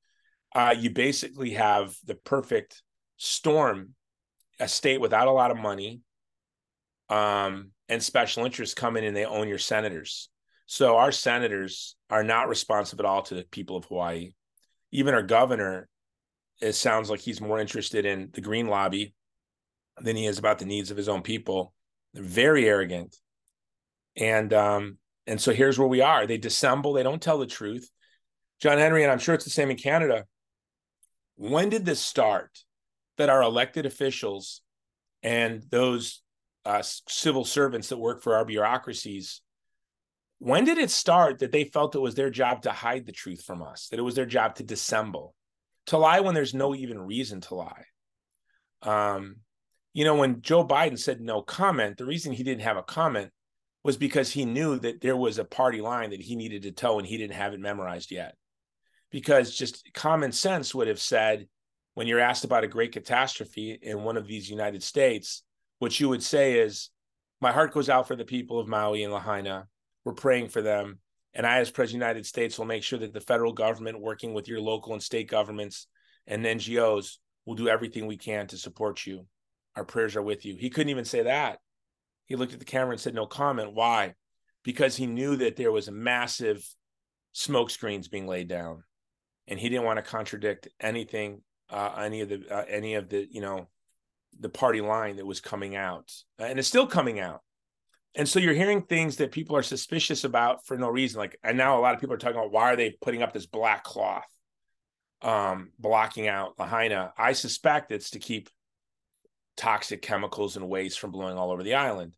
uh, 0.55 0.75
you 0.79 0.91
basically 0.91 1.51
have 1.51 1.95
the 2.05 2.15
perfect 2.15 2.83
storm 3.17 3.95
a 4.61 4.69
state 4.69 5.01
without 5.01 5.27
a 5.27 5.33
lot 5.33 5.51
of 5.51 5.57
money 5.57 6.01
um, 7.09 7.71
and 7.89 8.03
special 8.03 8.45
interests 8.45 8.75
come 8.75 8.97
in 8.97 9.05
and 9.05 9.17
they 9.17 9.25
own 9.25 9.49
your 9.49 9.59
senators. 9.59 10.29
So 10.67 10.97
our 10.97 11.13
senators 11.13 11.97
are 12.11 12.25
not 12.25 12.49
responsive 12.49 12.99
at 13.01 13.07
all 13.07 13.23
to 13.23 13.35
the 13.35 13.45
people 13.45 13.77
of 13.77 13.85
Hawaii. 13.85 14.33
Even 14.93 15.15
our 15.15 15.23
governor, 15.23 15.89
it 16.61 16.73
sounds 16.73 17.11
like 17.11 17.21
he's 17.21 17.41
more 17.41 17.59
interested 17.59 18.07
in 18.07 18.31
the 18.33 18.41
green 18.41 18.69
lobby 18.69 19.15
than 20.01 20.17
he 20.17 20.27
is 20.27 20.39
about 20.39 20.59
the 20.59 20.65
needs 20.65 20.91
of 20.91 20.97
his 20.97 21.09
own 21.09 21.23
people. 21.23 21.75
They're 22.13 22.23
very 22.23 22.69
arrogant. 22.69 23.17
And 24.17 24.53
um, 24.53 24.99
and 25.27 25.41
so 25.41 25.53
here's 25.53 25.79
where 25.79 25.89
we 25.89 26.01
are. 26.01 26.27
They 26.27 26.39
dissemble, 26.39 26.93
they 26.93 27.03
don't 27.03 27.23
tell 27.23 27.39
the 27.39 27.47
truth. 27.47 27.91
John 28.61 28.79
Henry, 28.79 29.03
and 29.03 29.11
I'm 29.11 29.19
sure 29.19 29.35
it's 29.35 29.45
the 29.45 29.51
same 29.51 29.71
in 29.71 29.77
Canada. 29.77 30.25
When 31.37 31.69
did 31.69 31.85
this 31.85 32.01
start 32.01 32.51
that 33.19 33.29
our 33.29 33.43
elected 33.43 33.87
officials 33.87 34.63
and 35.23 35.63
those 35.71 36.23
uh, 36.65 36.83
civil 36.83 37.45
servants 37.45 37.89
that 37.89 37.97
work 37.97 38.23
for 38.23 38.37
our 38.37 38.45
bureaucracies, 38.45 39.41
when 40.39 40.65
did 40.65 40.79
it 40.79 40.91
start 40.91 41.39
that 41.39 41.53
they 41.53 41.65
felt 41.65 41.95
it 41.95 42.01
was 42.01 42.15
their 42.15 42.31
job 42.31 42.63
to 42.63 42.71
hide 42.71 43.07
the 43.07 43.13
truth 43.13 43.43
from 43.45 43.63
us, 43.63 43.89
that 43.89 43.99
it 43.99 44.03
was 44.03 44.15
their 44.15 44.27
job 44.27 44.57
to 44.57 44.63
dissemble, 44.63 45.35
to 45.87 45.99
lie 45.99 46.21
when 46.21 46.35
there's 46.35 46.55
no 46.55 46.75
even 46.75 46.99
reason 47.01 47.41
to 47.43 47.55
lie? 47.55 47.85
Um, 48.83 49.37
you 49.95 50.05
know, 50.05 50.17
when 50.17 50.43
Joe 50.43 50.67
Biden 50.67 50.99
said 50.99 51.21
no 51.21 51.41
comment, 51.41 51.97
the 51.97 52.05
reason 52.05 52.33
he 52.33 52.43
didn't 52.43 52.63
have 52.63 52.77
a 52.77 52.83
comment 52.83 53.31
was 53.85 53.97
because 53.97 54.31
he 54.31 54.45
knew 54.45 54.79
that 54.79 55.01
there 55.01 55.17
was 55.17 55.39
a 55.39 55.45
party 55.45 55.81
line 55.81 56.11
that 56.11 56.23
he 56.23 56.37
needed 56.37 56.63
to 56.63 56.73
toe 56.73 56.99
and 56.99 57.07
he 57.07 57.17
didn't 57.17 57.37
have 57.37 57.53
it 57.53 57.61
memorized 57.61 58.11
yet. 58.11 58.35
Because 59.11 59.57
just 59.57 59.89
common 59.95 60.33
sense 60.33 60.75
would 60.75 60.89
have 60.89 61.01
said, 61.01 61.47
when 61.95 62.09
you're 62.09 62.19
asked 62.19 62.45
about 62.45 62.65
a 62.65 62.69
great 62.69 62.93
catastrophe 62.93 63.79
in 63.81 64.03
one 64.03 64.17
of 64.17 64.27
these 64.27 64.51
United 64.51 64.83
States, 64.83 65.45
what 65.79 65.99
you 66.01 66.09
would 66.09 66.23
say 66.23 66.59
is, 66.59 66.91
My 67.41 67.53
heart 67.53 67.73
goes 67.73 67.89
out 67.89 68.09
for 68.09 68.17
the 68.17 68.25
people 68.25 68.59
of 68.59 68.67
Maui 68.67 69.05
and 69.05 69.13
Lahaina. 69.13 69.69
We're 70.05 70.13
praying 70.13 70.49
for 70.49 70.63
them. 70.63 70.99
And 71.33 71.47
I, 71.47 71.59
as 71.59 71.71
President 71.71 72.03
of 72.03 72.07
the 72.07 72.07
United 72.07 72.27
States, 72.27 72.59
will 72.59 72.67
make 72.67 72.83
sure 72.83 72.99
that 73.01 73.13
the 73.13 73.21
federal 73.21 73.53
government, 73.53 74.01
working 74.01 74.35
with 74.35 74.47
your 74.47 74.61
local 74.61 74.93
and 74.93 75.03
state 75.03 75.29
governments 75.29 75.89
and 76.27 76.45
NGOs, 76.45 77.17
will 77.45 77.57
do 77.57 77.69
everything 77.69 78.07
we 78.07 78.17
can 78.17 78.47
to 78.49 78.57
support 78.57 79.05
you. 79.05 79.27
Our 79.77 79.85
prayers 79.85 80.15
are 80.15 80.23
with 80.23 80.45
you. 80.45 80.57
He 80.57 80.71
couldn't 80.71 80.91
even 80.91 81.05
say 81.05 81.25
that. 81.25 81.59
He 82.27 82.37
looked 82.37 82.53
at 82.53 82.61
the 82.61 82.65
camera 82.65 82.93
and 82.93 83.01
said, 83.01 83.15
No 83.15 83.27
comment. 83.27 83.75
Why? 83.75 84.15
because 84.65 84.97
he 84.97 85.07
knew 85.07 85.37
that 85.37 85.57
there 85.57 85.71
was 85.71 85.91
massive 85.91 86.67
smoke 87.33 87.71
screens 87.71 88.09
being 88.09 88.27
laid 88.27 88.49
down 88.49 88.83
and 89.47 89.61
he 89.61 89.69
didn't 89.69 89.85
want 89.85 89.99
to 89.99 90.03
contradict 90.03 90.69
anything 90.81 91.43
uh, 91.71 91.95
any 91.99 92.21
of 92.21 92.29
the 92.29 92.43
uh, 92.51 92.65
any 92.69 92.95
of 92.95 93.09
the 93.09 93.27
you 93.31 93.41
know 93.41 93.69
the 94.41 94.49
party 94.49 94.81
line 94.81 95.17
that 95.17 95.27
was 95.27 95.41
coming 95.41 95.77
out 95.77 96.11
and 96.39 96.59
it's 96.59 96.69
still 96.69 96.87
coming 96.87 97.21
out 97.21 97.41
and 98.17 98.29
so 98.29 98.39
you're 98.39 98.55
hearing 98.55 98.83
things 98.83 99.17
that 99.17 99.33
people 99.33 99.57
are 99.57 99.63
suspicious 99.63 100.25
about 100.25 100.65
for 100.67 100.77
no 100.77 100.89
reason 100.89 101.19
like 101.19 101.39
and 101.43 101.59
now 101.59 101.79
a 101.79 101.81
lot 101.81 101.95
of 101.95 102.01
people 102.01 102.15
are 102.15 102.19
talking 102.19 102.37
about 102.37 102.53
why 102.53 102.73
are 102.73 102.77
they 102.77 102.97
putting 103.03 103.23
up 103.23 103.33
this 103.33 103.47
black 103.47 103.85
cloth 103.85 104.27
um 105.23 105.71
blocking 105.79 106.29
out 106.29 106.59
lahaina. 106.59 107.13
I 107.17 107.33
suspect 107.33 107.91
it's 107.91 108.11
to 108.11 108.19
keep 108.19 108.51
toxic 109.57 110.03
chemicals 110.03 110.57
and 110.57 110.69
waste 110.69 110.99
from 110.99 111.13
blowing 111.13 111.39
all 111.39 111.51
over 111.51 111.63
the 111.63 111.75
island. 111.75 112.15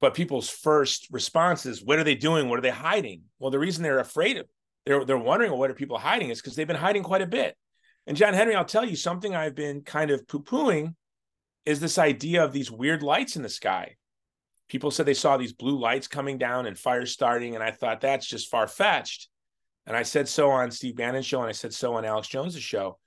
But 0.00 0.14
people's 0.14 0.50
first 0.50 1.08
response 1.10 1.66
is 1.66 1.82
what 1.82 1.98
are 1.98 2.04
they 2.04 2.14
doing? 2.14 2.48
What 2.48 2.58
are 2.58 2.62
they 2.62 2.70
hiding? 2.70 3.22
Well 3.38 3.50
the 3.50 3.58
reason 3.58 3.82
they're 3.82 3.98
afraid 3.98 4.36
of 4.36 4.46
they're 4.86 5.04
they're 5.04 5.18
wondering 5.18 5.52
what 5.52 5.70
are 5.70 5.74
people 5.74 5.98
hiding? 5.98 6.30
Is 6.30 6.40
because 6.40 6.56
they've 6.56 6.66
been 6.66 6.76
hiding 6.76 7.02
quite 7.02 7.22
a 7.22 7.26
bit. 7.26 7.56
And 8.06 8.16
john 8.16 8.34
henry 8.34 8.54
i'll 8.54 8.66
tell 8.66 8.84
you 8.84 8.96
something 8.96 9.34
i've 9.34 9.54
been 9.54 9.80
kind 9.80 10.10
of 10.10 10.28
poo-pooing 10.28 10.94
is 11.64 11.80
this 11.80 11.96
idea 11.96 12.44
of 12.44 12.52
these 12.52 12.70
weird 12.70 13.02
lights 13.02 13.36
in 13.36 13.42
the 13.42 13.48
sky 13.48 13.96
people 14.74 14.90
said 14.90 15.06
they 15.06 15.14
saw 15.14 15.36
these 15.36 15.52
blue 15.52 15.78
lights 15.78 16.08
coming 16.08 16.36
down 16.36 16.66
and 16.66 16.76
fires 16.76 17.12
starting 17.12 17.54
and 17.54 17.62
i 17.62 17.70
thought 17.70 18.00
that's 18.00 18.26
just 18.26 18.50
far-fetched. 18.50 19.28
And 19.86 19.96
i 19.96 20.02
said 20.02 20.28
so 20.28 20.50
on 20.50 20.72
steve 20.72 20.96
bannon's 20.96 21.26
show 21.26 21.38
and 21.38 21.48
i 21.48 21.52
said 21.52 21.72
so 21.72 21.94
on 21.94 22.04
alex 22.04 22.26
jones's 22.26 22.60
show. 22.60 22.98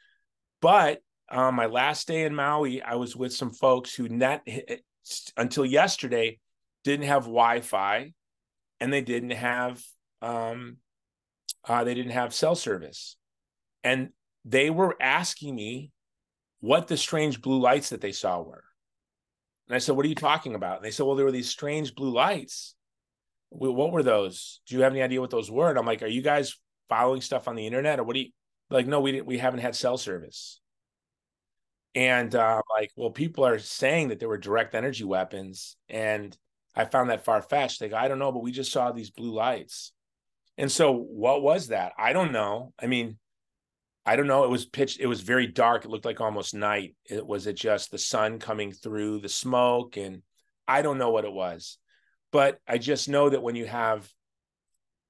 But 0.62 1.02
um, 1.30 1.56
my 1.56 1.66
last 1.66 2.08
day 2.08 2.24
in 2.24 2.34
maui 2.34 2.82
i 2.82 2.96
was 2.96 3.18
with 3.18 3.34
some 3.34 3.52
folks 3.52 3.94
who 3.94 4.08
until 5.36 5.66
yesterday 5.66 6.40
didn't 6.86 7.08
have 7.08 7.24
wi-fi 7.24 8.14
and 8.80 8.94
they 8.94 9.02
didn't 9.02 9.32
have 9.32 9.84
um, 10.22 10.78
uh, 11.68 11.84
they 11.84 11.96
didn't 11.96 12.14
have 12.14 12.34
cell 12.34 12.56
service. 12.56 13.18
And 13.84 14.12
they 14.46 14.70
were 14.70 14.96
asking 15.02 15.54
me 15.54 15.92
what 16.62 16.88
the 16.88 16.96
strange 16.96 17.42
blue 17.42 17.60
lights 17.60 17.90
that 17.90 18.00
they 18.00 18.14
saw 18.14 18.42
were 18.42 18.64
and 19.68 19.76
I 19.76 19.80
said, 19.80 19.96
What 19.96 20.06
are 20.06 20.10
you 20.10 20.16
talking 20.16 20.56
about? 20.56 20.78
And 20.78 20.86
they 20.86 20.92
said, 20.92 21.06
Well, 21.06 21.16
there 21.16 21.26
were 21.26 21.32
these 21.32 21.50
strange 21.50 21.96
blue 21.96 22.12
lights. 22.12 22.76
What 23.50 23.92
were 23.92 24.04
those? 24.04 24.62
Do 24.68 24.76
you 24.76 24.82
have 24.82 24.92
any 24.92 25.02
idea 25.02 25.22
what 25.22 25.30
those 25.30 25.50
were? 25.50 25.70
And 25.70 25.80
I'm 25.80 25.86
like, 25.86 26.04
Are 26.04 26.08
you 26.08 26.22
guys 26.22 26.58
following 26.90 27.22
stuff 27.22 27.48
on 27.48 27.56
the 27.56 27.66
internet 27.66 28.00
or 28.00 28.04
what 28.04 28.14
do 28.14 28.22
you 28.22 28.30
like? 28.70 28.88
No, 28.88 29.00
we 29.00 29.12
didn't, 29.12 29.28
we 29.28 29.38
haven't 29.38 29.60
had 29.60 29.76
cell 29.76 29.98
service. 29.98 30.60
And 31.96 32.36
uh, 32.36 32.62
like, 32.78 32.92
well, 32.96 33.10
people 33.10 33.46
are 33.46 33.58
saying 33.58 34.10
that 34.10 34.20
there 34.20 34.30
were 34.30 34.38
direct 34.38 34.76
energy 34.76 35.04
weapons. 35.04 35.78
And 35.90 36.38
I 36.76 36.86
found 36.86 37.10
that 37.10 37.26
far 37.26 37.42
fetched. 37.42 37.80
They 37.80 37.90
go, 37.90 37.98
I 37.98 38.08
don't 38.08 38.20
know, 38.20 38.32
but 38.32 38.44
we 38.44 38.52
just 38.52 38.72
saw 38.72 38.92
these 38.92 39.10
blue 39.10 39.34
lights. 39.34 39.94
And 40.58 40.72
so 40.72 40.92
what 40.92 41.42
was 41.42 41.68
that? 41.68 41.94
I 41.98 42.14
don't 42.14 42.32
know. 42.32 42.74
I 42.80 42.88
mean, 42.88 43.18
I 44.08 44.16
don't 44.16 44.28
know. 44.28 44.46
It 44.46 44.50
was 44.50 44.66
pitched. 44.66 45.02
It 45.02 45.06
was 45.06 45.20
very 45.20 45.48
dark. 45.48 45.84
It 45.84 45.92
looked 45.92 46.06
like 46.06 46.22
almost 46.22 46.56
night. 46.56 46.96
It 47.04 47.28
was 47.28 47.46
it 47.46 47.58
just 47.58 47.92
the 47.92 47.98
sun 47.98 48.40
coming 48.40 48.72
through 48.72 49.20
the 49.20 49.28
smoke, 49.28 49.98
and 49.98 50.22
I 50.66 50.82
don't 50.82 50.98
know 50.98 51.10
what 51.10 51.26
it 51.26 51.34
was, 51.34 51.78
but 52.32 52.58
I 52.66 52.78
just 52.78 53.10
know 53.10 53.30
that 53.30 53.44
when 53.44 53.56
you 53.56 53.66
have 53.66 54.10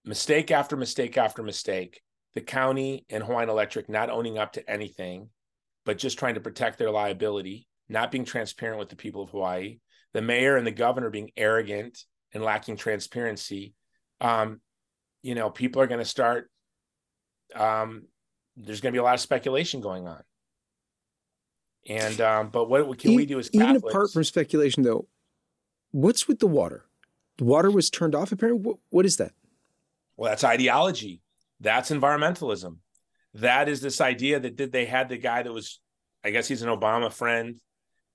mistake 0.03 0.49
after 0.49 0.75
mistake 0.75 1.15
after 1.15 1.43
mistake, 1.43 2.01
the 2.33 2.41
county 2.41 3.05
and 3.11 3.23
Hawaiian 3.23 3.49
Electric 3.49 3.87
not 3.87 4.09
owning 4.09 4.39
up 4.39 4.53
to 4.53 4.67
anything, 4.67 5.29
but 5.85 5.99
just 5.99 6.17
trying 6.17 6.33
to 6.33 6.41
protect 6.41 6.79
their 6.79 6.89
liability, 6.89 7.67
not 7.87 8.11
being 8.11 8.25
transparent 8.25 8.79
with 8.79 8.89
the 8.89 8.95
people 8.95 9.21
of 9.21 9.29
Hawaii, 9.29 9.77
the 10.13 10.23
mayor 10.23 10.57
and 10.57 10.65
the 10.65 10.71
governor 10.71 11.11
being 11.11 11.29
arrogant 11.37 12.03
and 12.33 12.43
lacking 12.43 12.77
transparency, 12.77 13.75
um, 14.21 14.59
you 15.21 15.35
know, 15.35 15.51
people 15.51 15.83
are 15.83 15.87
going 15.87 15.99
to 15.99 16.05
start 16.05 16.49
um, 17.53 18.03
there's 18.57 18.81
going 18.81 18.91
to 18.91 18.95
be 18.95 18.99
a 18.99 19.03
lot 19.03 19.13
of 19.13 19.21
speculation 19.21 19.81
going 19.81 20.07
on. 20.07 20.21
And 21.87 22.19
um, 22.19 22.49
but 22.49 22.69
what 22.69 22.97
can 22.97 23.15
we 23.15 23.25
do 23.25 23.39
as 23.39 23.49
Catholics? 23.49 23.77
even 23.77 23.89
apart 23.89 24.11
from 24.11 24.23
speculation, 24.23 24.83
though, 24.83 25.07
what's 25.91 26.27
with 26.27 26.39
the 26.39 26.47
water? 26.47 26.83
The 27.37 27.45
water 27.45 27.71
was 27.71 27.89
turned 27.89 28.13
off. 28.13 28.31
Apparently, 28.31 28.61
what, 28.61 28.77
what 28.89 29.05
is 29.05 29.17
that? 29.17 29.31
Well, 30.17 30.29
that's 30.29 30.43
ideology. 30.43 31.21
That's 31.61 31.91
environmentalism. 31.91 32.77
That 33.35 33.69
is 33.69 33.79
this 33.79 34.01
idea 34.01 34.39
that 34.39 34.57
did 34.57 34.71
they 34.71 34.85
had 34.85 35.07
the 35.07 35.17
guy 35.17 35.43
that 35.43 35.53
was, 35.53 35.79
I 36.25 36.31
guess 36.31 36.47
he's 36.47 36.61
an 36.61 36.69
Obama 36.69 37.11
friend, 37.11 37.55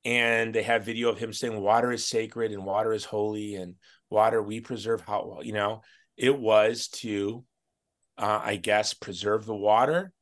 and 0.05 0.55
they 0.55 0.65
have 0.65 0.85
video 0.85 1.09
of 1.09 1.19
him 1.19 1.33
saying 1.33 1.59
water 1.59 1.93
is 1.93 2.07
sacred 2.07 2.53
and 2.53 2.67
water 2.67 2.93
is 2.93 3.05
holy 3.05 3.55
and 3.55 3.77
water 4.11 4.43
we 4.43 4.61
preserve 4.61 5.01
how 5.01 5.41
you 5.43 5.55
know 5.55 5.81
it 6.19 6.39
was 6.39 6.89
to, 6.89 7.43
uh, 8.19 8.41
I 8.43 8.57
guess, 8.57 8.93
preserve 8.93 9.47
the 9.47 9.55
water 9.55 10.13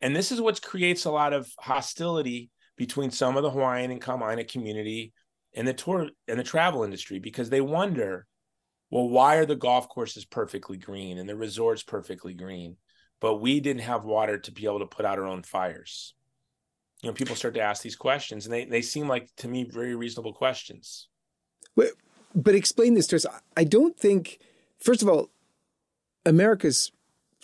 and 0.00 0.14
this 0.14 0.32
is 0.32 0.40
what 0.40 0.62
creates 0.62 1.04
a 1.04 1.10
lot 1.10 1.32
of 1.32 1.50
hostility 1.58 2.50
between 2.76 3.10
some 3.10 3.36
of 3.36 3.42
the 3.42 3.50
Hawaiian 3.50 3.90
and 3.90 4.00
Kama'aina 4.00 4.48
community 4.50 5.12
and 5.54 5.66
the 5.66 5.72
tour 5.72 6.08
and 6.28 6.38
the 6.38 6.44
travel 6.44 6.82
industry 6.82 7.18
because 7.18 7.50
they 7.50 7.60
wonder, 7.60 8.26
well, 8.90 9.08
why 9.08 9.36
are 9.36 9.46
the 9.46 9.56
golf 9.56 9.88
courses 9.88 10.24
perfectly 10.24 10.76
green 10.76 11.18
and 11.18 11.28
the 11.28 11.36
resorts 11.36 11.82
perfectly 11.82 12.34
green, 12.34 12.76
but 13.20 13.36
we 13.36 13.60
didn't 13.60 13.82
have 13.82 14.04
water 14.04 14.38
to 14.38 14.52
be 14.52 14.64
able 14.64 14.80
to 14.80 14.86
put 14.86 15.06
out 15.06 15.18
our 15.18 15.26
own 15.26 15.42
fires? 15.42 16.14
You 17.02 17.10
know, 17.10 17.14
people 17.14 17.36
start 17.36 17.54
to 17.54 17.60
ask 17.60 17.82
these 17.82 17.96
questions, 17.96 18.46
and 18.46 18.52
they 18.52 18.64
they 18.64 18.80
seem 18.80 19.08
like 19.08 19.28
to 19.36 19.48
me 19.48 19.64
very 19.64 19.94
reasonable 19.94 20.32
questions. 20.32 21.08
But, 21.76 21.88
but 22.34 22.54
explain 22.54 22.94
this 22.94 23.06
to 23.08 23.16
us. 23.16 23.26
I 23.56 23.64
don't 23.64 23.98
think, 23.98 24.38
first 24.78 25.02
of 25.02 25.08
all, 25.08 25.28
America's 26.24 26.92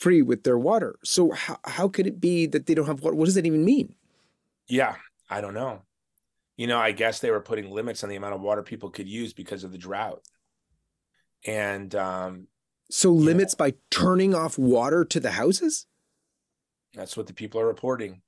free 0.01 0.23
with 0.23 0.43
their 0.43 0.59
water. 0.59 0.99
So 1.05 1.31
how, 1.31 1.59
how 1.65 1.89
could 1.89 2.07
it 2.07 2.21
be 2.21 2.47
that 2.47 2.67
they 2.67 2.75
don't 2.75 2.87
have 2.87 3.03
water? 3.03 3.15
What 3.15 3.27
does 3.27 3.35
that 3.35 3.47
even 3.47 3.65
mean? 3.65 3.95
Yeah, 4.67 4.97
I 5.29 5.41
don't 5.41 5.55
know. 5.55 5.83
You 6.57 6.67
know, 6.67 6.79
I 6.79 6.93
guess 6.93 7.21
they 7.21 7.31
were 7.31 7.41
putting 7.41 7.71
limits 7.71 8.03
on 8.03 8.11
the 8.11 8.17
amount 8.17 8.35
of 8.35 8.41
water 8.41 8.63
people 8.63 8.91
could 8.91 9.09
use 9.09 9.33
because 9.33 9.63
of 9.63 9.73
the 9.73 9.79
drought. 9.79 10.23
And 11.47 11.95
um, 11.95 12.49
so 12.91 13.13
limits 13.13 13.55
by 13.55 13.75
turning 13.91 14.35
off 14.35 14.59
water 14.59 15.05
to 15.05 15.21
the 15.21 15.31
houses? 15.31 15.87
That's 16.95 17.17
what 17.17 17.27
the 17.27 17.35
people 17.35 17.61
are 17.61 17.67
reporting. 17.67 18.23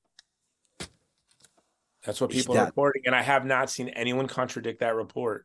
That's 2.05 2.21
what 2.21 2.31
people 2.31 2.55
that... 2.55 2.61
are 2.61 2.67
reporting. 2.67 3.03
And 3.07 3.15
I 3.15 3.23
have 3.23 3.45
not 3.45 3.71
seen 3.71 3.89
anyone 3.89 4.29
contradict 4.29 4.81
that 4.81 4.95
report. 4.95 5.45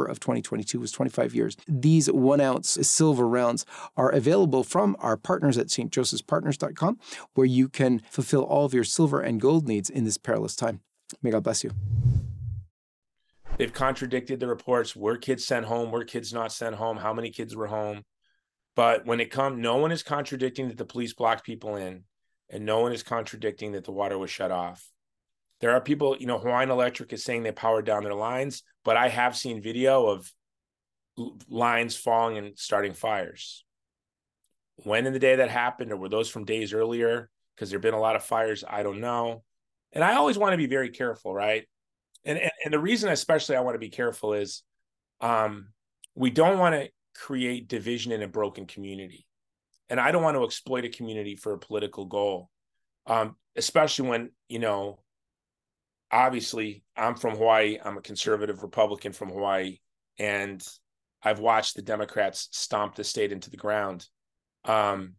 December 0.01 0.11
of 0.11 0.19
2022 0.19 0.79
was 0.79 0.91
25 0.91 1.35
years. 1.35 1.57
These 1.67 2.11
one 2.11 2.41
ounce 2.41 2.77
silver 2.81 3.27
rounds 3.27 3.65
are 3.95 4.09
available 4.09 4.63
from 4.63 4.95
our 4.99 5.17
partners 5.17 5.57
at 5.57 5.67
stjosephspartners.com, 5.67 6.99
where 7.33 7.47
you 7.47 7.69
can 7.69 7.99
fulfill 8.09 8.43
all 8.43 8.65
of 8.65 8.73
your 8.73 8.83
silver 8.83 9.21
and 9.21 9.39
gold 9.39 9.67
needs 9.67 9.89
in 9.89 10.05
this 10.05 10.17
perilous 10.17 10.55
time. 10.55 10.81
May 11.21 11.31
God 11.31 11.43
bless 11.43 11.63
you. 11.63 11.71
They've 13.57 13.73
contradicted 13.73 14.39
the 14.39 14.47
reports. 14.47 14.95
Were 14.95 15.17
kids 15.17 15.45
sent 15.45 15.65
home? 15.65 15.91
Were 15.91 16.05
kids 16.05 16.33
not 16.33 16.51
sent 16.51 16.75
home? 16.75 16.97
How 16.97 17.13
many 17.13 17.29
kids 17.29 17.55
were 17.55 17.67
home? 17.67 18.03
But 18.75 19.05
when 19.05 19.19
it 19.19 19.29
comes, 19.29 19.59
no 19.59 19.77
one 19.77 19.91
is 19.91 20.03
contradicting 20.03 20.69
that 20.69 20.77
the 20.77 20.85
police 20.85 21.13
blocked 21.13 21.45
people 21.45 21.75
in, 21.75 22.05
and 22.49 22.65
no 22.65 22.79
one 22.79 22.93
is 22.93 23.03
contradicting 23.03 23.73
that 23.73 23.83
the 23.83 23.91
water 23.91 24.17
was 24.17 24.31
shut 24.31 24.51
off. 24.51 24.89
There 25.59 25.71
are 25.71 25.81
people, 25.81 26.15
you 26.17 26.25
know, 26.25 26.39
Hawaiian 26.39 26.71
Electric 26.71 27.13
is 27.13 27.23
saying 27.23 27.43
they 27.43 27.51
powered 27.51 27.85
down 27.85 28.03
their 28.03 28.15
lines, 28.15 28.63
but 28.83 28.97
I 28.97 29.09
have 29.09 29.37
seen 29.37 29.61
video 29.61 30.07
of 30.07 30.31
lines 31.49 31.95
falling 31.95 32.37
and 32.37 32.57
starting 32.57 32.93
fires. 32.93 33.63
When 34.77 35.05
in 35.05 35.13
the 35.13 35.19
day 35.19 35.35
that 35.35 35.49
happened, 35.49 35.91
or 35.91 35.97
were 35.97 36.09
those 36.09 36.29
from 36.29 36.45
days 36.45 36.73
earlier? 36.73 37.29
Because 37.55 37.69
there 37.69 37.77
have 37.77 37.83
been 37.83 37.93
a 37.93 37.99
lot 37.99 38.15
of 38.15 38.23
fires. 38.23 38.63
I 38.67 38.81
don't 38.83 39.01
know. 39.01 39.43
And 39.93 40.03
I 40.03 40.15
always 40.15 40.37
want 40.37 40.53
to 40.53 40.57
be 40.57 40.67
very 40.67 40.89
careful, 40.89 41.33
right? 41.33 41.67
And, 42.23 42.39
and, 42.39 42.51
and 42.65 42.73
the 42.73 42.79
reason, 42.79 43.09
especially, 43.09 43.55
I 43.55 43.61
want 43.61 43.75
to 43.75 43.79
be 43.79 43.89
careful 43.89 44.33
is 44.33 44.63
um, 45.19 45.67
we 46.15 46.29
don't 46.29 46.59
want 46.59 46.75
to 46.75 46.89
create 47.13 47.67
division 47.67 48.11
in 48.11 48.23
a 48.23 48.27
broken 48.27 48.65
community. 48.65 49.25
And 49.89 49.99
I 49.99 50.11
don't 50.11 50.23
want 50.23 50.37
to 50.37 50.45
exploit 50.45 50.85
a 50.85 50.89
community 50.89 51.35
for 51.35 51.53
a 51.53 51.59
political 51.59 52.05
goal, 52.05 52.49
um, 53.05 53.35
especially 53.55 54.07
when, 54.07 54.31
you 54.47 54.59
know, 54.59 54.99
obviously 56.11 56.83
I'm 56.95 57.15
from 57.15 57.35
Hawaii. 57.35 57.77
I'm 57.83 57.97
a 57.97 58.01
conservative 58.01 58.61
Republican 58.63 59.13
from 59.13 59.29
Hawaii. 59.29 59.77
And 60.19 60.61
I've 61.23 61.39
watched 61.39 61.75
the 61.75 61.81
Democrats 61.81 62.49
stomp 62.51 62.95
the 62.95 63.03
state 63.03 63.31
into 63.31 63.49
the 63.49 63.57
ground. 63.57 64.07
Um, 64.65 65.13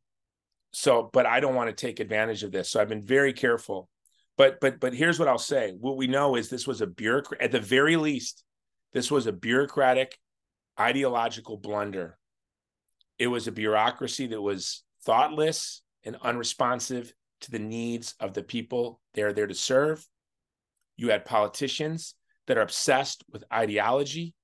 so, 0.73 1.11
but 1.13 1.27
I 1.27 1.41
don't 1.41 1.55
want 1.55 1.71
to 1.71 1.87
take 1.87 2.01
advantage 2.01 2.43
of 2.43 2.53
this. 2.53 2.71
So 2.71 2.81
I've 2.81 2.89
been 2.89 3.03
very 3.03 3.33
careful. 3.33 3.89
But 4.39 4.61
but 4.61 4.81
but 4.81 4.95
here's 4.95 5.19
what 5.19 5.29
I'll 5.29 5.39
say. 5.39 5.75
What 5.79 5.97
we 5.97 6.07
know 6.07 6.37
is 6.37 6.49
this 6.49 6.67
was 6.67 6.81
a 6.81 6.87
bureaucrat 6.87 7.43
at 7.43 7.53
the 7.53 7.61
very 7.61 7.97
least, 7.97 8.45
this 8.93 9.11
was 9.11 9.27
a 9.27 9.33
bureaucratic 9.33 10.19
ideological 10.81 11.59
blunder. 11.59 12.19
It 13.19 13.27
was 13.27 13.47
a 13.47 13.53
bureaucracy 13.53 14.27
that 14.29 14.41
was 14.41 14.85
thoughtless 15.05 15.83
and 16.05 16.17
unresponsive 16.23 17.13
to 17.43 17.51
the 17.51 17.59
needs 17.59 18.15
of 18.21 18.33
the 18.33 18.43
people 18.43 19.01
they're 19.15 19.35
there 19.35 19.47
to 19.47 19.55
serve. 19.55 20.07
You 20.97 21.11
had 21.11 21.25
politicians 21.25 22.15
that 22.47 22.59
are 22.59 22.63
obsessed 22.63 23.25
with 23.31 23.45
ideology. 23.53 24.35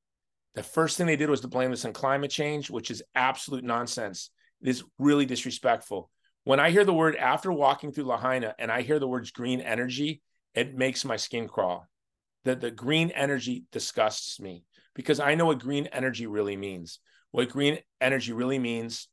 The 0.54 0.62
first 0.62 0.96
thing 0.96 1.06
they 1.06 1.16
did 1.16 1.30
was 1.30 1.40
to 1.42 1.48
blame 1.48 1.70
this 1.70 1.84
on 1.84 1.92
climate 1.92 2.30
change, 2.30 2.70
which 2.70 2.90
is 2.90 3.02
absolute 3.14 3.64
nonsense. 3.64 4.30
It 4.60 4.68
is 4.68 4.84
really 4.98 5.26
disrespectful. 5.26 6.10
When 6.44 6.60
I 6.60 6.70
hear 6.70 6.84
the 6.84 6.94
word 6.94 7.16
after 7.16 7.52
walking 7.52 7.92
through 7.92 8.04
Lahaina 8.04 8.54
and 8.58 8.72
I 8.72 8.82
hear 8.82 8.98
the 8.98 9.08
words 9.08 9.30
green 9.30 9.60
energy, 9.60 10.22
it 10.54 10.74
makes 10.74 11.04
my 11.04 11.16
skin 11.16 11.46
crawl. 11.46 11.86
The, 12.44 12.56
the 12.56 12.70
green 12.70 13.10
energy 13.10 13.64
disgusts 13.70 14.40
me 14.40 14.64
because 14.94 15.20
I 15.20 15.34
know 15.34 15.46
what 15.46 15.58
green 15.58 15.86
energy 15.92 16.26
really 16.26 16.56
means. 16.56 17.00
What 17.30 17.50
green 17.50 17.78
energy 18.00 18.32
really 18.32 18.58
means 18.58 19.08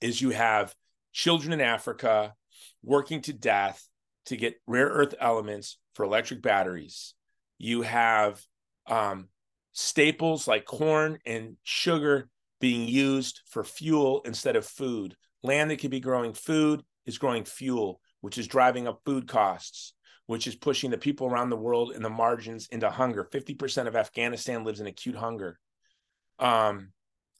is 0.00 0.20
you 0.20 0.30
have 0.30 0.74
children 1.12 1.52
in 1.52 1.60
Africa 1.60 2.34
working 2.82 3.22
to 3.22 3.32
death 3.32 3.88
to 4.26 4.36
get 4.36 4.60
rare 4.66 4.88
earth 4.88 5.14
elements 5.20 5.78
for 5.94 6.04
electric 6.04 6.42
batteries. 6.42 7.14
You 7.58 7.82
have 7.82 8.42
um, 8.86 9.28
staples 9.72 10.48
like 10.48 10.64
corn 10.64 11.18
and 11.26 11.56
sugar 11.62 12.28
being 12.60 12.88
used 12.88 13.40
for 13.46 13.64
fuel 13.64 14.22
instead 14.24 14.56
of 14.56 14.66
food. 14.66 15.16
Land 15.42 15.70
that 15.70 15.78
could 15.78 15.90
be 15.90 16.00
growing 16.00 16.32
food 16.32 16.82
is 17.06 17.18
growing 17.18 17.44
fuel, 17.44 18.00
which 18.20 18.38
is 18.38 18.46
driving 18.46 18.88
up 18.88 19.00
food 19.04 19.28
costs, 19.28 19.92
which 20.26 20.46
is 20.46 20.54
pushing 20.54 20.90
the 20.90 20.98
people 20.98 21.26
around 21.26 21.50
the 21.50 21.56
world 21.56 21.92
in 21.92 22.02
the 22.02 22.10
margins 22.10 22.68
into 22.68 22.88
hunger. 22.90 23.28
50% 23.30 23.86
of 23.86 23.96
Afghanistan 23.96 24.64
lives 24.64 24.80
in 24.80 24.86
acute 24.86 25.16
hunger. 25.16 25.58
Um, 26.38 26.92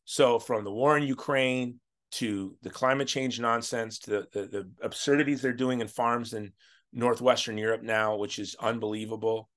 so 0.05 0.39
from 0.39 0.65
the 0.65 0.73
war 0.73 0.97
in 0.97 1.05
Ukraine 1.05 1.81
to 2.13 2.57
the 2.63 2.71
climate 2.71 3.09
change 3.09 3.41
nonsense 3.41 3.99
to 4.01 4.11
the, 4.11 4.29
the, 4.33 4.47
the 4.47 4.71
absurdities 4.83 5.43
they're 5.43 5.53
doing 5.53 5.81
in 5.81 5.89
farms 5.89 6.35
in 6.35 6.53
northwestern 6.95 7.59
Europe 7.59 7.83
now, 7.83 8.17
which 8.17 8.39
is 8.39 8.57
unbelievable, 8.61 9.49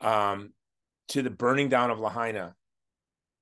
um, 0.00 0.52
to 1.08 1.22
the 1.22 1.30
burning 1.30 1.68
down 1.68 1.90
of 1.90 2.00
Lahaina, 2.00 2.54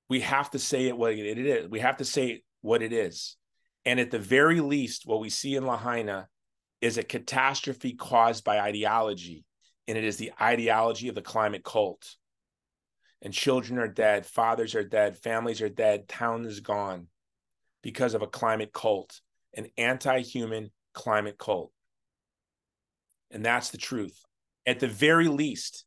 we 0.09 0.21
have 0.21 0.51
to 0.51 0.59
say 0.59 0.87
it 0.87 0.97
what 0.97 1.13
it 1.13 1.39
is. 1.39 1.69
We 1.69 1.81
have 1.81 1.99
to 1.99 2.05
say 2.05 2.43
what 2.61 2.83
it 2.83 2.93
is. 2.93 3.37
And 3.85 4.01
at 4.01 4.11
the 4.11 4.19
very 4.19 4.61
least, 4.61 5.07
what 5.07 5.21
we 5.21 5.31
see 5.31 5.55
in 5.55 5.67
Lahaina 5.67 6.29
is 6.81 6.99
a 6.99 7.03
catastrophe 7.03 7.95
caused 7.95 8.45
by 8.45 8.59
ideology, 8.59 9.45
and 9.89 9.97
it 9.97 10.05
is 10.05 10.17
the 10.17 10.33
ideology 10.41 11.09
of 11.09 11.15
the 11.15 11.23
climate 11.23 11.65
cult. 11.65 12.17
And 13.23 13.33
children 13.33 13.79
are 13.79 13.89
dead, 13.89 14.27
fathers 14.27 14.75
are 14.75 14.85
dead, 14.85 15.17
families 15.17 15.63
are 15.63 15.69
dead, 15.69 16.09
town 16.09 16.45
is 16.45 16.61
gone 16.61 17.07
because 17.83 18.15
of 18.15 18.23
a 18.23 18.27
climate 18.27 18.73
cult, 18.73 19.21
an 19.55 19.69
anti 19.79 20.21
human 20.21 20.71
climate 20.93 21.39
cult. 21.39 21.73
And 23.31 23.45
that's 23.45 23.71
the 23.71 23.79
truth. 23.79 24.21
At 24.67 24.81
the 24.81 24.89
very 24.89 25.29
least, 25.29 25.85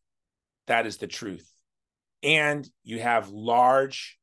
that 0.67 0.85
is 0.85 0.97
the 0.97 1.07
truth. 1.07 1.49
And 2.21 2.69
you 2.83 2.99
have 2.99 3.29
large 3.29 4.17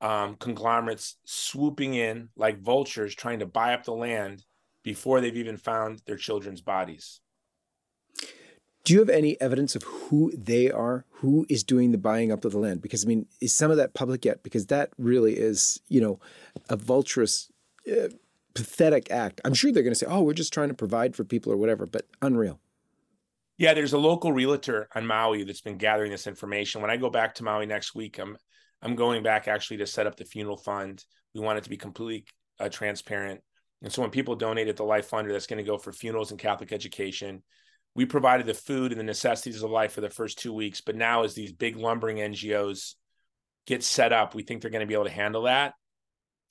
um, 0.00 0.36
conglomerates 0.36 1.16
swooping 1.24 1.94
in 1.94 2.30
like 2.36 2.60
vultures 2.60 3.14
trying 3.14 3.40
to 3.40 3.46
buy 3.46 3.74
up 3.74 3.84
the 3.84 3.92
land 3.92 4.44
before 4.82 5.20
they've 5.20 5.36
even 5.36 5.56
found 5.56 6.00
their 6.06 6.16
children's 6.16 6.60
bodies. 6.60 7.20
Do 8.84 8.94
you 8.94 9.00
have 9.00 9.10
any 9.10 9.38
evidence 9.40 9.76
of 9.76 9.82
who 9.82 10.32
they 10.36 10.70
are? 10.70 11.04
Who 11.16 11.44
is 11.50 11.62
doing 11.62 11.92
the 11.92 11.98
buying 11.98 12.32
up 12.32 12.44
of 12.44 12.52
the 12.52 12.58
land? 12.58 12.80
Because 12.80 13.04
I 13.04 13.08
mean, 13.08 13.26
is 13.40 13.54
some 13.54 13.70
of 13.70 13.76
that 13.76 13.92
public 13.92 14.24
yet? 14.24 14.42
Because 14.42 14.66
that 14.66 14.90
really 14.96 15.34
is, 15.34 15.80
you 15.88 16.00
know, 16.00 16.18
a 16.70 16.76
vulturous, 16.76 17.50
uh, 17.90 18.08
pathetic 18.54 19.10
act. 19.10 19.40
I'm 19.44 19.54
sure 19.54 19.72
they're 19.72 19.82
going 19.82 19.92
to 19.92 19.98
say, 19.98 20.06
"Oh, 20.06 20.22
we're 20.22 20.34
just 20.34 20.52
trying 20.52 20.68
to 20.68 20.74
provide 20.74 21.16
for 21.16 21.24
people 21.24 21.52
or 21.52 21.56
whatever," 21.56 21.86
but 21.86 22.06
unreal. 22.22 22.60
Yeah, 23.58 23.74
there's 23.74 23.92
a 23.92 23.98
local 23.98 24.32
realtor 24.32 24.88
on 24.94 25.06
Maui 25.06 25.44
that's 25.44 25.60
been 25.60 25.76
gathering 25.76 26.10
this 26.10 26.26
information. 26.26 26.80
When 26.80 26.90
I 26.90 26.96
go 26.96 27.10
back 27.10 27.34
to 27.36 27.44
Maui 27.44 27.66
next 27.66 27.94
week, 27.94 28.18
I'm 28.18 28.36
I'm 28.82 28.94
going 28.94 29.22
back 29.22 29.48
actually 29.48 29.78
to 29.78 29.86
set 29.86 30.06
up 30.06 30.16
the 30.16 30.24
funeral 30.24 30.56
fund. 30.56 31.04
We 31.34 31.40
want 31.40 31.58
it 31.58 31.64
to 31.64 31.70
be 31.70 31.76
completely 31.76 32.24
uh, 32.58 32.68
transparent. 32.68 33.40
And 33.82 33.92
so 33.92 34.02
when 34.02 34.10
people 34.10 34.36
donate 34.36 34.68
at 34.68 34.76
the 34.76 34.84
Life 34.84 35.10
Funder, 35.10 35.32
that's 35.32 35.46
going 35.46 35.62
to 35.62 35.70
go 35.70 35.78
for 35.78 35.92
funerals 35.92 36.30
and 36.30 36.40
Catholic 36.40 36.72
education. 36.72 37.42
We 37.94 38.04
provided 38.06 38.46
the 38.46 38.54
food 38.54 38.92
and 38.92 39.00
the 39.00 39.04
necessities 39.04 39.62
of 39.62 39.70
life 39.70 39.92
for 39.92 40.00
the 40.00 40.10
first 40.10 40.38
two 40.38 40.52
weeks, 40.52 40.80
but 40.80 40.96
now 40.96 41.24
as 41.24 41.34
these 41.34 41.52
big 41.52 41.76
lumbering 41.76 42.18
NGOs 42.18 42.94
get 43.66 43.82
set 43.82 44.12
up, 44.12 44.34
we 44.34 44.42
think 44.42 44.62
they're 44.62 44.70
going 44.70 44.80
to 44.80 44.86
be 44.86 44.94
able 44.94 45.04
to 45.04 45.10
handle 45.10 45.42
that. 45.42 45.74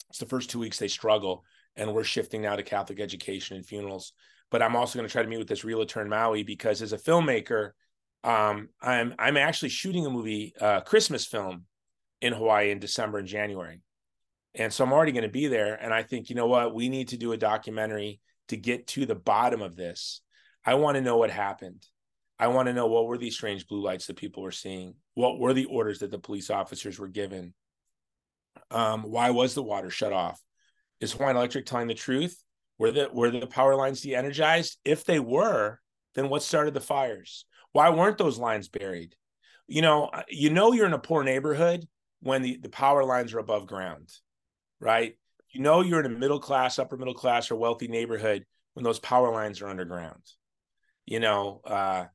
It's 0.09 0.19
the 0.19 0.25
first 0.25 0.49
two 0.49 0.59
weeks 0.59 0.79
they 0.79 0.87
struggle, 0.87 1.43
and 1.79 1.93
we're 1.93 2.03
shifting 2.03 2.41
now 2.41 2.55
to 2.55 2.63
Catholic 2.63 2.99
education 2.99 3.55
and 3.55 3.65
funerals. 3.65 4.13
But 4.51 4.61
I'm 4.61 4.75
also 4.75 4.99
going 4.99 5.07
to 5.07 5.11
try 5.11 5.23
to 5.23 5.29
meet 5.29 5.37
with 5.37 5.47
this 5.47 5.63
realtor 5.63 6.01
in 6.01 6.09
Maui 6.09 6.43
because 6.43 6.81
as 6.81 6.93
a 6.93 6.97
filmmaker, 6.97 7.71
um, 8.23 8.69
I'm 8.81 9.15
I'm 9.17 9.37
actually 9.37 9.69
shooting 9.69 10.05
a 10.05 10.09
movie, 10.09 10.53
uh, 10.59 10.81
Christmas 10.81 11.25
film 11.25 11.65
in 12.21 12.33
Hawaii 12.33 12.71
in 12.71 12.79
December 12.79 13.19
and 13.19 13.27
January. 13.27 13.81
And 14.55 14.73
so 14.73 14.83
I'm 14.83 14.91
already 14.91 15.13
going 15.13 15.23
to 15.23 15.29
be 15.29 15.47
there. 15.47 15.75
And 15.75 15.93
I 15.93 16.03
think, 16.03 16.29
you 16.29 16.35
know 16.35 16.47
what? 16.47 16.73
We 16.73 16.89
need 16.89 17.09
to 17.09 17.17
do 17.17 17.31
a 17.31 17.37
documentary 17.37 18.19
to 18.49 18.57
get 18.57 18.87
to 18.87 19.05
the 19.05 19.15
bottom 19.15 19.61
of 19.61 19.75
this. 19.75 20.21
I 20.65 20.73
want 20.73 20.95
to 20.95 21.01
know 21.01 21.17
what 21.17 21.29
happened. 21.29 21.85
I 22.39 22.47
want 22.47 22.67
to 22.67 22.73
know 22.73 22.87
what 22.87 23.05
were 23.05 23.17
these 23.17 23.35
strange 23.35 23.67
blue 23.67 23.81
lights 23.81 24.07
that 24.07 24.17
people 24.17 24.43
were 24.43 24.51
seeing? 24.51 24.95
What 25.13 25.39
were 25.39 25.53
the 25.53 25.65
orders 25.65 25.99
that 25.99 26.11
the 26.11 26.19
police 26.19 26.49
officers 26.49 26.99
were 26.99 27.07
given? 27.07 27.53
Um, 28.71 29.03
why 29.03 29.29
was 29.29 29.53
the 29.53 29.63
water 29.63 29.89
shut 29.89 30.11
off? 30.11 30.41
Is 30.99 31.13
Hawaiian 31.13 31.37
Electric 31.37 31.65
telling 31.65 31.87
the 31.87 31.93
truth? 31.93 32.41
Were 32.77 32.91
the 32.91 33.09
were 33.11 33.31
the 33.31 33.47
power 33.47 33.75
lines 33.75 34.01
de-energized? 34.01 34.77
If 34.85 35.03
they 35.03 35.19
were, 35.19 35.79
then 36.15 36.29
what 36.29 36.43
started 36.43 36.73
the 36.73 36.81
fires? 36.81 37.45
Why 37.71 37.89
weren't 37.89 38.17
those 38.17 38.37
lines 38.37 38.67
buried? 38.67 39.15
You 39.67 39.81
know, 39.81 40.09
you 40.29 40.49
know 40.49 40.71
you're 40.71 40.87
in 40.87 40.93
a 40.93 40.99
poor 40.99 41.23
neighborhood 41.23 41.87
when 42.21 42.41
the, 42.41 42.57
the 42.57 42.69
power 42.69 43.03
lines 43.03 43.33
are 43.33 43.39
above 43.39 43.67
ground, 43.67 44.09
right? 44.79 45.15
You 45.51 45.61
know 45.61 45.81
you're 45.81 45.99
in 45.99 46.05
a 46.05 46.17
middle 46.17 46.39
class, 46.39 46.79
upper 46.79 46.97
middle 46.97 47.13
class, 47.13 47.51
or 47.51 47.55
wealthy 47.55 47.87
neighborhood 47.87 48.45
when 48.73 48.83
those 48.83 48.99
power 48.99 49.31
lines 49.31 49.61
are 49.61 49.67
underground. 49.67 50.23
You 51.05 51.19
know, 51.19 51.61
uh, 51.65 52.05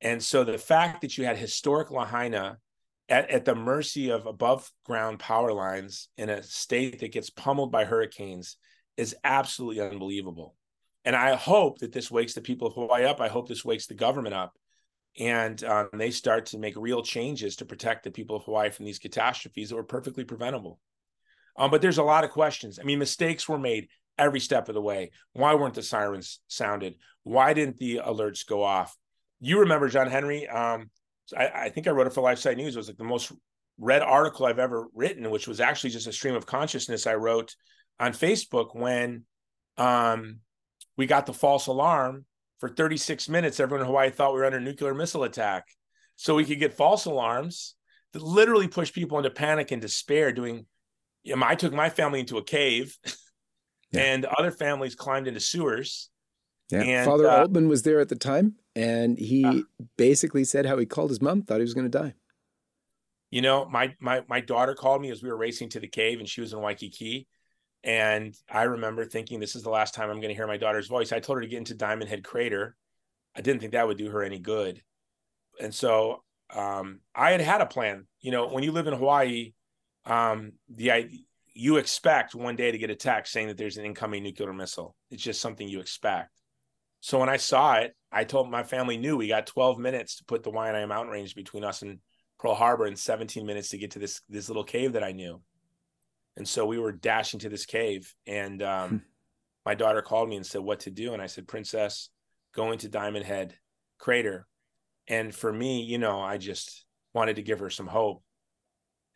and 0.00 0.22
so 0.22 0.44
the 0.44 0.58
fact 0.58 1.00
that 1.02 1.18
you 1.18 1.24
had 1.24 1.36
historic 1.36 1.90
Lahaina 1.90 2.58
at, 3.08 3.30
at 3.30 3.44
the 3.44 3.54
mercy 3.54 4.10
of 4.10 4.26
above 4.26 4.70
ground 4.84 5.18
power 5.18 5.52
lines 5.52 6.08
in 6.16 6.28
a 6.28 6.42
state 6.42 7.00
that 7.00 7.12
gets 7.12 7.30
pummeled 7.30 7.72
by 7.72 7.84
hurricanes 7.84 8.56
is 8.96 9.16
absolutely 9.24 9.80
unbelievable. 9.80 10.54
And 11.04 11.16
I 11.16 11.34
hope 11.36 11.78
that 11.78 11.92
this 11.92 12.10
wakes 12.10 12.34
the 12.34 12.40
people 12.40 12.68
of 12.68 12.74
Hawaii 12.74 13.04
up. 13.04 13.20
I 13.20 13.28
hope 13.28 13.48
this 13.48 13.64
wakes 13.64 13.86
the 13.86 13.94
government 13.94 14.34
up 14.34 14.52
and 15.18 15.62
um, 15.64 15.88
they 15.94 16.10
start 16.10 16.46
to 16.46 16.58
make 16.58 16.74
real 16.76 17.02
changes 17.02 17.56
to 17.56 17.64
protect 17.64 18.04
the 18.04 18.10
people 18.10 18.36
of 18.36 18.44
Hawaii 18.44 18.70
from 18.70 18.84
these 18.84 18.98
catastrophes 18.98 19.70
that 19.70 19.76
were 19.76 19.82
perfectly 19.82 20.24
preventable. 20.24 20.78
Um, 21.56 21.70
but 21.70 21.82
there's 21.82 21.98
a 21.98 22.04
lot 22.04 22.24
of 22.24 22.30
questions. 22.30 22.78
I 22.78 22.84
mean, 22.84 22.98
mistakes 22.98 23.48
were 23.48 23.58
made 23.58 23.88
every 24.16 24.40
step 24.40 24.68
of 24.68 24.74
the 24.74 24.80
way. 24.80 25.10
Why 25.32 25.54
weren't 25.54 25.74
the 25.74 25.82
sirens 25.82 26.40
sounded? 26.46 26.94
Why 27.24 27.52
didn't 27.52 27.78
the 27.78 28.00
alerts 28.04 28.46
go 28.46 28.62
off? 28.62 28.96
You 29.40 29.60
remember 29.60 29.88
John 29.88 30.08
Henry? 30.08 30.46
Um, 30.46 30.90
I, 31.36 31.46
I, 31.48 31.68
think 31.68 31.86
I 31.86 31.90
wrote 31.90 32.06
it 32.06 32.12
for 32.12 32.22
LifeSite 32.22 32.56
News. 32.56 32.74
It 32.74 32.78
was 32.78 32.88
like 32.88 32.96
the 32.96 33.04
most 33.04 33.32
read 33.78 34.02
article 34.02 34.46
I've 34.46 34.58
ever 34.58 34.86
written, 34.94 35.30
which 35.30 35.46
was 35.46 35.60
actually 35.60 35.90
just 35.90 36.06
a 36.06 36.12
stream 36.12 36.34
of 36.34 36.46
consciousness 36.46 37.06
I 37.06 37.14
wrote 37.14 37.54
on 38.00 38.12
Facebook 38.12 38.74
when 38.74 39.24
um, 39.76 40.40
we 40.96 41.06
got 41.06 41.26
the 41.26 41.32
false 41.32 41.66
alarm 41.66 42.24
for 42.58 42.68
36 42.68 43.28
minutes, 43.28 43.60
everyone 43.60 43.82
in 43.82 43.86
Hawaii 43.86 44.10
thought 44.10 44.32
we 44.32 44.40
were 44.40 44.46
under 44.46 44.60
nuclear 44.60 44.94
missile 44.94 45.24
attack. 45.24 45.64
So 46.16 46.34
we 46.34 46.44
could 46.44 46.58
get 46.58 46.74
false 46.74 47.04
alarms 47.04 47.76
that 48.12 48.22
literally 48.22 48.66
push 48.66 48.92
people 48.92 49.18
into 49.18 49.30
panic 49.30 49.70
and 49.70 49.80
despair. 49.80 50.32
Doing, 50.32 50.66
you 51.22 51.36
know, 51.36 51.46
I 51.46 51.54
took 51.54 51.72
my 51.72 51.88
family 51.88 52.20
into 52.20 52.38
a 52.38 52.42
cave, 52.42 52.96
yeah. 53.92 54.00
and 54.00 54.24
other 54.24 54.50
families 54.50 54.96
climbed 54.96 55.28
into 55.28 55.40
sewers. 55.40 56.10
Yeah, 56.70 56.82
and, 56.82 57.06
Father 57.06 57.28
uh, 57.28 57.40
Altman 57.42 57.68
was 57.68 57.82
there 57.82 58.00
at 58.00 58.08
the 58.08 58.16
time, 58.16 58.56
and 58.78 59.18
he 59.18 59.44
uh, 59.44 59.60
basically 59.96 60.44
said 60.44 60.64
how 60.64 60.78
he 60.78 60.86
called 60.86 61.10
his 61.10 61.20
mom, 61.20 61.42
thought 61.42 61.56
he 61.56 61.62
was 61.62 61.74
going 61.74 61.90
to 61.90 61.98
die. 61.98 62.14
You 63.30 63.42
know, 63.42 63.66
my 63.66 63.94
my 63.98 64.22
my 64.28 64.40
daughter 64.40 64.74
called 64.74 65.02
me 65.02 65.10
as 65.10 65.22
we 65.22 65.28
were 65.28 65.36
racing 65.36 65.70
to 65.70 65.80
the 65.80 65.88
cave, 65.88 66.20
and 66.20 66.28
she 66.28 66.40
was 66.40 66.52
in 66.52 66.60
Waikiki, 66.60 67.26
and 67.82 68.34
I 68.48 68.62
remember 68.62 69.04
thinking, 69.04 69.40
this 69.40 69.56
is 69.56 69.64
the 69.64 69.70
last 69.70 69.94
time 69.94 70.10
I'm 70.10 70.20
going 70.20 70.28
to 70.28 70.34
hear 70.34 70.46
my 70.46 70.56
daughter's 70.56 70.86
voice. 70.86 71.12
I 71.12 71.18
told 71.18 71.36
her 71.36 71.42
to 71.42 71.48
get 71.48 71.58
into 71.58 71.74
Diamond 71.74 72.08
Head 72.08 72.22
Crater. 72.24 72.76
I 73.36 73.40
didn't 73.40 73.60
think 73.60 73.72
that 73.72 73.86
would 73.86 73.98
do 73.98 74.10
her 74.10 74.22
any 74.22 74.38
good. 74.38 74.80
And 75.60 75.74
so 75.74 76.22
um, 76.54 77.00
I 77.14 77.32
had 77.32 77.40
had 77.40 77.60
a 77.60 77.66
plan. 77.66 78.06
You 78.20 78.30
know, 78.30 78.48
when 78.48 78.62
you 78.62 78.72
live 78.72 78.86
in 78.86 78.94
Hawaii, 78.94 79.54
um, 80.06 80.52
the 80.68 81.10
you 81.52 81.76
expect 81.76 82.36
one 82.36 82.54
day 82.54 82.70
to 82.70 82.78
get 82.78 82.90
a 82.90 82.94
text 82.94 83.32
saying 83.32 83.48
that 83.48 83.56
there's 83.56 83.76
an 83.76 83.84
incoming 83.84 84.22
nuclear 84.22 84.52
missile. 84.52 84.94
It's 85.10 85.22
just 85.22 85.40
something 85.40 85.68
you 85.68 85.80
expect. 85.80 86.30
So 87.00 87.18
when 87.18 87.28
I 87.28 87.36
saw 87.36 87.74
it, 87.74 87.94
I 88.10 88.24
told 88.24 88.50
my 88.50 88.62
family 88.62 88.96
knew 88.96 89.16
we 89.16 89.28
got 89.28 89.46
12 89.46 89.78
minutes 89.78 90.16
to 90.16 90.24
put 90.24 90.42
the 90.42 90.50
Waianae 90.50 90.88
mountain 90.88 91.12
range 91.12 91.34
between 91.34 91.64
us 91.64 91.82
and 91.82 91.98
Pearl 92.38 92.54
Harbor 92.54 92.86
and 92.86 92.98
17 92.98 93.44
minutes 93.44 93.70
to 93.70 93.78
get 93.78 93.92
to 93.92 93.98
this 93.98 94.20
this 94.28 94.48
little 94.48 94.64
cave 94.64 94.92
that 94.92 95.04
I 95.04 95.12
knew. 95.12 95.40
And 96.36 96.48
so 96.48 96.66
we 96.66 96.78
were 96.78 96.92
dashing 96.92 97.40
to 97.40 97.48
this 97.48 97.66
cave 97.66 98.14
and 98.26 98.62
um, 98.62 98.90
hmm. 98.90 98.96
my 99.66 99.74
daughter 99.74 100.02
called 100.02 100.28
me 100.28 100.36
and 100.36 100.46
said 100.46 100.60
what 100.60 100.80
to 100.80 100.90
do 100.90 101.12
and 101.12 101.20
I 101.20 101.26
said 101.26 101.48
princess 101.48 102.10
going 102.54 102.78
to 102.78 102.88
Diamond 102.88 103.24
Head 103.24 103.54
crater. 103.98 104.46
And 105.08 105.34
for 105.34 105.52
me, 105.52 105.82
you 105.82 105.98
know, 105.98 106.20
I 106.20 106.38
just 106.38 106.84
wanted 107.12 107.36
to 107.36 107.42
give 107.42 107.60
her 107.60 107.70
some 107.70 107.86
hope. 107.86 108.22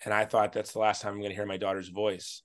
And 0.04 0.12
I 0.12 0.24
thought 0.24 0.52
that's 0.52 0.72
the 0.72 0.80
last 0.80 1.02
time 1.02 1.12
I'm 1.12 1.20
going 1.20 1.30
to 1.30 1.36
hear 1.36 1.46
my 1.46 1.58
daughter's 1.58 1.88
voice. 1.88 2.42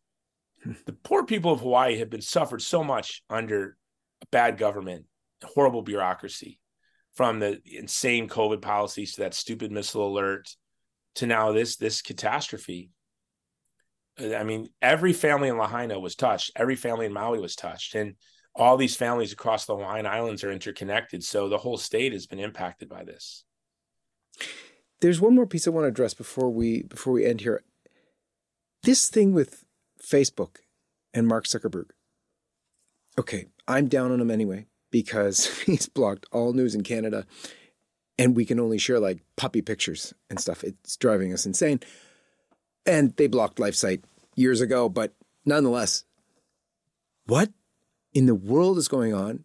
Hmm. 0.64 0.74
the 0.86 0.94
poor 0.94 1.24
people 1.24 1.52
of 1.52 1.60
Hawaii 1.60 1.98
have 2.00 2.10
been 2.10 2.22
suffered 2.22 2.62
so 2.62 2.84
much 2.84 3.24
under 3.30 3.78
a 4.22 4.26
bad 4.32 4.58
government, 4.58 5.06
horrible 5.44 5.82
bureaucracy, 5.82 6.60
from 7.18 7.40
the 7.40 7.60
insane 7.66 8.30
COVID 8.30 8.62
policies 8.62 9.14
to 9.14 9.22
that 9.22 9.34
stupid 9.34 9.72
missile 9.72 10.08
alert 10.08 10.56
to 11.16 11.26
now 11.26 11.52
this 11.52 11.76
this 11.76 12.02
catastrophe. 12.02 12.92
I 14.20 14.44
mean, 14.44 14.70
every 14.82 15.14
family 15.14 15.50
in 15.50 15.58
Lahaina 15.58 16.00
was 16.00 16.16
touched. 16.16 16.52
Every 16.56 16.76
family 16.76 17.06
in 17.08 17.14
Maui 17.14 17.40
was 17.40 17.56
touched, 17.56 17.96
and 17.96 18.16
all 18.56 18.78
these 18.78 18.96
families 18.96 19.34
across 19.34 19.66
the 19.66 19.76
Hawaiian 19.76 20.06
Islands 20.06 20.44
are 20.44 20.52
interconnected. 20.52 21.24
So 21.24 21.50
the 21.50 21.58
whole 21.58 21.78
state 21.78 22.14
has 22.14 22.26
been 22.26 22.40
impacted 22.40 22.90
by 22.90 23.04
this. 23.04 23.44
There's 25.02 25.22
one 25.22 25.36
more 25.36 25.46
piece 25.46 25.68
I 25.68 25.72
want 25.72 25.86
to 25.86 25.90
address 25.90 26.14
before 26.14 26.50
we 26.50 26.84
before 26.84 27.14
we 27.14 27.26
end 27.26 27.42
here. 27.42 27.64
This 28.84 29.10
thing 29.10 29.34
with 29.34 29.66
Facebook 30.02 30.58
and 31.14 31.28
Mark 31.28 31.46
Zuckerberg. 31.46 31.90
Okay, 33.20 33.48
I'm 33.68 33.88
down 33.88 34.12
on 34.12 34.22
him 34.22 34.30
anyway 34.30 34.68
because 34.92 35.60
he's 35.66 35.88
blocked 35.88 36.26
all 36.32 36.54
news 36.54 36.76
in 36.76 36.84
Canada 36.84 37.26
and 38.18 38.36
we 38.36 38.46
can 38.46 38.60
only 38.60 38.78
share 38.78 39.00
like 39.00 39.22
puppy 39.36 39.62
pictures 39.62 40.14
and 40.30 40.40
stuff. 40.40 40.64
It's 40.64 40.98
driving 40.98 41.34
us 41.34 41.46
insane. 41.46 41.80
And 42.86 43.16
they 43.18 43.28
blocked 43.28 43.58
LifeSite 43.58 44.04
years 44.36 44.62
ago, 44.62 44.90
but 44.90 45.14
nonetheless, 45.46 46.06
what 47.26 47.52
in 48.14 48.26
the 48.26 48.36
world 48.36 48.78
is 48.78 48.88
going 48.88 49.14
on 49.14 49.44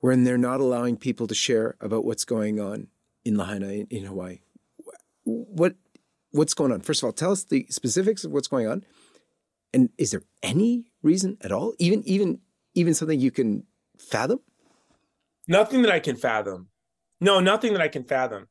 when 0.00 0.24
they're 0.24 0.38
not 0.38 0.60
allowing 0.60 0.96
people 0.96 1.26
to 1.26 1.34
share 1.34 1.76
about 1.80 2.04
what's 2.04 2.24
going 2.24 2.60
on 2.60 2.88
in 3.24 3.36
Lahaina 3.36 3.68
in, 3.68 3.86
in 3.90 4.04
Hawaii? 4.04 4.38
What 5.24 5.74
what's 6.30 6.54
going 6.54 6.70
on? 6.70 6.80
First 6.80 7.02
of 7.02 7.06
all, 7.06 7.12
tell 7.12 7.32
us 7.32 7.42
the 7.42 7.66
specifics 7.70 8.24
of 8.24 8.30
what's 8.30 8.46
going 8.46 8.68
on. 8.68 8.84
And 9.72 9.90
is 9.98 10.12
there 10.12 10.22
any 10.42 10.84
reason 11.02 11.36
at 11.40 11.50
all? 11.50 11.74
Even 11.78 12.06
even 12.06 12.40
even 12.74 12.94
something 12.94 13.18
you 13.18 13.32
can 13.32 13.64
fathom? 13.98 14.40
Nothing 15.48 15.82
that 15.82 15.92
I 15.92 16.00
can 16.00 16.16
fathom. 16.16 16.68
No, 17.20 17.40
nothing 17.40 17.72
that 17.72 17.82
I 17.82 17.88
can 17.88 18.04
fathom. 18.04 18.46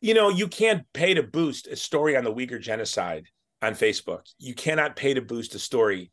You 0.00 0.14
know, 0.14 0.28
you 0.28 0.48
can't 0.48 0.84
pay 0.92 1.14
to 1.14 1.22
boost 1.22 1.66
a 1.66 1.76
story 1.76 2.16
on 2.16 2.24
the 2.24 2.32
Uyghur 2.32 2.60
genocide 2.60 3.26
on 3.60 3.74
Facebook. 3.74 4.22
You 4.38 4.54
cannot 4.54 4.96
pay 4.96 5.14
to 5.14 5.22
boost 5.22 5.54
a 5.54 5.58
story. 5.58 6.10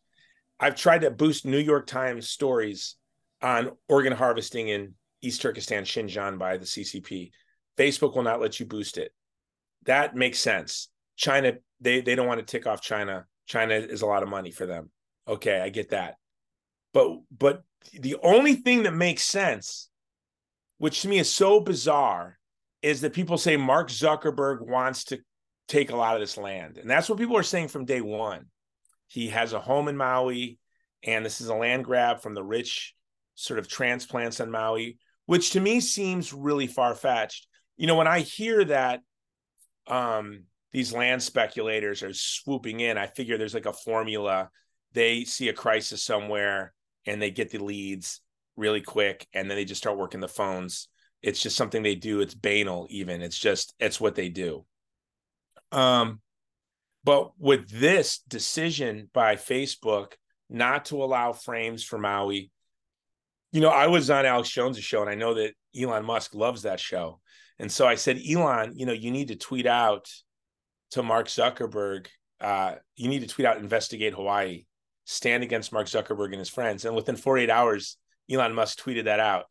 I've 0.59 0.75
tried 0.75 1.01
to 1.01 1.11
boost 1.11 1.45
New 1.45 1.59
York 1.59 1.85
Times 1.85 2.29
stories 2.29 2.95
on 3.41 3.71
organ 3.87 4.13
harvesting 4.13 4.69
in 4.69 4.93
East 5.21 5.41
Turkestan, 5.41 5.83
Xinjiang 5.83 6.39
by 6.39 6.57
the 6.57 6.65
CCP. 6.65 7.31
Facebook 7.77 8.15
will 8.15 8.23
not 8.23 8.41
let 8.41 8.59
you 8.59 8.65
boost 8.65 8.97
it. 8.97 9.11
That 9.83 10.15
makes 10.15 10.39
sense. 10.39 10.89
China, 11.15 11.53
they 11.79 12.01
they 12.01 12.15
don't 12.15 12.27
want 12.27 12.39
to 12.39 12.45
tick 12.45 12.67
off 12.67 12.81
China. 12.81 13.25
China 13.45 13.75
is 13.75 14.01
a 14.01 14.05
lot 14.05 14.23
of 14.23 14.29
money 14.29 14.51
for 14.51 14.65
them. 14.65 14.89
Okay, 15.27 15.59
I 15.59 15.69
get 15.69 15.89
that. 15.89 16.15
But 16.93 17.19
but 17.35 17.63
the 17.93 18.15
only 18.23 18.55
thing 18.55 18.83
that 18.83 18.93
makes 18.93 19.23
sense 19.23 19.89
which 20.77 21.01
to 21.01 21.07
me 21.07 21.19
is 21.19 21.31
so 21.31 21.59
bizarre, 21.59 22.37
is 22.81 23.01
that 23.01 23.13
people 23.13 23.37
say 23.37 23.57
Mark 23.57 23.89
Zuckerberg 23.89 24.61
wants 24.61 25.05
to 25.05 25.19
take 25.67 25.91
a 25.91 25.95
lot 25.95 26.15
of 26.15 26.21
this 26.21 26.37
land. 26.37 26.77
And 26.77 26.89
that's 26.89 27.09
what 27.09 27.17
people 27.17 27.37
are 27.37 27.43
saying 27.43 27.69
from 27.69 27.85
day 27.85 28.01
one. 28.01 28.45
He 29.07 29.29
has 29.29 29.53
a 29.53 29.59
home 29.59 29.87
in 29.87 29.97
Maui, 29.97 30.59
and 31.03 31.25
this 31.25 31.41
is 31.41 31.47
a 31.47 31.55
land 31.55 31.85
grab 31.85 32.21
from 32.21 32.33
the 32.33 32.43
rich 32.43 32.93
sort 33.35 33.59
of 33.59 33.67
transplants 33.67 34.39
on 34.39 34.51
Maui, 34.51 34.97
which 35.25 35.51
to 35.51 35.59
me 35.59 35.79
seems 35.79 36.33
really 36.33 36.67
far 36.67 36.95
fetched. 36.95 37.47
You 37.77 37.87
know, 37.87 37.95
when 37.95 38.07
I 38.07 38.21
hear 38.21 38.63
that 38.65 39.01
um, 39.87 40.43
these 40.71 40.93
land 40.93 41.21
speculators 41.21 42.03
are 42.03 42.13
swooping 42.13 42.79
in, 42.79 42.97
I 42.97 43.07
figure 43.07 43.37
there's 43.37 43.53
like 43.53 43.65
a 43.65 43.73
formula. 43.73 44.49
They 44.93 45.25
see 45.25 45.49
a 45.49 45.53
crisis 45.53 46.03
somewhere 46.03 46.73
and 47.05 47.21
they 47.21 47.31
get 47.31 47.49
the 47.49 47.59
leads 47.59 48.21
really 48.57 48.81
quick 48.81 49.27
and 49.33 49.49
then 49.49 49.57
they 49.57 49.65
just 49.65 49.81
start 49.81 49.97
working 49.97 50.19
the 50.19 50.27
phones. 50.27 50.87
It's 51.21 51.41
just 51.41 51.57
something 51.57 51.83
they 51.83 51.95
do. 51.95 52.21
It's 52.21 52.35
banal 52.35 52.87
even. 52.89 53.21
It's 53.21 53.37
just 53.37 53.73
it's 53.79 53.99
what 53.99 54.15
they 54.15 54.29
do. 54.29 54.65
Um 55.71 56.21
but 57.03 57.31
with 57.37 57.69
this 57.69 58.19
decision 58.27 59.09
by 59.13 59.35
facebook 59.35 60.13
not 60.49 60.85
to 60.85 61.03
allow 61.03 61.31
frames 61.31 61.83
for 61.83 61.99
maui 61.99 62.51
you 63.51 63.61
know 63.61 63.69
i 63.69 63.85
was 63.85 64.09
on 64.09 64.25
alex 64.25 64.49
jones' 64.49 64.79
show 64.79 65.01
and 65.01 65.09
i 65.09 65.13
know 65.13 65.35
that 65.35 65.53
elon 65.79 66.03
musk 66.03 66.33
loves 66.33 66.63
that 66.63 66.79
show. 66.79 67.19
And 67.59 67.71
so 67.71 67.87
i 67.87 67.95
said 67.95 68.19
elon 68.27 68.73
you 68.75 68.85
know 68.85 68.93
you 68.93 69.11
need 69.11 69.27
to 69.27 69.35
tweet 69.35 69.67
out 69.67 70.09
to 70.91 71.03
mark 71.03 71.27
zuckerberg 71.27 72.07
uh, 72.41 72.75
you 72.95 73.07
need 73.07 73.21
to 73.21 73.27
tweet 73.27 73.47
out 73.47 73.57
investigate 73.57 74.13
hawaii 74.13 74.65
stand 75.05 75.43
against 75.43 75.71
mark 75.71 75.87
zuckerberg 75.87 76.27
and 76.27 76.39
his 76.39 76.49
friends. 76.49 76.83
And 76.85 76.95
within 76.95 77.15
48 77.15 77.49
hours 77.49 77.97
Elon 78.29 78.53
Musk 78.53 78.79
tweeted 78.79 79.05
that 79.05 79.19
out. 79.19 79.45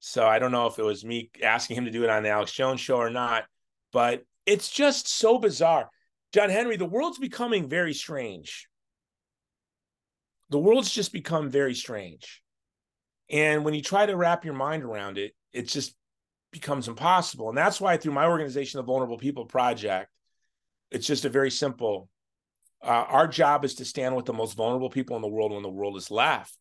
So 0.00 0.26
I 0.26 0.38
don't 0.38 0.52
know 0.52 0.66
if 0.66 0.78
it 0.78 0.84
was 0.84 1.04
me 1.04 1.30
asking 1.42 1.76
him 1.76 1.84
to 1.86 1.90
do 1.90 2.04
it 2.04 2.10
on 2.10 2.22
the 2.22 2.28
Alex 2.28 2.52
Jones 2.52 2.80
show 2.80 2.96
or 2.96 3.10
not, 3.10 3.44
but 3.92 4.22
it's 4.46 4.70
just 4.70 5.08
so 5.08 5.38
bizarre. 5.38 5.90
John 6.32 6.50
Henry, 6.50 6.76
the 6.76 6.84
world's 6.84 7.18
becoming 7.18 7.68
very 7.68 7.94
strange. 7.94 8.68
The 10.50 10.58
world's 10.58 10.92
just 10.92 11.12
become 11.12 11.50
very 11.50 11.74
strange. 11.74 12.42
And 13.28 13.64
when 13.64 13.74
you 13.74 13.82
try 13.82 14.06
to 14.06 14.16
wrap 14.16 14.44
your 14.44 14.54
mind 14.54 14.84
around 14.84 15.18
it, 15.18 15.34
it 15.52 15.68
just 15.68 15.94
becomes 16.52 16.88
impossible. 16.88 17.48
And 17.48 17.58
that's 17.58 17.80
why 17.80 17.96
through 17.96 18.12
my 18.12 18.26
organization, 18.26 18.78
the 18.78 18.84
Vulnerable 18.84 19.18
People 19.18 19.46
Project, 19.46 20.10
it's 20.90 21.06
just 21.06 21.24
a 21.24 21.28
very 21.28 21.50
simple. 21.50 22.08
Uh, 22.82 23.04
our 23.08 23.26
job 23.26 23.64
is 23.64 23.74
to 23.76 23.84
stand 23.84 24.14
with 24.14 24.24
the 24.24 24.32
most 24.32 24.56
vulnerable 24.56 24.88
people 24.88 25.16
in 25.16 25.22
the 25.22 25.28
world 25.28 25.52
when 25.52 25.62
the 25.62 25.68
world 25.68 25.96
is 25.96 26.10
left 26.10 26.56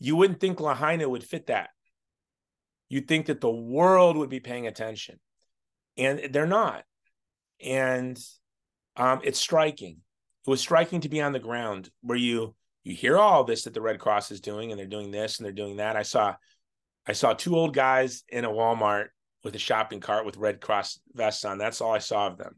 you 0.00 0.16
wouldn't 0.16 0.40
think 0.40 0.58
Lahaina 0.58 1.08
would 1.08 1.22
fit 1.22 1.46
that. 1.46 1.68
You'd 2.88 3.06
think 3.06 3.26
that 3.26 3.40
the 3.40 3.50
world 3.50 4.16
would 4.16 4.30
be 4.30 4.40
paying 4.40 4.66
attention, 4.66 5.20
and 5.96 6.32
they're 6.32 6.46
not. 6.46 6.84
And 7.62 8.18
um, 8.96 9.20
it's 9.22 9.38
striking. 9.38 9.98
It 10.46 10.50
was 10.50 10.60
striking 10.60 11.02
to 11.02 11.08
be 11.08 11.20
on 11.20 11.32
the 11.32 11.38
ground 11.38 11.90
where 12.00 12.18
you 12.18 12.54
you 12.82 12.94
hear 12.94 13.18
all 13.18 13.44
this 13.44 13.64
that 13.64 13.74
the 13.74 13.82
Red 13.82 14.00
Cross 14.00 14.30
is 14.30 14.40
doing, 14.40 14.72
and 14.72 14.78
they're 14.78 14.86
doing 14.86 15.10
this 15.10 15.38
and 15.38 15.44
they're 15.44 15.52
doing 15.52 15.76
that. 15.76 15.96
I 15.96 16.02
saw, 16.02 16.34
I 17.06 17.12
saw 17.12 17.34
two 17.34 17.54
old 17.54 17.74
guys 17.74 18.24
in 18.30 18.46
a 18.46 18.50
Walmart 18.50 19.08
with 19.44 19.54
a 19.54 19.58
shopping 19.58 20.00
cart 20.00 20.24
with 20.24 20.38
Red 20.38 20.62
Cross 20.62 20.98
vests 21.12 21.44
on. 21.44 21.58
That's 21.58 21.82
all 21.82 21.92
I 21.92 21.98
saw 21.98 22.26
of 22.26 22.38
them. 22.38 22.56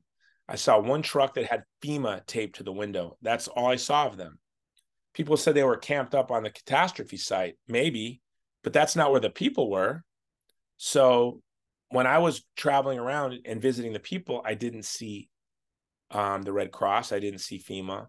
I 0.49 0.55
saw 0.55 0.79
one 0.79 1.03
truck 1.03 1.35
that 1.35 1.47
had 1.47 1.65
FEMA 1.83 2.25
taped 2.27 2.57
to 2.57 2.63
the 2.63 2.73
window. 2.73 3.17
That's 3.21 3.49
all 3.49 3.67
I 3.67 3.77
saw 3.77 4.07
of 4.07 4.17
them 4.17 4.39
people 5.15 5.37
said 5.37 5.55
they 5.55 5.65
were 5.65 5.77
camped 5.77 6.15
up 6.15 6.31
on 6.31 6.43
the 6.43 6.51
catastrophe 6.51 7.17
site 7.17 7.57
maybe 7.69 8.21
but 8.63 8.73
that's 8.73 8.95
not 8.95 9.11
where 9.11 9.21
the 9.21 9.31
people 9.31 9.71
were. 9.71 10.03
So 10.77 11.41
when 11.89 12.07
i 12.07 12.19
was 12.19 12.45
traveling 12.57 12.99
around 12.99 13.41
and 13.45 13.61
visiting 13.61 13.93
the 13.93 14.01
people 14.01 14.41
i 14.45 14.55
didn't 14.55 14.85
see 14.85 15.29
um, 16.11 16.43
the 16.43 16.53
red 16.53 16.71
cross. 16.71 17.11
I 17.13 17.21
didn't 17.21 17.41
see 17.41 17.59
fema. 17.59 18.07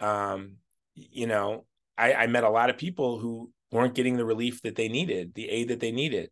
Um, 0.00 0.56
you 0.94 1.26
know 1.26 1.64
I, 1.96 2.12
I 2.14 2.26
met 2.26 2.44
a 2.44 2.50
lot 2.50 2.70
of 2.70 2.78
people 2.78 3.18
who 3.18 3.50
weren't 3.72 3.94
getting 3.94 4.16
the 4.16 4.24
relief 4.24 4.62
that 4.62 4.76
they 4.76 4.88
needed 4.88 5.34
the 5.34 5.48
aid 5.48 5.68
that 5.68 5.80
they 5.80 5.92
needed. 5.92 6.30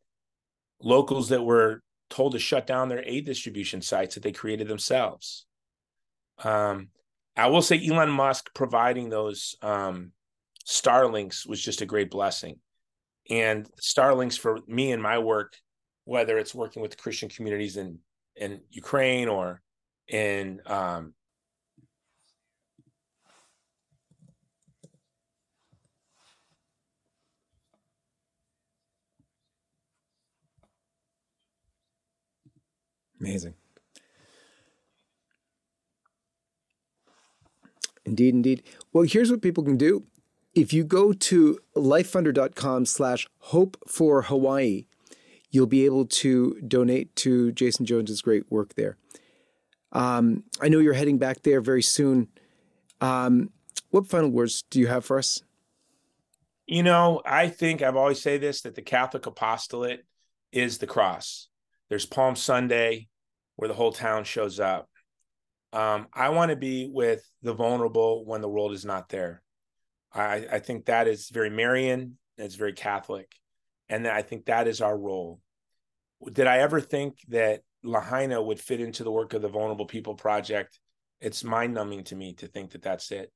Locals 0.83 1.31
that 1.31 1.43
were 1.43 1.83
told 2.11 2.33
to 2.33 2.39
shut 2.39 2.67
down 2.67 2.89
their 2.89 3.03
aid 3.05 3.25
distribution 3.25 3.81
sites 3.81 4.15
that 4.15 4.23
they 4.23 4.33
created 4.33 4.69
themselves. 4.69 5.47
Um, 6.43 6.89
I 7.37 7.49
will 7.49 7.63
say 7.63 7.85
Elon 7.85 8.11
Musk 8.11 8.55
providing 8.55 9.09
those 9.09 9.57
um, 9.61 10.13
Starlinks 10.67 11.47
was 11.47 11.61
just 11.61 11.81
a 11.81 11.87
great 11.87 12.11
blessing. 12.11 12.61
And 13.29 13.69
Starlinks 13.81 14.39
for 14.39 14.59
me 14.67 14.93
and 14.93 15.03
my 15.03 15.19
work, 15.19 15.57
whether 16.05 16.39
it's 16.39 16.55
working 16.55 16.83
with 16.83 16.99
Christian 16.99 17.29
communities 17.29 17.77
in 17.77 17.99
in 18.37 18.61
Ukraine 18.71 19.29
or 19.29 19.63
in 20.09 20.61
um, 20.67 21.15
Amazing. 33.21 33.55
Indeed, 38.05 38.35
indeed. 38.35 38.63
Well, 38.93 39.05
here's 39.05 39.31
what 39.31 39.43
people 39.43 39.65
can 39.65 39.77
do. 39.77 40.05
If 40.55 40.73
you 40.73 40.85
go 40.85 41.13
to 41.13 41.59
lifefunder.com 41.75 42.87
slash 42.87 43.27
hope 43.39 43.77
for 43.89 44.23
Hawaii, 44.23 44.87
you'll 45.51 45.67
be 45.67 45.85
able 45.85 46.07
to 46.07 46.61
donate 46.67 47.15
to 47.17 47.53
Jason 47.53 47.87
Jones's 47.87 48.23
great 48.23 48.51
work 48.51 48.75
there. 48.75 48.97
Um, 49.93 50.45
I 50.61 50.69
know 50.69 50.81
you're 50.81 50.95
heading 50.95 51.19
back 51.19 51.43
there 51.43 51.61
very 51.61 51.83
soon. 51.83 52.29
Um, 53.01 53.51
what 53.91 54.07
final 54.07 54.31
words 54.31 54.65
do 54.71 54.81
you 54.81 54.89
have 54.89 55.05
for 55.05 55.19
us? 55.19 55.43
You 56.67 56.83
know, 56.83 57.21
I 57.25 57.49
think 57.49 57.83
I've 57.83 57.97
always 57.97 58.23
say 58.23 58.39
this 58.39 58.63
that 58.63 58.75
the 58.75 58.83
Catholic 58.83 59.27
apostolate 59.27 60.05
is 60.51 60.79
the 60.79 60.87
cross. 60.87 61.49
There's 61.89 62.07
Palm 62.07 62.37
Sunday 62.37 63.09
where 63.57 63.69
the 63.69 63.75
whole 63.75 63.93
town 63.93 64.25
shows 64.25 64.59
up. 64.59 64.89
Um, 65.75 66.07
I 66.13 66.29
want 66.29 66.51
to 66.51 66.57
be 66.57 66.89
with 66.93 67.29
the 67.43 67.53
vulnerable 67.53 68.25
when 68.25 68.41
the 68.41 68.49
world 68.49 68.73
is 68.73 68.85
not 68.85 69.09
there. 69.09 69.43
I, 70.13 70.47
I 70.53 70.59
think 70.61 70.87
that 70.87 71.09
is 71.09 71.29
very 71.31 71.51
Marian. 71.51 72.17
It's 72.39 72.55
very 72.55 72.73
Catholic, 72.73 73.33
and 73.89 74.07
I 74.07 74.23
think 74.23 74.47
that 74.47 74.69
is 74.69 74.81
our 74.81 74.97
role. 74.97 75.41
Did 76.33 76.47
I 76.47 76.59
ever 76.59 76.81
think 76.81 77.19
that 77.29 77.63
Lahaina 77.83 78.41
would 78.41 78.61
fit 78.61 78.81
into 78.81 79.05
the 79.05 79.11
work 79.11 79.35
of 79.35 79.43
the 79.43 79.49
Vulnerable 79.49 79.87
People 79.87 80.15
Project? 80.15 80.79
It's 81.21 81.45
mind 81.45 81.75
numbing 81.75 82.05
to 82.05 82.17
me 82.17 82.35
to 82.35 82.47
think 82.47 82.71
that 82.71 82.83
that's 82.83 83.11
it. 83.11 83.33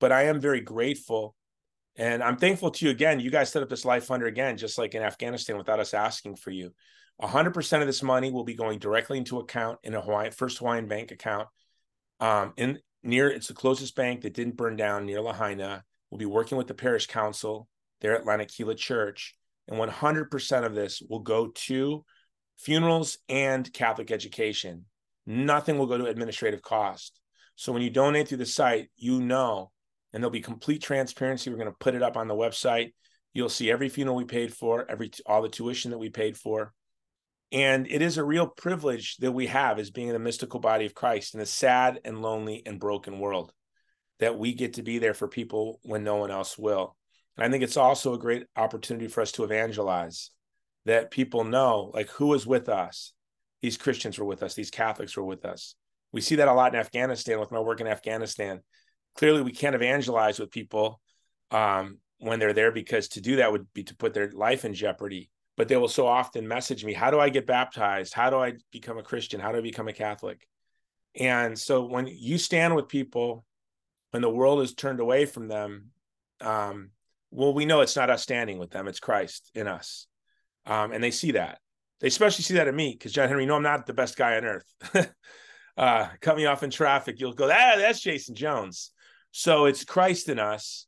But 0.00 0.12
I 0.12 0.24
am 0.24 0.40
very 0.40 0.60
grateful 0.60 1.34
and 1.96 2.22
I'm 2.22 2.36
thankful 2.36 2.70
to 2.70 2.84
you 2.84 2.90
again. 2.90 3.20
You 3.20 3.30
guys 3.30 3.50
set 3.50 3.62
up 3.62 3.68
this 3.70 3.84
Life 3.84 4.06
Funder 4.08 4.28
again, 4.28 4.58
just 4.58 4.76
like 4.76 4.94
in 4.94 5.02
Afghanistan, 5.02 5.56
without 5.56 5.80
us 5.80 5.94
asking 5.94 6.36
for 6.36 6.50
you. 6.50 6.72
100% 7.22 7.80
of 7.80 7.86
this 7.86 8.02
money 8.02 8.30
will 8.30 8.44
be 8.44 8.54
going 8.54 8.78
directly 8.78 9.16
into 9.16 9.38
account 9.38 9.78
in 9.82 9.94
a 9.94 10.00
Hawaiian 10.02 10.32
First 10.32 10.58
Hawaiian 10.58 10.86
Bank 10.86 11.10
account. 11.10 11.48
Um, 12.20 12.52
in 12.56 12.78
near 13.02 13.28
it's 13.28 13.48
the 13.48 13.54
closest 13.54 13.94
bank 13.94 14.22
that 14.22 14.34
didn't 14.34 14.56
burn 14.56 14.76
down 14.76 15.06
near 15.06 15.20
Lahaina. 15.20 15.84
We'll 16.10 16.18
be 16.18 16.26
working 16.26 16.58
with 16.58 16.66
the 16.66 16.74
parish 16.74 17.06
council 17.06 17.68
there 18.00 18.16
at 18.16 18.24
Lanakila 18.24 18.76
Church, 18.76 19.34
and 19.68 19.78
100% 19.78 20.64
of 20.64 20.74
this 20.74 21.02
will 21.08 21.20
go 21.20 21.48
to 21.48 22.04
funerals 22.58 23.18
and 23.28 23.70
Catholic 23.72 24.10
education. 24.10 24.84
Nothing 25.26 25.78
will 25.78 25.86
go 25.86 25.98
to 25.98 26.06
administrative 26.06 26.62
cost. 26.62 27.20
So 27.56 27.72
when 27.72 27.82
you 27.82 27.90
donate 27.90 28.28
through 28.28 28.38
the 28.38 28.46
site, 28.46 28.90
you 28.96 29.20
know 29.20 29.72
and 30.16 30.22
there'll 30.22 30.30
be 30.30 30.40
complete 30.40 30.82
transparency. 30.82 31.50
We're 31.50 31.56
going 31.56 31.68
to 31.68 31.76
put 31.78 31.94
it 31.94 32.02
up 32.02 32.16
on 32.16 32.26
the 32.26 32.34
website. 32.34 32.94
You'll 33.34 33.50
see 33.50 33.70
every 33.70 33.90
funeral 33.90 34.16
we 34.16 34.24
paid 34.24 34.54
for, 34.54 34.90
every 34.90 35.10
all 35.26 35.42
the 35.42 35.48
tuition 35.50 35.90
that 35.90 35.98
we 35.98 36.08
paid 36.08 36.38
for. 36.38 36.72
And 37.52 37.86
it 37.88 38.02
is 38.02 38.18
a 38.18 38.24
real 38.24 38.46
privilege 38.46 39.16
that 39.18 39.32
we 39.32 39.46
have 39.46 39.78
as 39.78 39.90
being 39.90 40.08
in 40.08 40.14
the 40.14 40.18
mystical 40.18 40.60
body 40.60 40.84
of 40.86 40.94
Christ 40.94 41.34
in 41.34 41.40
a 41.40 41.46
sad 41.46 42.00
and 42.04 42.22
lonely 42.22 42.62
and 42.66 42.80
broken 42.80 43.20
world 43.20 43.52
that 44.18 44.38
we 44.38 44.54
get 44.54 44.74
to 44.74 44.82
be 44.82 44.98
there 44.98 45.14
for 45.14 45.28
people 45.28 45.78
when 45.82 46.02
no 46.02 46.16
one 46.16 46.30
else 46.30 46.58
will. 46.58 46.96
And 47.36 47.44
I 47.44 47.50
think 47.50 47.62
it's 47.62 47.76
also 47.76 48.14
a 48.14 48.18
great 48.18 48.46
opportunity 48.56 49.08
for 49.08 49.20
us 49.20 49.32
to 49.32 49.44
evangelize 49.44 50.30
that 50.86 51.10
people 51.10 51.44
know 51.44 51.90
like 51.94 52.08
who 52.10 52.34
is 52.34 52.46
with 52.46 52.68
us. 52.68 53.12
These 53.62 53.76
Christians 53.76 54.18
were 54.18 54.24
with 54.24 54.42
us, 54.42 54.54
these 54.54 54.70
Catholics 54.70 55.16
were 55.16 55.24
with 55.24 55.44
us. 55.44 55.74
We 56.12 56.20
see 56.20 56.36
that 56.36 56.48
a 56.48 56.52
lot 56.52 56.74
in 56.74 56.80
Afghanistan 56.80 57.38
with 57.38 57.52
my 57.52 57.60
work 57.60 57.80
in 57.80 57.86
Afghanistan 57.86 58.60
clearly 59.16 59.42
we 59.42 59.52
can't 59.52 59.74
evangelize 59.74 60.38
with 60.38 60.50
people 60.50 61.00
um, 61.50 61.98
when 62.18 62.38
they're 62.38 62.52
there 62.52 62.72
because 62.72 63.08
to 63.08 63.20
do 63.20 63.36
that 63.36 63.50
would 63.50 63.72
be 63.72 63.84
to 63.84 63.96
put 63.96 64.14
their 64.14 64.30
life 64.30 64.64
in 64.64 64.74
jeopardy. 64.74 65.30
But 65.56 65.68
they 65.68 65.76
will 65.76 65.88
so 65.88 66.06
often 66.06 66.46
message 66.46 66.84
me, 66.84 66.92
"How 66.92 67.10
do 67.10 67.18
I 67.18 67.28
get 67.28 67.46
baptized? 67.46 68.12
How 68.12 68.30
do 68.30 68.36
I 68.36 68.54
become 68.70 68.98
a 68.98 69.02
Christian? 69.02 69.40
How 69.40 69.52
do 69.52 69.58
I 69.58 69.62
become 69.62 69.88
a 69.88 69.92
Catholic?" 69.92 70.46
And 71.18 71.58
so 71.58 71.86
when 71.86 72.06
you 72.06 72.38
stand 72.38 72.76
with 72.76 72.88
people 72.88 73.44
when 74.10 74.22
the 74.22 74.30
world 74.30 74.60
is 74.60 74.74
turned 74.74 75.00
away 75.00 75.26
from 75.26 75.48
them, 75.48 75.90
um, 76.40 76.90
well, 77.30 77.54
we 77.54 77.64
know 77.64 77.80
it's 77.80 77.96
not 77.96 78.10
us 78.10 78.22
standing 78.22 78.58
with 78.58 78.70
them; 78.70 78.86
it's 78.88 79.00
Christ 79.00 79.50
in 79.54 79.66
us, 79.66 80.06
um, 80.66 80.92
and 80.92 81.02
they 81.02 81.10
see 81.10 81.32
that. 81.32 81.58
They 82.00 82.08
especially 82.08 82.42
see 82.44 82.54
that 82.54 82.68
in 82.68 82.76
me 82.76 82.92
because 82.92 83.12
John 83.12 83.28
Henry, 83.28 83.44
you 83.44 83.48
know, 83.48 83.56
I'm 83.56 83.62
not 83.62 83.86
the 83.86 83.94
best 83.94 84.16
guy 84.16 84.36
on 84.36 84.44
earth. 84.44 84.74
uh, 85.76 86.08
cut 86.20 86.36
me 86.36 86.46
off 86.46 86.62
in 86.62 86.70
traffic, 86.70 87.20
you'll 87.20 87.32
go, 87.32 87.46
ah, 87.46 87.74
that's 87.76 88.00
Jason 88.00 88.34
Jones. 88.34 88.92
So 89.30 89.66
it's 89.66 89.84
Christ 89.84 90.28
in 90.28 90.38
us, 90.38 90.86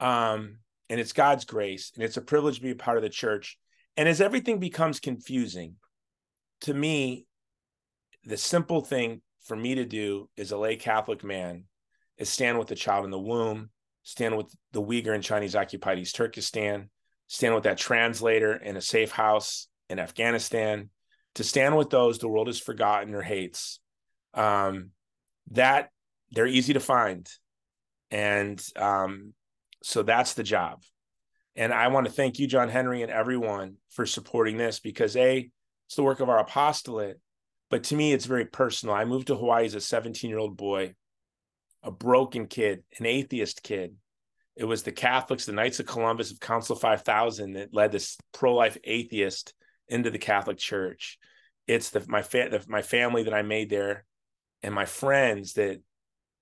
um, 0.00 0.58
and 0.88 1.00
it's 1.00 1.12
God's 1.12 1.44
grace, 1.44 1.92
and 1.94 2.02
it's 2.02 2.16
a 2.16 2.22
privilege 2.22 2.56
to 2.56 2.62
be 2.62 2.70
a 2.70 2.76
part 2.76 2.96
of 2.96 3.02
the 3.02 3.08
church. 3.08 3.58
And 3.96 4.08
as 4.08 4.20
everything 4.20 4.58
becomes 4.58 5.00
confusing, 5.00 5.76
to 6.62 6.74
me, 6.74 7.26
the 8.24 8.36
simple 8.36 8.80
thing 8.80 9.20
for 9.44 9.56
me 9.56 9.74
to 9.74 9.84
do 9.84 10.28
as 10.38 10.52
a 10.52 10.56
lay 10.56 10.76
Catholic 10.76 11.24
man 11.24 11.64
is 12.16 12.28
stand 12.28 12.58
with 12.58 12.68
the 12.68 12.74
child 12.74 13.04
in 13.04 13.10
the 13.10 13.18
womb, 13.18 13.70
stand 14.04 14.36
with 14.36 14.54
the 14.72 14.82
Uyghur 14.82 15.14
and 15.14 15.24
Chinese 15.24 15.56
occupied 15.56 15.98
East 15.98 16.14
Turkestan, 16.14 16.88
stand 17.26 17.54
with 17.54 17.64
that 17.64 17.78
translator 17.78 18.54
in 18.54 18.76
a 18.76 18.80
safe 18.80 19.10
house 19.10 19.68
in 19.88 19.98
Afghanistan, 19.98 20.90
to 21.34 21.44
stand 21.44 21.76
with 21.76 21.90
those 21.90 22.18
the 22.18 22.28
world 22.28 22.46
has 22.46 22.60
forgotten 22.60 23.14
or 23.14 23.22
hates. 23.22 23.80
Um, 24.34 24.90
that 25.50 25.90
they're 26.30 26.46
easy 26.46 26.72
to 26.74 26.80
find 26.80 27.28
and 28.12 28.62
um, 28.76 29.32
so 29.82 30.02
that's 30.02 30.34
the 30.34 30.42
job. 30.42 30.82
And 31.56 31.72
I 31.72 31.88
want 31.88 32.06
to 32.06 32.12
thank 32.12 32.38
you, 32.38 32.46
John 32.46 32.68
Henry, 32.68 33.02
and 33.02 33.10
everyone 33.10 33.76
for 33.90 34.06
supporting 34.06 34.56
this 34.56 34.80
because 34.80 35.16
A, 35.16 35.50
it's 35.86 35.96
the 35.96 36.02
work 36.02 36.20
of 36.20 36.30
our 36.30 36.38
apostolate, 36.38 37.20
but 37.70 37.84
to 37.84 37.96
me, 37.96 38.12
it's 38.12 38.26
very 38.26 38.46
personal. 38.46 38.94
I 38.94 39.04
moved 39.04 39.26
to 39.26 39.36
Hawaii 39.36 39.66
as 39.66 39.74
a 39.74 39.80
17 39.80 40.30
year 40.30 40.38
old 40.38 40.56
boy, 40.56 40.94
a 41.82 41.90
broken 41.90 42.46
kid, 42.46 42.84
an 42.98 43.06
atheist 43.06 43.62
kid. 43.62 43.96
It 44.56 44.64
was 44.64 44.82
the 44.82 44.92
Catholics, 44.92 45.46
the 45.46 45.52
Knights 45.52 45.80
of 45.80 45.86
Columbus 45.86 46.30
of 46.30 46.40
Council 46.40 46.76
5000 46.76 47.54
that 47.54 47.74
led 47.74 47.92
this 47.92 48.16
pro 48.32 48.54
life 48.54 48.76
atheist 48.84 49.54
into 49.88 50.10
the 50.10 50.18
Catholic 50.18 50.58
Church. 50.58 51.18
It's 51.66 51.90
the 51.90 52.04
my 52.08 52.22
fa- 52.22 52.48
the, 52.50 52.64
my 52.68 52.82
family 52.82 53.24
that 53.24 53.34
I 53.34 53.42
made 53.42 53.70
there, 53.70 54.04
and 54.62 54.74
my 54.74 54.84
friends 54.84 55.54
that 55.54 55.80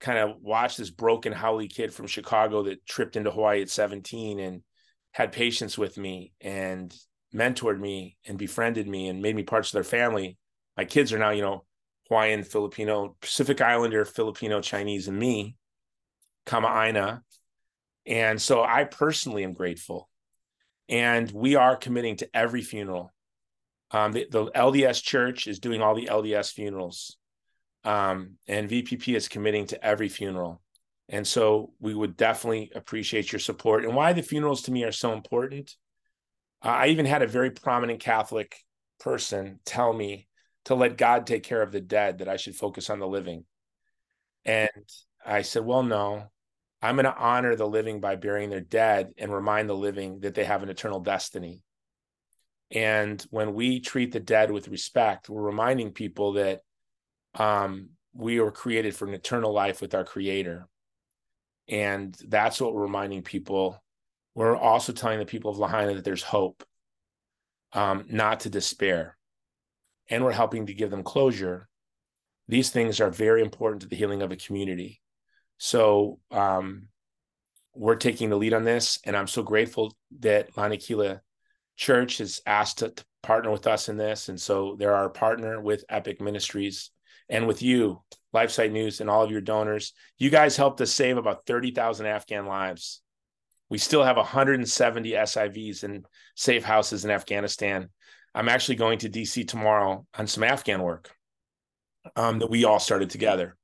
kind 0.01 0.19
of 0.19 0.41
watched 0.41 0.79
this 0.79 0.91
broken 0.91 1.33
haole 1.33 1.67
kid 1.69 1.93
from 1.93 2.07
Chicago 2.07 2.65
that 2.65 2.87
tripped 2.87 3.17
into 3.17 3.31
Hawaii 3.31 3.63
at 3.63 3.69
17 3.69 4.41
and 4.41 4.63
had 5.13 5.33
patience 5.33 5.77
with 5.77 5.99
me 5.99 6.33
and 6.41 6.95
mentored 7.35 7.79
me 7.79 8.17
and 8.27 8.39
befriended 8.39 8.87
me 8.87 9.09
and 9.09 9.23
made 9.23 9.37
me 9.37 9.43
parts 9.43 9.69
of 9.69 9.73
their 9.75 9.85
family. 9.85 10.37
My 10.77 10.85
kids 10.85 11.13
are 11.13 11.19
now, 11.19 11.31
you 11.31 11.43
know, 11.43 11.65
Hawaiian, 12.09 12.43
Filipino, 12.43 13.17
Pacific 13.21 13.61
Islander, 13.61 14.05
Filipino, 14.05 14.61
Chinese, 14.61 15.09
and 15.09 15.19
me, 15.19 15.57
Kama'aina. 16.47 17.23
And 18.07 18.41
so 18.41 18.63
I 18.63 18.85
personally 18.85 19.45
am 19.45 19.53
grateful. 19.53 20.09
And 20.89 21.31
we 21.31 21.55
are 21.55 21.77
committing 21.77 22.17
to 22.17 22.29
every 22.35 22.63
funeral. 22.63 23.13
Um, 23.93 24.13
the, 24.13 24.27
the 24.31 24.47
LDS 24.47 25.03
church 25.03 25.47
is 25.47 25.61
doing 25.61 25.83
all 25.83 25.95
the 25.95 26.07
LDS 26.07 26.53
funerals 26.53 27.17
um, 27.85 28.37
and 28.47 28.69
VPP 28.69 29.15
is 29.17 29.29
committing 29.29 29.67
to 29.67 29.85
every 29.85 30.09
funeral. 30.09 30.61
And 31.11 31.27
so 31.27 31.73
we 31.81 31.93
would 31.93 32.17
definitely 32.17 32.71
appreciate 32.73 33.33
your 33.33 33.41
support. 33.41 33.85
And 33.85 33.97
why 33.97 34.13
the 34.13 34.23
funerals 34.23 34.63
to 34.63 34.73
me 34.73 34.85
are 34.85 34.93
so 34.93 35.13
important. 35.13 35.75
I 36.63 36.89
even 36.89 37.05
had 37.05 37.23
a 37.23 37.27
very 37.27 37.51
prominent 37.51 37.99
Catholic 37.99 38.57
person 39.01 39.59
tell 39.65 39.93
me 39.93 40.29
to 40.67 40.77
let 40.77 40.97
God 40.97 41.27
take 41.27 41.43
care 41.43 41.63
of 41.63 41.73
the 41.73 41.81
dead, 41.81 42.19
that 42.19 42.29
I 42.29 42.37
should 42.37 42.55
focus 42.55 42.91
on 42.91 43.01
the 43.01 43.09
living. 43.09 43.45
And 44.45 44.71
I 45.27 45.43
said, 45.43 45.65
well, 45.65 45.83
no, 45.83 46.31
I'm 46.81 46.95
going 46.95 47.07
to 47.07 47.17
honor 47.17 47.57
the 47.57 47.67
living 47.67 48.01
by 48.01 48.15
burying 48.15 48.51
their 48.51 48.61
dead 48.61 49.13
and 49.19 49.33
remind 49.33 49.69
the 49.69 49.75
living 49.75 50.21
that 50.21 50.35
they 50.35 50.45
have 50.45 50.63
an 50.63 50.69
eternal 50.69 51.01
destiny. 51.01 51.65
And 52.71 53.21
when 53.31 53.55
we 53.55 53.81
treat 53.81 54.13
the 54.13 54.21
dead 54.21 54.53
with 54.53 54.69
respect, 54.69 55.29
we're 55.29 55.43
reminding 55.43 55.93
people 55.93 56.35
that 56.35 56.61
um, 57.35 57.89
we 58.15 58.39
were 58.39 58.53
created 58.53 58.95
for 58.95 59.09
an 59.09 59.15
eternal 59.15 59.53
life 59.53 59.81
with 59.81 59.95
our 59.95 60.05
creator 60.05 60.69
and 61.71 62.17
that's 62.29 62.61
what 62.61 62.75
we're 62.75 62.83
reminding 62.83 63.23
people. 63.23 63.83
We're 64.35 64.57
also 64.57 64.93
telling 64.93 65.19
the 65.19 65.27
people 65.27 65.51
of 65.51 65.59
lahaina 65.59 65.95
that 65.95 66.05
there's 66.05 66.23
hope 66.23 66.65
um, 67.73 68.07
not 68.09 68.41
to 68.41 68.51
despair. 68.51 69.17
And 70.09 70.25
we're 70.25 70.33
helping 70.33 70.67
to 70.67 70.75
give 70.75 70.91
them 70.91 71.05
closure. 71.05 71.69
These 72.49 72.71
things 72.71 73.01
are 73.01 73.11
very 73.11 73.43
important 73.43 73.83
to 73.83 73.89
the 73.89 73.97
healing 73.97 74.23
of 74.23 74.33
a 74.33 74.37
community. 74.37 75.01
So 75.59 76.19
um, 76.33 76.89
we're 77.75 77.95
taking 77.95 78.31
the 78.31 78.37
lead 78.37 78.53
on 78.53 78.65
this 78.65 78.99
and 79.05 79.17
i'm 79.17 79.29
so 79.29 79.45
grateful 79.45 79.97
that 80.19 80.53
lanakila 80.55 81.21
church 81.81 82.19
has 82.19 82.43
asked 82.45 82.79
to, 82.79 82.91
to 82.91 83.05
partner 83.23 83.51
with 83.51 83.67
us 83.67 83.89
in 83.89 83.97
this. 83.97 84.29
And 84.29 84.39
so 84.39 84.77
they're 84.79 84.95
our 84.95 85.09
partner 85.09 85.61
with 85.61 85.85
epic 85.89 86.21
ministries 86.21 86.91
and 87.31 87.47
with 87.47 87.63
you, 87.63 88.03
LifeSite 88.35 88.73
News, 88.73 89.01
and 89.01 89.09
all 89.09 89.23
of 89.23 89.31
your 89.31 89.41
donors. 89.41 89.95
You 90.19 90.29
guys 90.29 90.57
helped 90.57 90.81
us 90.81 90.93
save 90.93 91.17
about 91.17 91.47
30,000 91.47 92.07
Afghan 92.07 92.47
lives. 92.47 93.01
We 93.71 93.79
still 93.79 94.03
have 94.03 94.17
170 94.17 95.13
SIVs 95.13 95.85
in 95.85 96.05
safe 96.35 96.65
houses 96.65 97.05
in 97.05 97.11
Afghanistan. 97.11 97.89
I'm 98.35 98.49
actually 98.49 98.77
going 98.77 98.99
to 99.01 99.09
DC 99.09 99.47
tomorrow 99.47 100.07
on 100.19 100.27
some 100.27 100.43
Afghan 100.43 100.83
work 100.83 101.11
um, 102.17 102.41
that 102.41 102.51
we 102.51 102.65
all 102.65 102.81
started 102.81 103.11
together. 103.11 103.57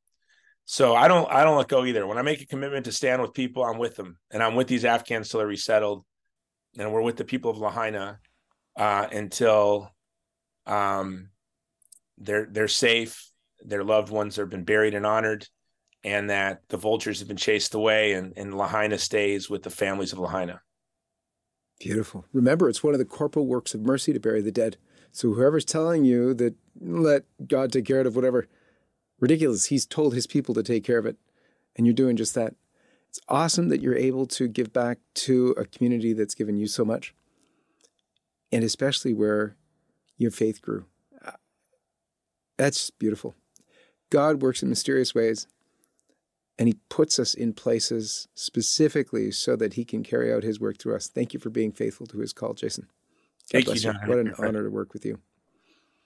So 0.64 0.96
I 0.96 1.06
don't 1.06 1.30
I 1.30 1.44
don't 1.44 1.56
let 1.56 1.68
go 1.68 1.84
either. 1.84 2.06
When 2.06 2.18
I 2.18 2.22
make 2.22 2.42
a 2.42 2.46
commitment 2.46 2.86
to 2.86 2.92
stand 2.92 3.22
with 3.22 3.34
people, 3.34 3.64
I'm 3.64 3.78
with 3.78 3.94
them, 3.94 4.18
and 4.32 4.42
I'm 4.42 4.56
with 4.56 4.66
these 4.66 4.84
Afghans 4.84 5.28
till 5.28 5.38
they're 5.38 5.46
resettled, 5.46 6.04
and 6.76 6.92
we're 6.92 7.02
with 7.02 7.16
the 7.16 7.24
people 7.24 7.52
of 7.52 7.58
Lahaina 7.58 8.18
uh, 8.76 9.06
until 9.12 9.94
um, 10.66 11.28
they're 12.18 12.48
they're 12.50 12.66
safe, 12.66 13.30
their 13.66 13.84
loved 13.84 14.10
ones 14.10 14.36
have 14.36 14.48
been 14.48 14.64
buried 14.64 14.94
and 14.94 15.04
honored, 15.04 15.48
and 16.04 16.30
that 16.30 16.62
the 16.68 16.76
vultures 16.76 17.18
have 17.18 17.28
been 17.28 17.36
chased 17.36 17.74
away, 17.74 18.12
and 18.12 18.32
and 18.36 18.56
Lahaina 18.56 18.98
stays 18.98 19.50
with 19.50 19.62
the 19.62 19.70
families 19.70 20.12
of 20.12 20.18
Lahaina. 20.18 20.60
Beautiful. 21.80 22.24
Remember, 22.32 22.68
it's 22.68 22.82
one 22.82 22.94
of 22.94 22.98
the 22.98 23.04
corporal 23.04 23.46
works 23.46 23.74
of 23.74 23.82
mercy 23.82 24.12
to 24.12 24.20
bury 24.20 24.40
the 24.40 24.52
dead. 24.52 24.78
So 25.12 25.32
whoever's 25.32 25.64
telling 25.64 26.04
you 26.04 26.32
that 26.34 26.54
let 26.80 27.24
God 27.46 27.72
take 27.72 27.84
care 27.84 28.00
of 28.00 28.16
whatever, 28.16 28.48
ridiculous. 29.20 29.66
He's 29.66 29.86
told 29.86 30.14
his 30.14 30.26
people 30.26 30.54
to 30.54 30.62
take 30.62 30.84
care 30.84 30.98
of 30.98 31.06
it, 31.06 31.16
and 31.74 31.86
you're 31.86 31.94
doing 31.94 32.16
just 32.16 32.34
that. 32.34 32.54
It's 33.08 33.20
awesome 33.28 33.68
that 33.68 33.80
you're 33.80 33.96
able 33.96 34.26
to 34.26 34.48
give 34.48 34.72
back 34.72 34.98
to 35.14 35.54
a 35.56 35.64
community 35.64 36.12
that's 36.12 36.34
given 36.34 36.56
you 36.56 36.66
so 36.66 36.84
much, 36.84 37.14
and 38.52 38.62
especially 38.62 39.14
where 39.14 39.56
your 40.18 40.30
faith 40.30 40.60
grew. 40.60 40.86
Uh, 41.24 41.32
that's 42.56 42.90
beautiful. 42.90 43.34
God 44.10 44.42
works 44.42 44.62
in 44.62 44.68
mysterious 44.68 45.14
ways, 45.14 45.46
and 46.58 46.68
He 46.68 46.76
puts 46.88 47.18
us 47.18 47.34
in 47.34 47.52
places 47.52 48.28
specifically 48.34 49.30
so 49.30 49.56
that 49.56 49.74
He 49.74 49.84
can 49.84 50.02
carry 50.02 50.32
out 50.32 50.42
His 50.42 50.60
work 50.60 50.78
through 50.78 50.96
us. 50.96 51.08
Thank 51.08 51.34
you 51.34 51.40
for 51.40 51.50
being 51.50 51.72
faithful 51.72 52.06
to 52.08 52.18
His 52.18 52.32
call, 52.32 52.54
Jason. 52.54 52.84
God 53.52 53.64
Thank 53.64 53.64
bless 53.66 53.84
you. 53.84 53.92
What 54.06 54.18
an 54.18 54.34
honor 54.38 54.64
to 54.64 54.70
work 54.70 54.92
with 54.92 55.04
you. 55.04 55.18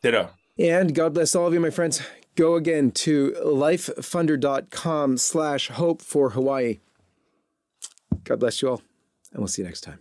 Ditto. 0.03 0.31
And 0.59 0.95
God 0.95 1.15
bless 1.15 1.35
all 1.35 1.47
of 1.47 1.55
you, 1.55 1.61
my 1.61 1.71
friends. 1.71 2.03
Go 2.37 2.55
again 2.55 2.91
to 2.93 3.35
lifefunder.com 3.45 5.17
slash 5.17 5.69
hope 5.69 6.03
for 6.03 6.31
Hawaii. 6.31 6.81
God 8.25 8.41
bless 8.41 8.61
you 8.61 8.69
all, 8.69 8.83
and 9.33 9.41
we'll 9.41 9.49
see 9.49 9.63
you 9.63 9.69
next 9.69 9.81
time. 9.83 10.01